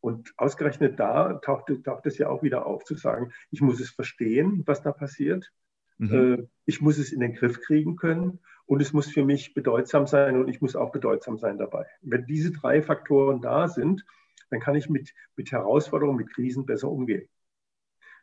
[0.00, 3.90] Und ausgerechnet da taucht, taucht es ja auch wieder auf, zu sagen, ich muss es
[3.90, 5.52] verstehen, was da passiert.
[5.98, 6.12] Mhm.
[6.14, 10.06] Äh, ich muss es in den Griff kriegen können und es muss für mich bedeutsam
[10.06, 11.86] sein und ich muss auch bedeutsam sein dabei.
[12.02, 14.04] Wenn diese drei Faktoren da sind,
[14.50, 17.28] dann kann ich mit, mit Herausforderungen, mit Krisen besser umgehen.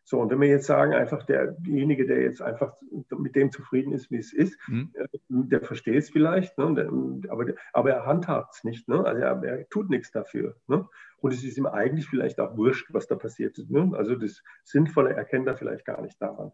[0.07, 2.77] So, und wenn wir jetzt sagen, einfach der, derjenige, der jetzt einfach
[3.09, 4.91] mit dem zufrieden ist, wie es ist, mhm.
[4.93, 6.75] Äh, der versteht es vielleicht, ne?
[6.75, 8.87] der, aber, aber er handhabt es nicht.
[8.87, 9.03] Ne?
[9.03, 10.57] Also er, er, tut nichts dafür.
[10.67, 10.87] Ne?
[11.17, 13.71] Und es ist ihm eigentlich vielleicht auch wurscht, was da passiert ist.
[13.71, 13.93] Ne?
[13.97, 16.51] Also das Sinnvolle erkennt er vielleicht gar nicht daran.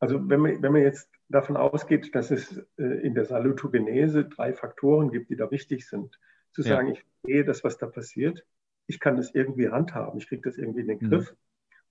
[0.00, 4.52] Also wenn man, wenn man jetzt davon ausgeht, dass es äh, in der Salutogenese drei
[4.52, 6.18] Faktoren gibt, die da wichtig sind,
[6.50, 6.94] zu sagen, ja.
[6.94, 8.44] ich sehe das, was da passiert,
[8.88, 11.10] ich kann das irgendwie handhaben, ich kriege das irgendwie in den mhm.
[11.10, 11.30] Griff.
[11.30, 11.36] Mhm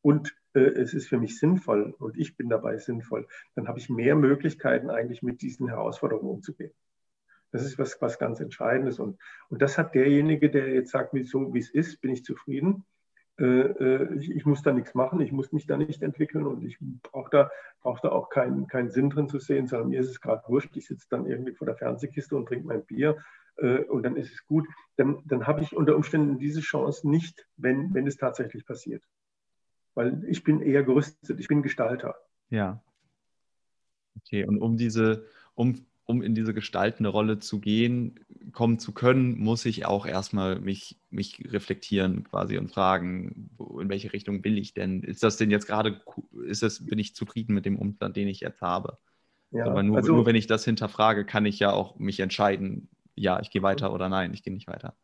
[0.03, 3.25] und äh, es ist für mich sinnvoll und ich bin dabei sinnvoll,
[3.55, 6.73] dann habe ich mehr Möglichkeiten eigentlich mit diesen Herausforderungen umzugehen.
[7.51, 8.99] Das ist was, was ganz Entscheidendes.
[8.99, 9.17] Und,
[9.49, 12.83] und das hat derjenige, der jetzt sagt, so wie es ist, bin ich zufrieden.
[13.39, 16.63] Äh, äh, ich, ich, muss da nichts machen, ich muss mich da nicht entwickeln und
[16.63, 17.51] ich brauche da,
[17.81, 20.75] brauch da auch keinen, keinen Sinn drin zu sehen, sondern mir ist es gerade wurscht,
[20.75, 23.17] ich sitze dann irgendwie vor der Fernsehkiste und trinke mein Bier
[23.57, 24.67] äh, und dann ist es gut.
[24.97, 29.03] Dann, dann habe ich unter Umständen diese Chance nicht, wenn, wenn es tatsächlich passiert
[29.95, 32.15] weil ich bin eher gerüstet, ich bin Gestalter.
[32.49, 32.81] Ja.
[34.17, 35.25] Okay, und um diese,
[35.55, 38.19] um, um in diese gestaltende Rolle zu gehen,
[38.51, 44.13] kommen zu können, muss ich auch erstmal mich, mich reflektieren quasi und fragen, in welche
[44.13, 45.01] Richtung will ich denn?
[45.01, 46.01] Ist das denn jetzt gerade,
[46.45, 48.97] ist das, bin ich zufrieden mit dem Umstand, den ich jetzt habe?
[49.51, 52.89] Ja, Aber nur, also, nur wenn ich das hinterfrage, kann ich ja auch mich entscheiden,
[53.15, 54.95] ja, ich gehe weiter oder nein, ich gehe nicht weiter.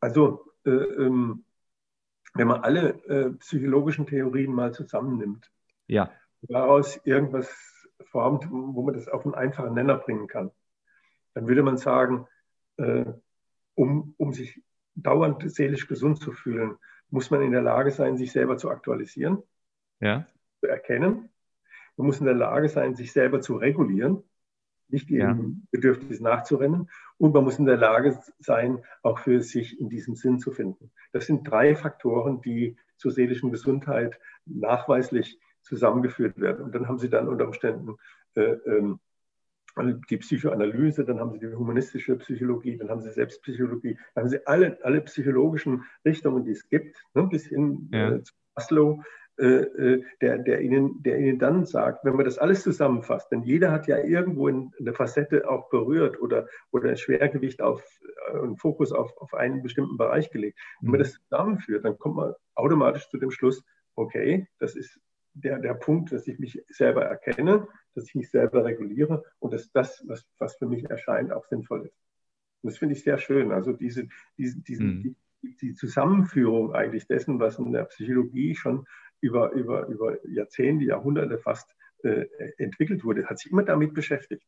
[0.00, 1.44] Also äh, ähm,
[2.38, 5.50] wenn man alle äh, psychologischen Theorien mal zusammennimmt,
[5.86, 6.10] ja.
[6.42, 7.48] daraus irgendwas
[8.10, 10.50] formt, wo man das auf einen einfachen Nenner bringen kann,
[11.34, 12.26] dann würde man sagen,
[12.76, 13.04] äh,
[13.74, 14.62] um, um sich
[14.94, 16.76] dauernd seelisch gesund zu fühlen,
[17.10, 19.42] muss man in der Lage sein, sich selber zu aktualisieren,
[20.00, 20.26] ja.
[20.60, 21.28] zu erkennen.
[21.96, 24.22] Man muss in der Lage sein, sich selber zu regulieren
[24.90, 25.68] nicht ihrem ja.
[25.70, 26.88] Bedürfnis nachzurennen.
[27.18, 30.90] Und man muss in der Lage sein, auch für sich in diesem Sinn zu finden.
[31.12, 36.64] Das sind drei Faktoren, die zur seelischen Gesundheit nachweislich zusammengeführt werden.
[36.64, 37.96] Und dann haben Sie dann unter Umständen
[38.34, 39.00] äh, ähm,
[40.10, 44.44] die Psychoanalyse, dann haben Sie die humanistische Psychologie, dann haben Sie Selbstpsychologie, dann haben Sie
[44.46, 48.12] alle, alle psychologischen Richtungen, die es gibt, ne, bis hin ja.
[48.12, 49.02] äh, zu Maslow,
[49.38, 53.42] äh, äh, der, der, ihnen, der Ihnen dann sagt, wenn man das alles zusammenfasst, denn
[53.42, 57.82] jeder hat ja irgendwo eine Facette auch berührt oder, oder ein Schwergewicht auf,
[58.32, 60.58] äh, einen Fokus auf, auf einen bestimmten Bereich gelegt.
[60.80, 61.04] Wenn man mhm.
[61.04, 63.62] das zusammenführt, dann kommt man automatisch zu dem Schluss,
[63.94, 65.00] okay, das ist
[65.34, 69.70] der, der Punkt, dass ich mich selber erkenne, dass ich mich selber reguliere und dass
[69.70, 71.96] das, was, was für mich erscheint, auch sinnvoll ist.
[72.62, 73.52] Und das finde ich sehr schön.
[73.52, 75.16] Also diese, diese, diesen, mhm.
[75.42, 78.84] die, die Zusammenführung eigentlich dessen, was in der Psychologie schon
[79.20, 82.26] über, über, über Jahrzehnte, Jahrhunderte fast äh,
[82.58, 84.44] entwickelt wurde, hat sich immer damit beschäftigt.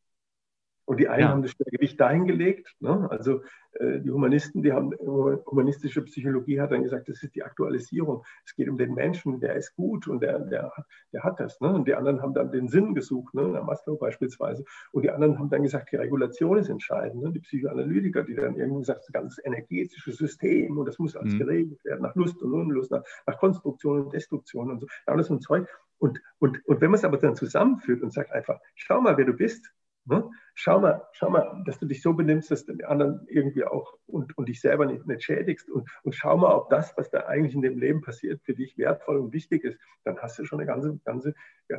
[0.91, 1.29] Und die einen ja.
[1.29, 2.75] haben das Schwergewicht dahin gelegt.
[2.81, 3.07] Ne?
[3.09, 3.43] Also
[3.79, 8.25] äh, die Humanisten, die haben humanistische Psychologie hat dann gesagt, das ist die Aktualisierung.
[8.43, 10.73] Es geht um den Menschen, der ist gut und der, der,
[11.13, 11.61] der hat das.
[11.61, 11.73] Ne?
[11.73, 13.53] Und die anderen haben dann den Sinn gesucht, ne?
[13.53, 14.65] der Maslow beispielsweise.
[14.91, 17.23] Und die anderen haben dann gesagt, die Regulation ist entscheidend.
[17.23, 17.31] Ne?
[17.31, 21.39] Die Psychoanalytiker, die dann irgendwie gesagt, das ganze energetische System und das muss alles mhm.
[21.39, 24.87] geregelt werden nach Lust und Unlust, nach, nach Konstruktion und Destruktion und so.
[25.05, 25.69] Alles so ein Zeug.
[25.99, 29.25] Und, und, und wenn man es aber dann zusammenführt und sagt einfach, schau mal, wer
[29.25, 29.71] du bist,
[30.05, 30.29] Ne?
[30.55, 33.97] Schau, mal, schau mal, dass du dich so benimmst, dass du den anderen irgendwie auch
[34.07, 35.69] und, und dich selber nicht, nicht schädigst.
[35.69, 38.77] Und, und schau mal, ob das, was da eigentlich in dem Leben passiert, für dich
[38.77, 39.79] wertvoll und wichtig ist.
[40.03, 41.35] Dann hast du schon eine ganze, ganze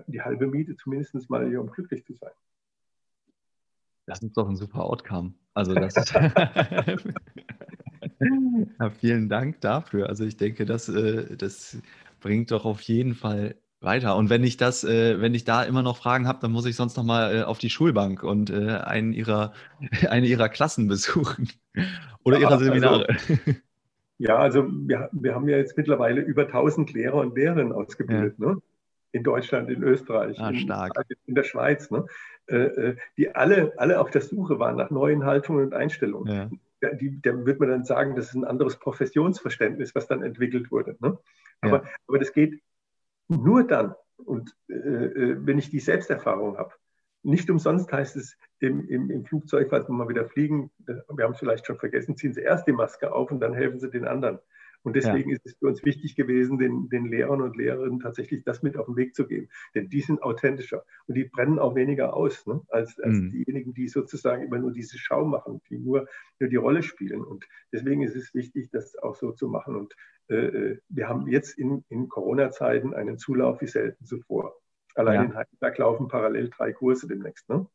[0.07, 2.33] die halbe Miete zumindest mal hier, um glücklich zu sein.
[4.07, 5.35] Das ist doch ein super Outcome.
[5.55, 6.14] Also das ist
[8.81, 10.09] ja, vielen Dank dafür.
[10.09, 11.81] Also ich denke, das, äh, das
[12.20, 14.16] bringt doch auf jeden Fall weiter.
[14.16, 16.76] Und wenn ich das, äh, wenn ich da immer noch Fragen habe, dann muss ich
[16.76, 19.53] sonst noch mal äh, auf die Schulbank und äh, einen ihrer,
[20.09, 21.49] eine ihrer Klassen besuchen
[22.24, 23.09] oder ja, ihrer also Seminare.
[23.09, 23.35] Also,
[24.18, 28.47] ja, also wir, wir haben ja jetzt mittlerweile über 1000 Lehrer und Lehrerinnen ausgebildet, ja.
[28.47, 28.62] ne?
[29.14, 30.72] In Deutschland, in Österreich, ah, in,
[31.26, 32.07] in, der Schweiz, ne?
[32.47, 36.35] Äh, äh, die alle, alle auf der Suche waren nach neuen Haltungen und Einstellungen.
[36.35, 36.51] Ja.
[36.80, 40.70] Da, die, da wird man dann sagen, das ist ein anderes Professionsverständnis, was dann entwickelt
[40.70, 40.97] wurde.
[41.01, 41.18] Ne?
[41.61, 42.61] Aber, aber das geht
[43.37, 46.72] nur dann, und äh, äh, wenn ich die Selbsterfahrung habe,
[47.22, 51.33] nicht umsonst heißt es im, im, im Flugzeug, falls wir mal wieder fliegen, wir haben
[51.33, 54.07] es vielleicht schon vergessen, ziehen Sie erst die Maske auf und dann helfen Sie den
[54.07, 54.39] anderen.
[54.83, 55.37] Und deswegen ja.
[55.37, 58.87] ist es für uns wichtig gewesen, den, den Lehrern und Lehrerinnen tatsächlich das mit auf
[58.87, 59.49] den Weg zu geben.
[59.74, 62.61] Denn die sind authentischer und die brennen auch weniger aus, ne?
[62.68, 63.30] als, als mhm.
[63.30, 66.09] diejenigen, die sozusagen immer nur diese Schau machen, die nur,
[66.41, 67.22] nur die Rolle spielen.
[67.22, 69.76] Und deswegen ist es wichtig, das auch so zu machen.
[69.76, 69.95] Und
[70.28, 74.57] äh, äh wir haben jetzt in, in Corona-Zeiten einen Zulauf wie selten zuvor.
[74.95, 75.22] Allein ja.
[75.22, 77.49] in Heidelberg laufen parallel drei Kurse demnächst.
[77.49, 77.66] Ne?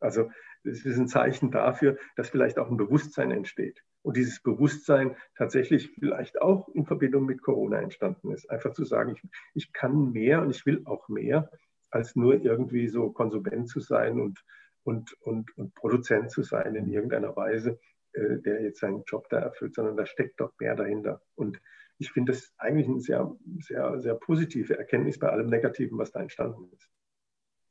[0.00, 0.30] Also
[0.64, 3.82] es ist ein Zeichen dafür, dass vielleicht auch ein Bewusstsein entsteht.
[4.04, 8.48] Und dieses Bewusstsein tatsächlich vielleicht auch in Verbindung mit Corona entstanden ist.
[8.50, 9.22] Einfach zu sagen, ich,
[9.54, 11.50] ich kann mehr und ich will auch mehr,
[11.90, 14.44] als nur irgendwie so Konsument zu sein und,
[14.82, 17.80] und, und, und Produzent zu sein in irgendeiner Weise,
[18.12, 21.22] äh, der jetzt seinen Job da erfüllt, sondern da steckt doch mehr dahinter.
[21.34, 21.58] Und
[21.96, 26.20] ich finde das eigentlich eine sehr, sehr, sehr positive Erkenntnis bei allem Negativen, was da
[26.20, 26.90] entstanden ist.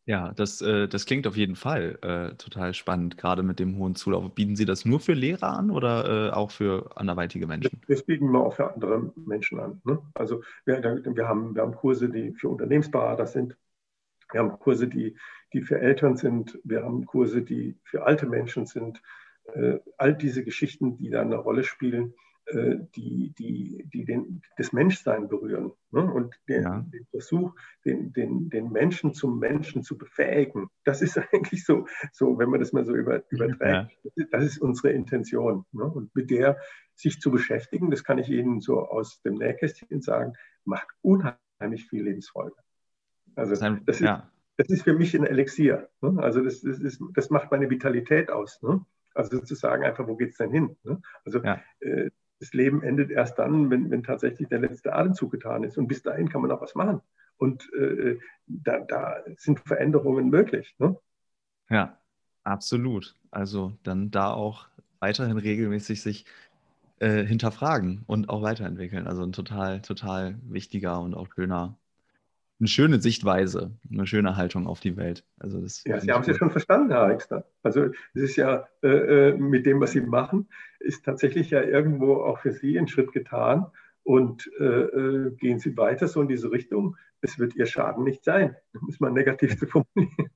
[0.05, 3.95] Ja, das, äh, das klingt auf jeden Fall äh, total spannend, gerade mit dem hohen
[3.95, 4.35] Zulauf.
[4.35, 7.81] Bieten Sie das nur für Lehrer an oder äh, auch für anderweitige Menschen?
[7.87, 9.81] Das, bieten wir auch für andere Menschen an.
[9.85, 9.99] Ne?
[10.13, 13.55] Also wir, wir, haben, wir haben Kurse, die für Unternehmensberater sind.
[14.31, 15.15] Wir haben Kurse, die,
[15.53, 16.59] die für Eltern sind.
[16.65, 19.01] Wir haben Kurse, die für alte Menschen sind.
[19.53, 22.13] Äh, all diese Geschichten, die da eine Rolle spielen,
[22.51, 26.03] die, die, die den, das Menschsein berühren ne?
[26.03, 26.85] und den, ja.
[26.93, 30.69] den Versuch, den, den, den Menschen zum Menschen zu befähigen.
[30.83, 34.25] Das ist eigentlich so, so wenn man das mal so über, überträgt, ja.
[34.31, 35.65] das ist unsere Intention.
[35.71, 35.85] Ne?
[35.85, 36.57] Und mit der
[36.95, 40.33] sich zu beschäftigen, das kann ich Ihnen so aus dem Nähkästchen sagen,
[40.65, 42.55] macht unheimlich viel Lebensfreude.
[43.35, 44.29] Also das ist, ja.
[44.57, 45.89] das ist für mich ein Elixier.
[46.01, 46.21] Ne?
[46.21, 48.61] Also das, das, ist, das macht meine Vitalität aus.
[48.61, 48.85] Ne?
[49.15, 50.75] Also zu sagen einfach, wo geht es denn hin?
[50.83, 51.01] Ne?
[51.25, 51.61] Also ja.
[51.79, 52.11] äh,
[52.43, 55.77] das Leben endet erst dann, wenn, wenn tatsächlich der letzte Atemzug getan ist.
[55.77, 57.01] Und bis dahin kann man auch was machen.
[57.37, 60.75] Und äh, da, da, sind Veränderungen möglich.
[60.77, 60.97] Ne?
[61.69, 61.97] Ja,
[62.43, 63.15] absolut.
[63.31, 64.67] Also dann da auch
[64.99, 66.25] weiterhin regelmäßig sich
[66.99, 69.07] äh, hinterfragen und auch weiterentwickeln.
[69.07, 71.77] Also ein total, total wichtiger und auch schöner
[72.64, 75.26] eine schöne Sichtweise, eine schöne Haltung auf die Welt.
[75.38, 77.45] Also das ja, Sie haben es ja schon verstanden, Herr Eichster.
[77.61, 80.47] Also es ist ja äh, äh, mit dem, was Sie machen,
[80.80, 83.66] ist tatsächlich ja irgendwo auch für Sie ein Schritt getan.
[84.03, 86.95] Und äh, äh, gehen Sie weiter so in diese Richtung.
[87.20, 90.30] Es wird Ihr Schaden nicht sein, um es mal negativ zu formulieren.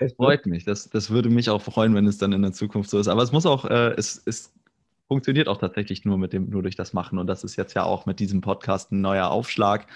[0.00, 0.64] Das freut mich.
[0.64, 3.08] Das, das würde mich auch freuen, wenn es dann in der Zukunft so ist.
[3.08, 4.52] Aber es muss auch, äh, es, es
[5.08, 7.18] funktioniert auch tatsächlich nur mit dem, nur durch das Machen.
[7.18, 9.86] Und das ist jetzt ja auch mit diesem Podcast ein neuer Aufschlag.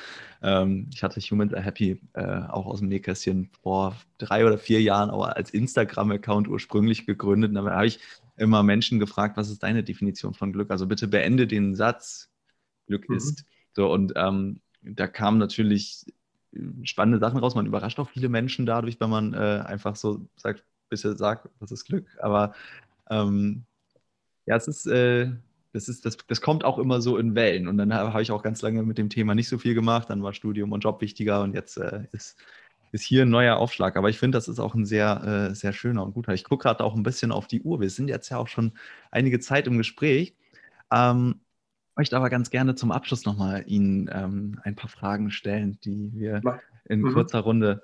[0.42, 4.82] Ähm, ich hatte Humans Are Happy äh, auch aus dem Nähkästchen vor drei oder vier
[4.82, 7.50] Jahren auch als Instagram-Account ursprünglich gegründet.
[7.50, 8.00] Und da habe ich
[8.36, 10.70] immer Menschen gefragt, was ist deine Definition von Glück?
[10.70, 12.30] Also bitte beende den Satz,
[12.86, 13.16] Glück mhm.
[13.16, 13.44] ist.
[13.74, 16.04] So, und ähm, da kamen natürlich
[16.82, 17.54] spannende Sachen raus.
[17.54, 21.70] Man überrascht auch viele Menschen dadurch, wenn man äh, einfach so sagt, bitte sag, was
[21.70, 22.06] ist Glück?
[22.20, 22.54] Aber
[23.10, 23.64] ähm,
[24.48, 25.30] ja, es ist, äh,
[25.72, 27.68] das, ist das, das kommt auch immer so in Wellen.
[27.68, 30.08] Und dann habe ich auch ganz lange mit dem Thema nicht so viel gemacht.
[30.08, 32.38] Dann war Studium und Job wichtiger und jetzt äh, ist,
[32.90, 33.96] ist hier ein neuer Aufschlag.
[33.96, 36.32] Aber ich finde, das ist auch ein sehr, äh, sehr schöner und guter.
[36.32, 37.80] Ich gucke gerade auch ein bisschen auf die Uhr.
[37.80, 38.72] Wir sind jetzt ja auch schon
[39.10, 40.34] einige Zeit im Gespräch.
[40.90, 41.40] Ähm,
[41.94, 46.40] möchte aber ganz gerne zum Abschluss nochmal Ihnen ähm, ein paar Fragen stellen, die wir
[46.86, 47.12] in mhm.
[47.12, 47.82] kurzer Runde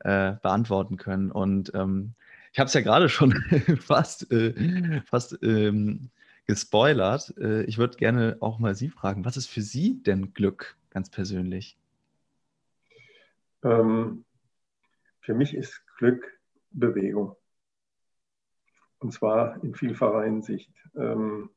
[0.00, 1.30] äh, beantworten können.
[1.30, 2.12] Und ähm,
[2.52, 3.32] ich habe es ja gerade schon
[3.80, 6.10] fast, äh, fast ähm,
[6.46, 7.34] gespoilert.
[7.38, 11.08] Äh, ich würde gerne auch mal Sie fragen, was ist für Sie denn Glück ganz
[11.08, 11.78] persönlich?
[13.64, 14.24] Ähm,
[15.20, 16.24] für mich ist Glück
[16.70, 17.36] Bewegung.
[18.98, 20.72] Und zwar in vielfacher Hinsicht.
[20.94, 21.50] Ähm,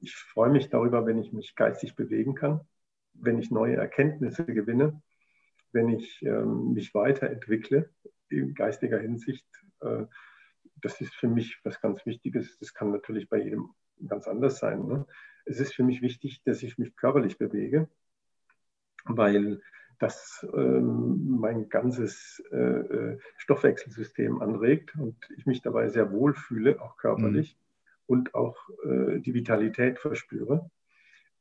[0.00, 2.60] ich freue mich darüber, wenn ich mich geistig bewegen kann,
[3.14, 5.00] wenn ich neue Erkenntnisse gewinne,
[5.72, 7.88] wenn ich ähm, mich weiterentwickle
[8.28, 9.46] in geistiger Hinsicht
[10.82, 12.58] das ist für mich was ganz Wichtiges.
[12.58, 13.70] Das kann natürlich bei jedem
[14.06, 14.86] ganz anders sein.
[14.86, 15.06] Ne?
[15.44, 17.88] Es ist für mich wichtig, dass ich mich körperlich bewege,
[19.04, 19.60] weil
[19.98, 26.82] das ähm, mein ganzes äh, äh, Stoffwechselsystem anregt und ich mich dabei sehr wohl fühle,
[26.82, 28.02] auch körperlich mhm.
[28.06, 30.70] und auch äh, die Vitalität verspüre.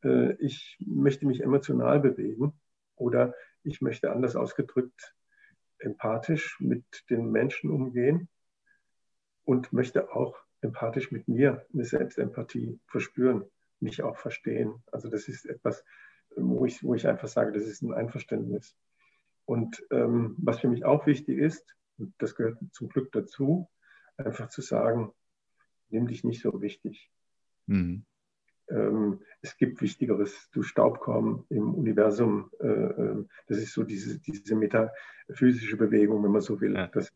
[0.03, 2.53] Äh, ich möchte mich emotional bewegen
[2.95, 3.33] oder
[3.63, 5.15] ich möchte anders ausgedrückt
[5.79, 8.29] empathisch mit den Menschen umgehen
[9.45, 13.45] und möchte auch empathisch mit mir eine Selbstempathie verspüren,
[13.79, 14.83] mich auch verstehen.
[14.91, 15.83] Also das ist etwas,
[16.35, 18.75] wo ich, wo ich einfach sage, das ist ein Einverständnis.
[19.45, 23.69] Und ähm, was für mich auch wichtig ist, und das gehört zum Glück dazu,
[24.17, 25.13] einfach zu sagen,
[25.89, 27.11] nimm dich nicht so wichtig.
[27.67, 28.05] Mhm.
[28.67, 32.49] Ähm, es gibt Wichtigeres, du Staubkorn im Universum.
[32.59, 36.73] Äh, äh, das ist so diese, diese metaphysische Bewegung, wenn man so will.
[36.73, 36.87] Ja.
[36.87, 37.11] Das,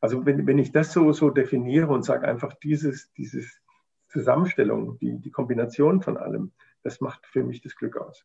[0.00, 3.60] also wenn, wenn ich das so, so definiere und sage einfach dieses, dieses
[4.08, 6.52] Zusammenstellung, die, die Kombination von allem,
[6.82, 8.24] das macht für mich das Glück aus.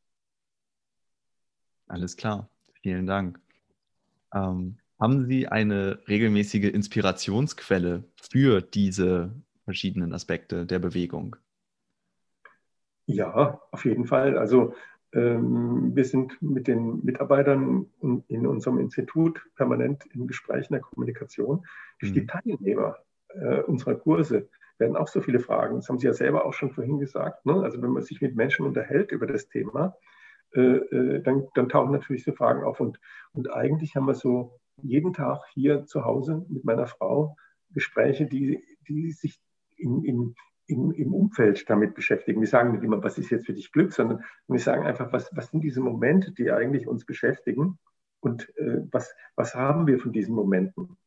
[1.87, 2.49] Alles klar,
[2.81, 3.39] vielen Dank.
[4.33, 9.33] Ähm, haben Sie eine regelmäßige Inspirationsquelle für diese
[9.65, 11.35] verschiedenen Aspekte der Bewegung?
[13.05, 14.37] Ja, auf jeden Fall.
[14.37, 14.75] Also
[15.15, 17.85] wir sind mit den Mitarbeitern
[18.27, 21.65] in unserem Institut permanent in Gesprächen der Kommunikation.
[21.99, 22.15] Durch mhm.
[22.15, 22.97] die Teilnehmer
[23.29, 25.75] äh, unserer Kurse werden auch so viele Fragen.
[25.75, 27.45] Das haben Sie ja selber auch schon vorhin gesagt.
[27.45, 27.61] Ne?
[27.61, 29.95] Also wenn man sich mit Menschen unterhält über das Thema,
[30.55, 32.79] äh, äh, dann, dann, tauchen natürlich so Fragen auf.
[32.79, 32.99] Und,
[33.33, 37.35] und eigentlich haben wir so jeden Tag hier zu Hause mit meiner Frau
[37.71, 39.39] Gespräche, die, die sich
[39.77, 40.35] in, in,
[40.67, 42.41] in, im Umfeld damit beschäftigen.
[42.41, 45.29] Wir sagen nicht immer, was ist jetzt für dich Glück, sondern wir sagen einfach, was,
[45.35, 47.79] was sind diese Momente, die eigentlich uns beschäftigen
[48.19, 50.97] und äh, was, was haben wir von diesen Momenten?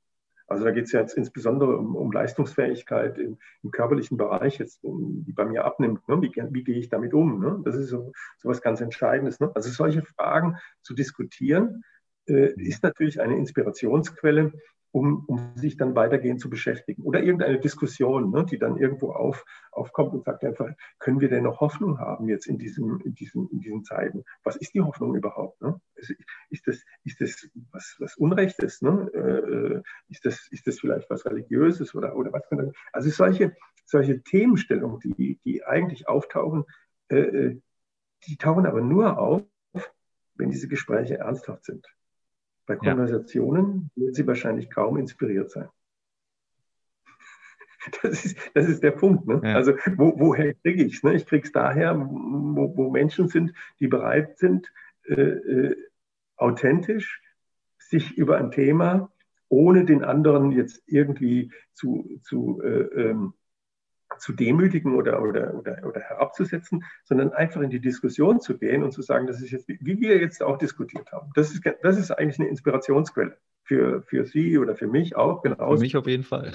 [0.49, 4.81] Also da geht es ja jetzt insbesondere um, um Leistungsfähigkeit im, im, körperlichen Bereich, jetzt,
[4.85, 6.07] die bei mir abnimmt.
[6.09, 6.23] Ne?
[6.23, 7.41] Wie, wie gehe ich damit um?
[7.41, 7.61] Ne?
[7.65, 9.41] Das ist so, so was ganz Entscheidendes.
[9.41, 9.51] Ne?
[9.55, 11.83] Also solche Fragen zu diskutieren,
[12.27, 14.53] äh, ist natürlich eine Inspirationsquelle,
[14.97, 17.03] um, um sich dann weitergehend zu beschäftigen.
[17.03, 21.43] Oder irgendeine Diskussion, ne, die dann irgendwo auf, aufkommt und sagt einfach, können wir denn
[21.43, 24.25] noch Hoffnung haben jetzt in, diesem, in, diesen, in diesen Zeiten?
[24.43, 25.61] Was ist die Hoffnung überhaupt?
[25.61, 25.79] Ne?
[26.49, 28.81] Ist, das, ist das was, was Unrechtes?
[28.81, 29.11] Ne?
[29.13, 32.45] Äh, ist, das, ist das vielleicht was Religiöses oder, oder was?
[32.95, 33.55] Also solche,
[33.85, 36.65] solche Themenstellungen, die, die eigentlich auftauchen,
[37.09, 37.61] äh, äh,
[38.27, 39.43] die tauchen aber nur auf,
[40.37, 41.87] wenn diese Gespräche ernsthaft sind.
[42.67, 44.03] Bei Konversationen ja.
[44.03, 45.69] werden Sie wahrscheinlich kaum inspiriert sein.
[48.03, 49.29] Das ist, das ist der Punkt.
[49.29, 49.41] Ne?
[49.45, 49.55] Ja.
[49.55, 51.03] Also wo, woher kriege ich es?
[51.05, 51.15] Ne?
[51.15, 54.73] Ich kriege es daher, wo, wo, Menschen sind, die bereit sind,
[55.05, 55.77] äh, äh,
[56.37, 57.23] authentisch
[57.79, 59.13] sich über ein Thema,
[59.49, 63.35] ohne den anderen jetzt irgendwie zu, zu äh, ähm,
[64.19, 68.93] zu demütigen oder, oder, oder, oder herabzusetzen, sondern einfach in die Diskussion zu gehen und
[68.93, 71.31] zu sagen, das ist jetzt, wie wir jetzt auch diskutiert haben.
[71.35, 73.37] Das ist, das ist eigentlich eine Inspirationsquelle
[73.67, 75.43] für, für Sie oder für mich auch.
[75.43, 75.75] Genau.
[75.75, 76.53] Für mich auf jeden Fall.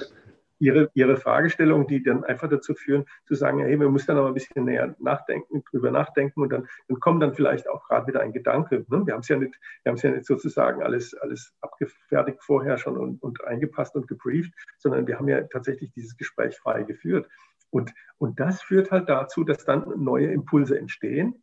[0.58, 4.28] Ihre, ihre Fragestellungen, die dann einfach dazu führen, zu sagen, hey, wir müssen da noch
[4.28, 8.20] ein bisschen näher nachdenken, drüber nachdenken und dann, dann kommt dann vielleicht auch gerade wieder
[8.20, 8.86] ein Gedanke.
[8.88, 9.04] Ne?
[9.04, 12.78] Wir haben es ja nicht, wir haben es ja nicht sozusagen alles, alles abgefertigt vorher
[12.78, 17.28] schon und, und eingepasst und gebrieft, sondern wir haben ja tatsächlich dieses Gespräch frei geführt.
[17.72, 21.42] Und, und das führt halt dazu, dass dann neue Impulse entstehen,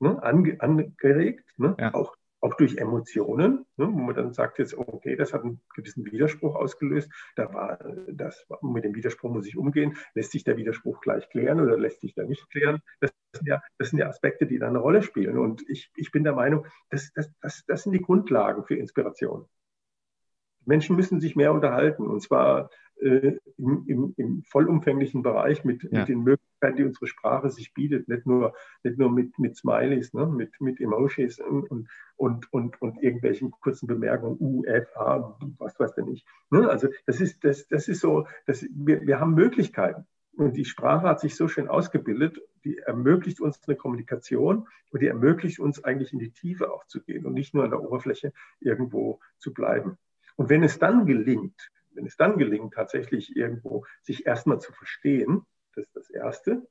[0.00, 1.92] ne, ange, angeregt, ne, ja.
[1.92, 6.06] auch, auch durch Emotionen, ne, wo man dann sagt jetzt, okay, das hat einen gewissen
[6.06, 7.78] Widerspruch ausgelöst, da war
[8.08, 12.00] das, mit dem Widerspruch muss ich umgehen, lässt sich der Widerspruch gleich klären oder lässt
[12.00, 12.80] sich der nicht klären?
[13.00, 15.36] Das sind ja, das sind ja Aspekte, die dann eine Rolle spielen.
[15.36, 19.46] Und ich, ich bin der Meinung, das, das, das, das sind die Grundlagen für Inspiration.
[20.66, 22.70] Menschen müssen sich mehr unterhalten und zwar
[23.00, 26.00] äh, im, im, im, vollumfänglichen Bereich mit, ja.
[26.00, 30.14] mit, den Möglichkeiten, die unsere Sprache sich bietet, nicht nur, nicht nur mit, mit Smileys,
[30.14, 30.26] ne?
[30.26, 31.70] mit, mit Emojis und,
[32.16, 36.24] und, und, und irgendwelchen kurzen Bemerkungen, U, F, A, was weiß denn ich.
[36.50, 36.68] Ne?
[36.68, 40.06] Also das ist, das, das ist so, das, wir, wir haben Möglichkeiten.
[40.36, 45.06] Und die Sprache hat sich so schön ausgebildet, die ermöglicht uns eine Kommunikation und die
[45.06, 48.34] ermöglicht uns eigentlich in die Tiefe auch zu gehen und nicht nur an der Oberfläche
[48.60, 49.96] irgendwo zu bleiben.
[50.36, 55.46] Und wenn es dann gelingt, wenn es dann gelingt, tatsächlich irgendwo sich erstmal zu verstehen,
[55.74, 56.66] das ist das Erste.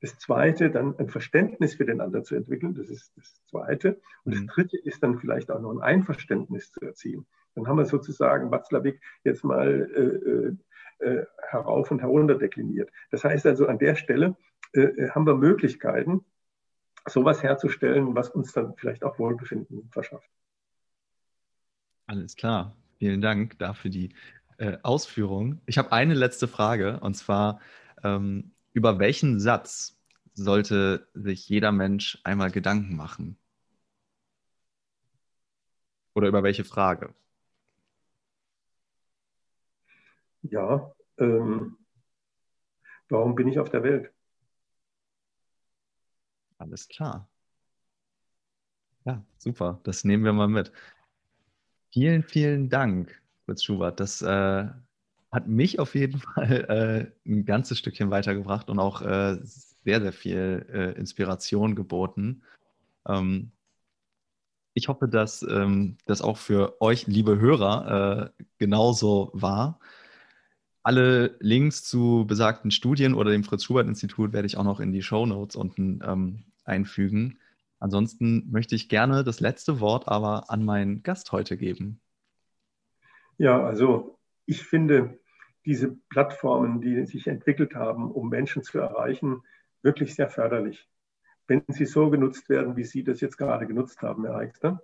[0.00, 4.00] Das Zweite, dann ein Verständnis für den anderen zu entwickeln, das ist das Zweite.
[4.24, 4.46] Und das mhm.
[4.48, 7.26] Dritte ist dann vielleicht auch noch ein Einverständnis zu erzielen.
[7.54, 10.56] Dann haben wir sozusagen Watzlawick jetzt mal
[11.00, 12.90] äh, äh, herauf und herunter dekliniert.
[13.10, 14.36] Das heißt also, an der Stelle
[14.72, 16.24] äh, haben wir Möglichkeiten,
[17.06, 20.28] sowas herzustellen, was uns dann vielleicht auch Wohlbefinden verschafft.
[22.06, 22.76] Alles klar.
[23.04, 24.14] Vielen Dank dafür die
[24.56, 25.60] äh, Ausführung.
[25.66, 27.60] Ich habe eine letzte Frage und zwar,
[28.02, 30.00] ähm, über welchen Satz
[30.32, 33.36] sollte sich jeder Mensch einmal Gedanken machen?
[36.14, 37.12] Oder über welche Frage?
[40.40, 41.76] Ja, ähm,
[43.10, 44.10] warum bin ich auf der Welt?
[46.56, 47.28] Alles klar.
[49.04, 49.78] Ja, super.
[49.84, 50.72] Das nehmen wir mal mit.
[51.94, 54.00] Vielen, vielen Dank Fritz Schubert.
[54.00, 54.66] Das äh,
[55.30, 60.12] hat mich auf jeden Fall äh, ein ganzes Stückchen weitergebracht und auch äh, sehr, sehr
[60.12, 62.42] viel äh, Inspiration geboten.
[63.06, 63.52] Ähm,
[64.72, 69.78] ich hoffe, dass ähm, das auch für euch, liebe Hörer, äh, genauso war.
[70.82, 75.26] Alle Links zu besagten Studien oder dem Fritz-Schubert-Institut werde ich auch noch in die Show
[75.26, 77.38] Notes unten ähm, einfügen.
[77.84, 82.00] Ansonsten möchte ich gerne das letzte Wort aber an meinen Gast heute geben.
[83.36, 85.20] Ja, also ich finde
[85.66, 89.42] diese Plattformen, die sich entwickelt haben, um Menschen zu erreichen,
[89.82, 90.88] wirklich sehr förderlich.
[91.46, 94.82] Wenn sie so genutzt werden, wie Sie das jetzt gerade genutzt haben, Herr Eichster,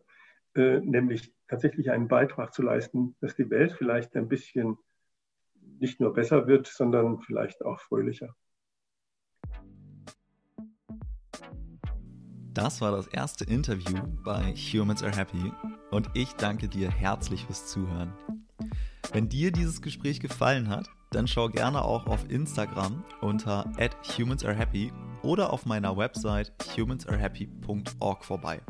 [0.54, 4.76] äh, nämlich tatsächlich einen Beitrag zu leisten, dass die Welt vielleicht ein bisschen
[5.78, 8.36] nicht nur besser wird, sondern vielleicht auch fröhlicher.
[12.52, 15.52] Das war das erste Interview bei Humans Are Happy
[15.92, 18.12] und ich danke dir herzlich fürs Zuhören.
[19.12, 23.70] Wenn dir dieses Gespräch gefallen hat, dann schau gerne auch auf Instagram unter
[24.16, 28.60] @humansarehappy oder auf meiner Website humansarehappy.org vorbei.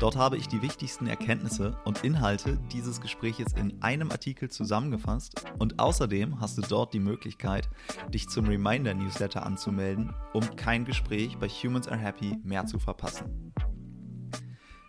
[0.00, 5.78] Dort habe ich die wichtigsten Erkenntnisse und Inhalte dieses Gespräches in einem Artikel zusammengefasst und
[5.78, 7.68] außerdem hast du dort die Möglichkeit,
[8.08, 13.52] dich zum Reminder-Newsletter anzumelden, um kein Gespräch bei Humans Are Happy mehr zu verpassen.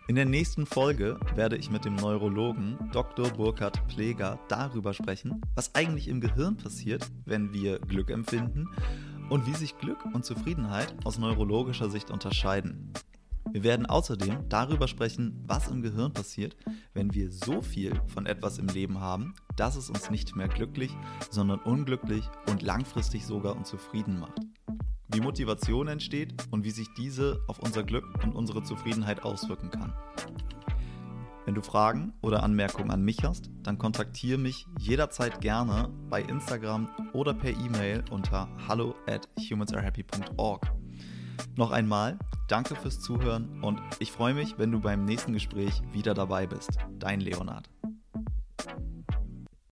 [0.08, 3.28] In der nächsten Folge werde ich mit dem Neurologen Dr.
[3.28, 8.66] Burkhard Pleger darüber sprechen, was eigentlich im Gehirn passiert, wenn wir Glück empfinden
[9.28, 12.94] und wie sich Glück und Zufriedenheit aus neurologischer Sicht unterscheiden.
[13.50, 16.56] Wir werden außerdem darüber sprechen, was im Gehirn passiert,
[16.94, 20.96] wenn wir so viel von etwas im Leben haben, dass es uns nicht mehr glücklich,
[21.30, 24.40] sondern unglücklich und langfristig sogar unzufrieden macht.
[25.08, 29.92] Wie Motivation entsteht und wie sich diese auf unser Glück und unsere Zufriedenheit auswirken kann.
[31.44, 36.88] Wenn du Fragen oder Anmerkungen an mich hast, dann kontaktiere mich jederzeit gerne bei Instagram
[37.12, 40.72] oder per E-Mail unter hallo at humansarehappy.org.
[41.56, 42.18] Noch einmal,
[42.52, 46.68] Danke fürs Zuhören und ich freue mich, wenn du beim nächsten Gespräch wieder dabei bist.
[46.98, 47.70] Dein Leonard.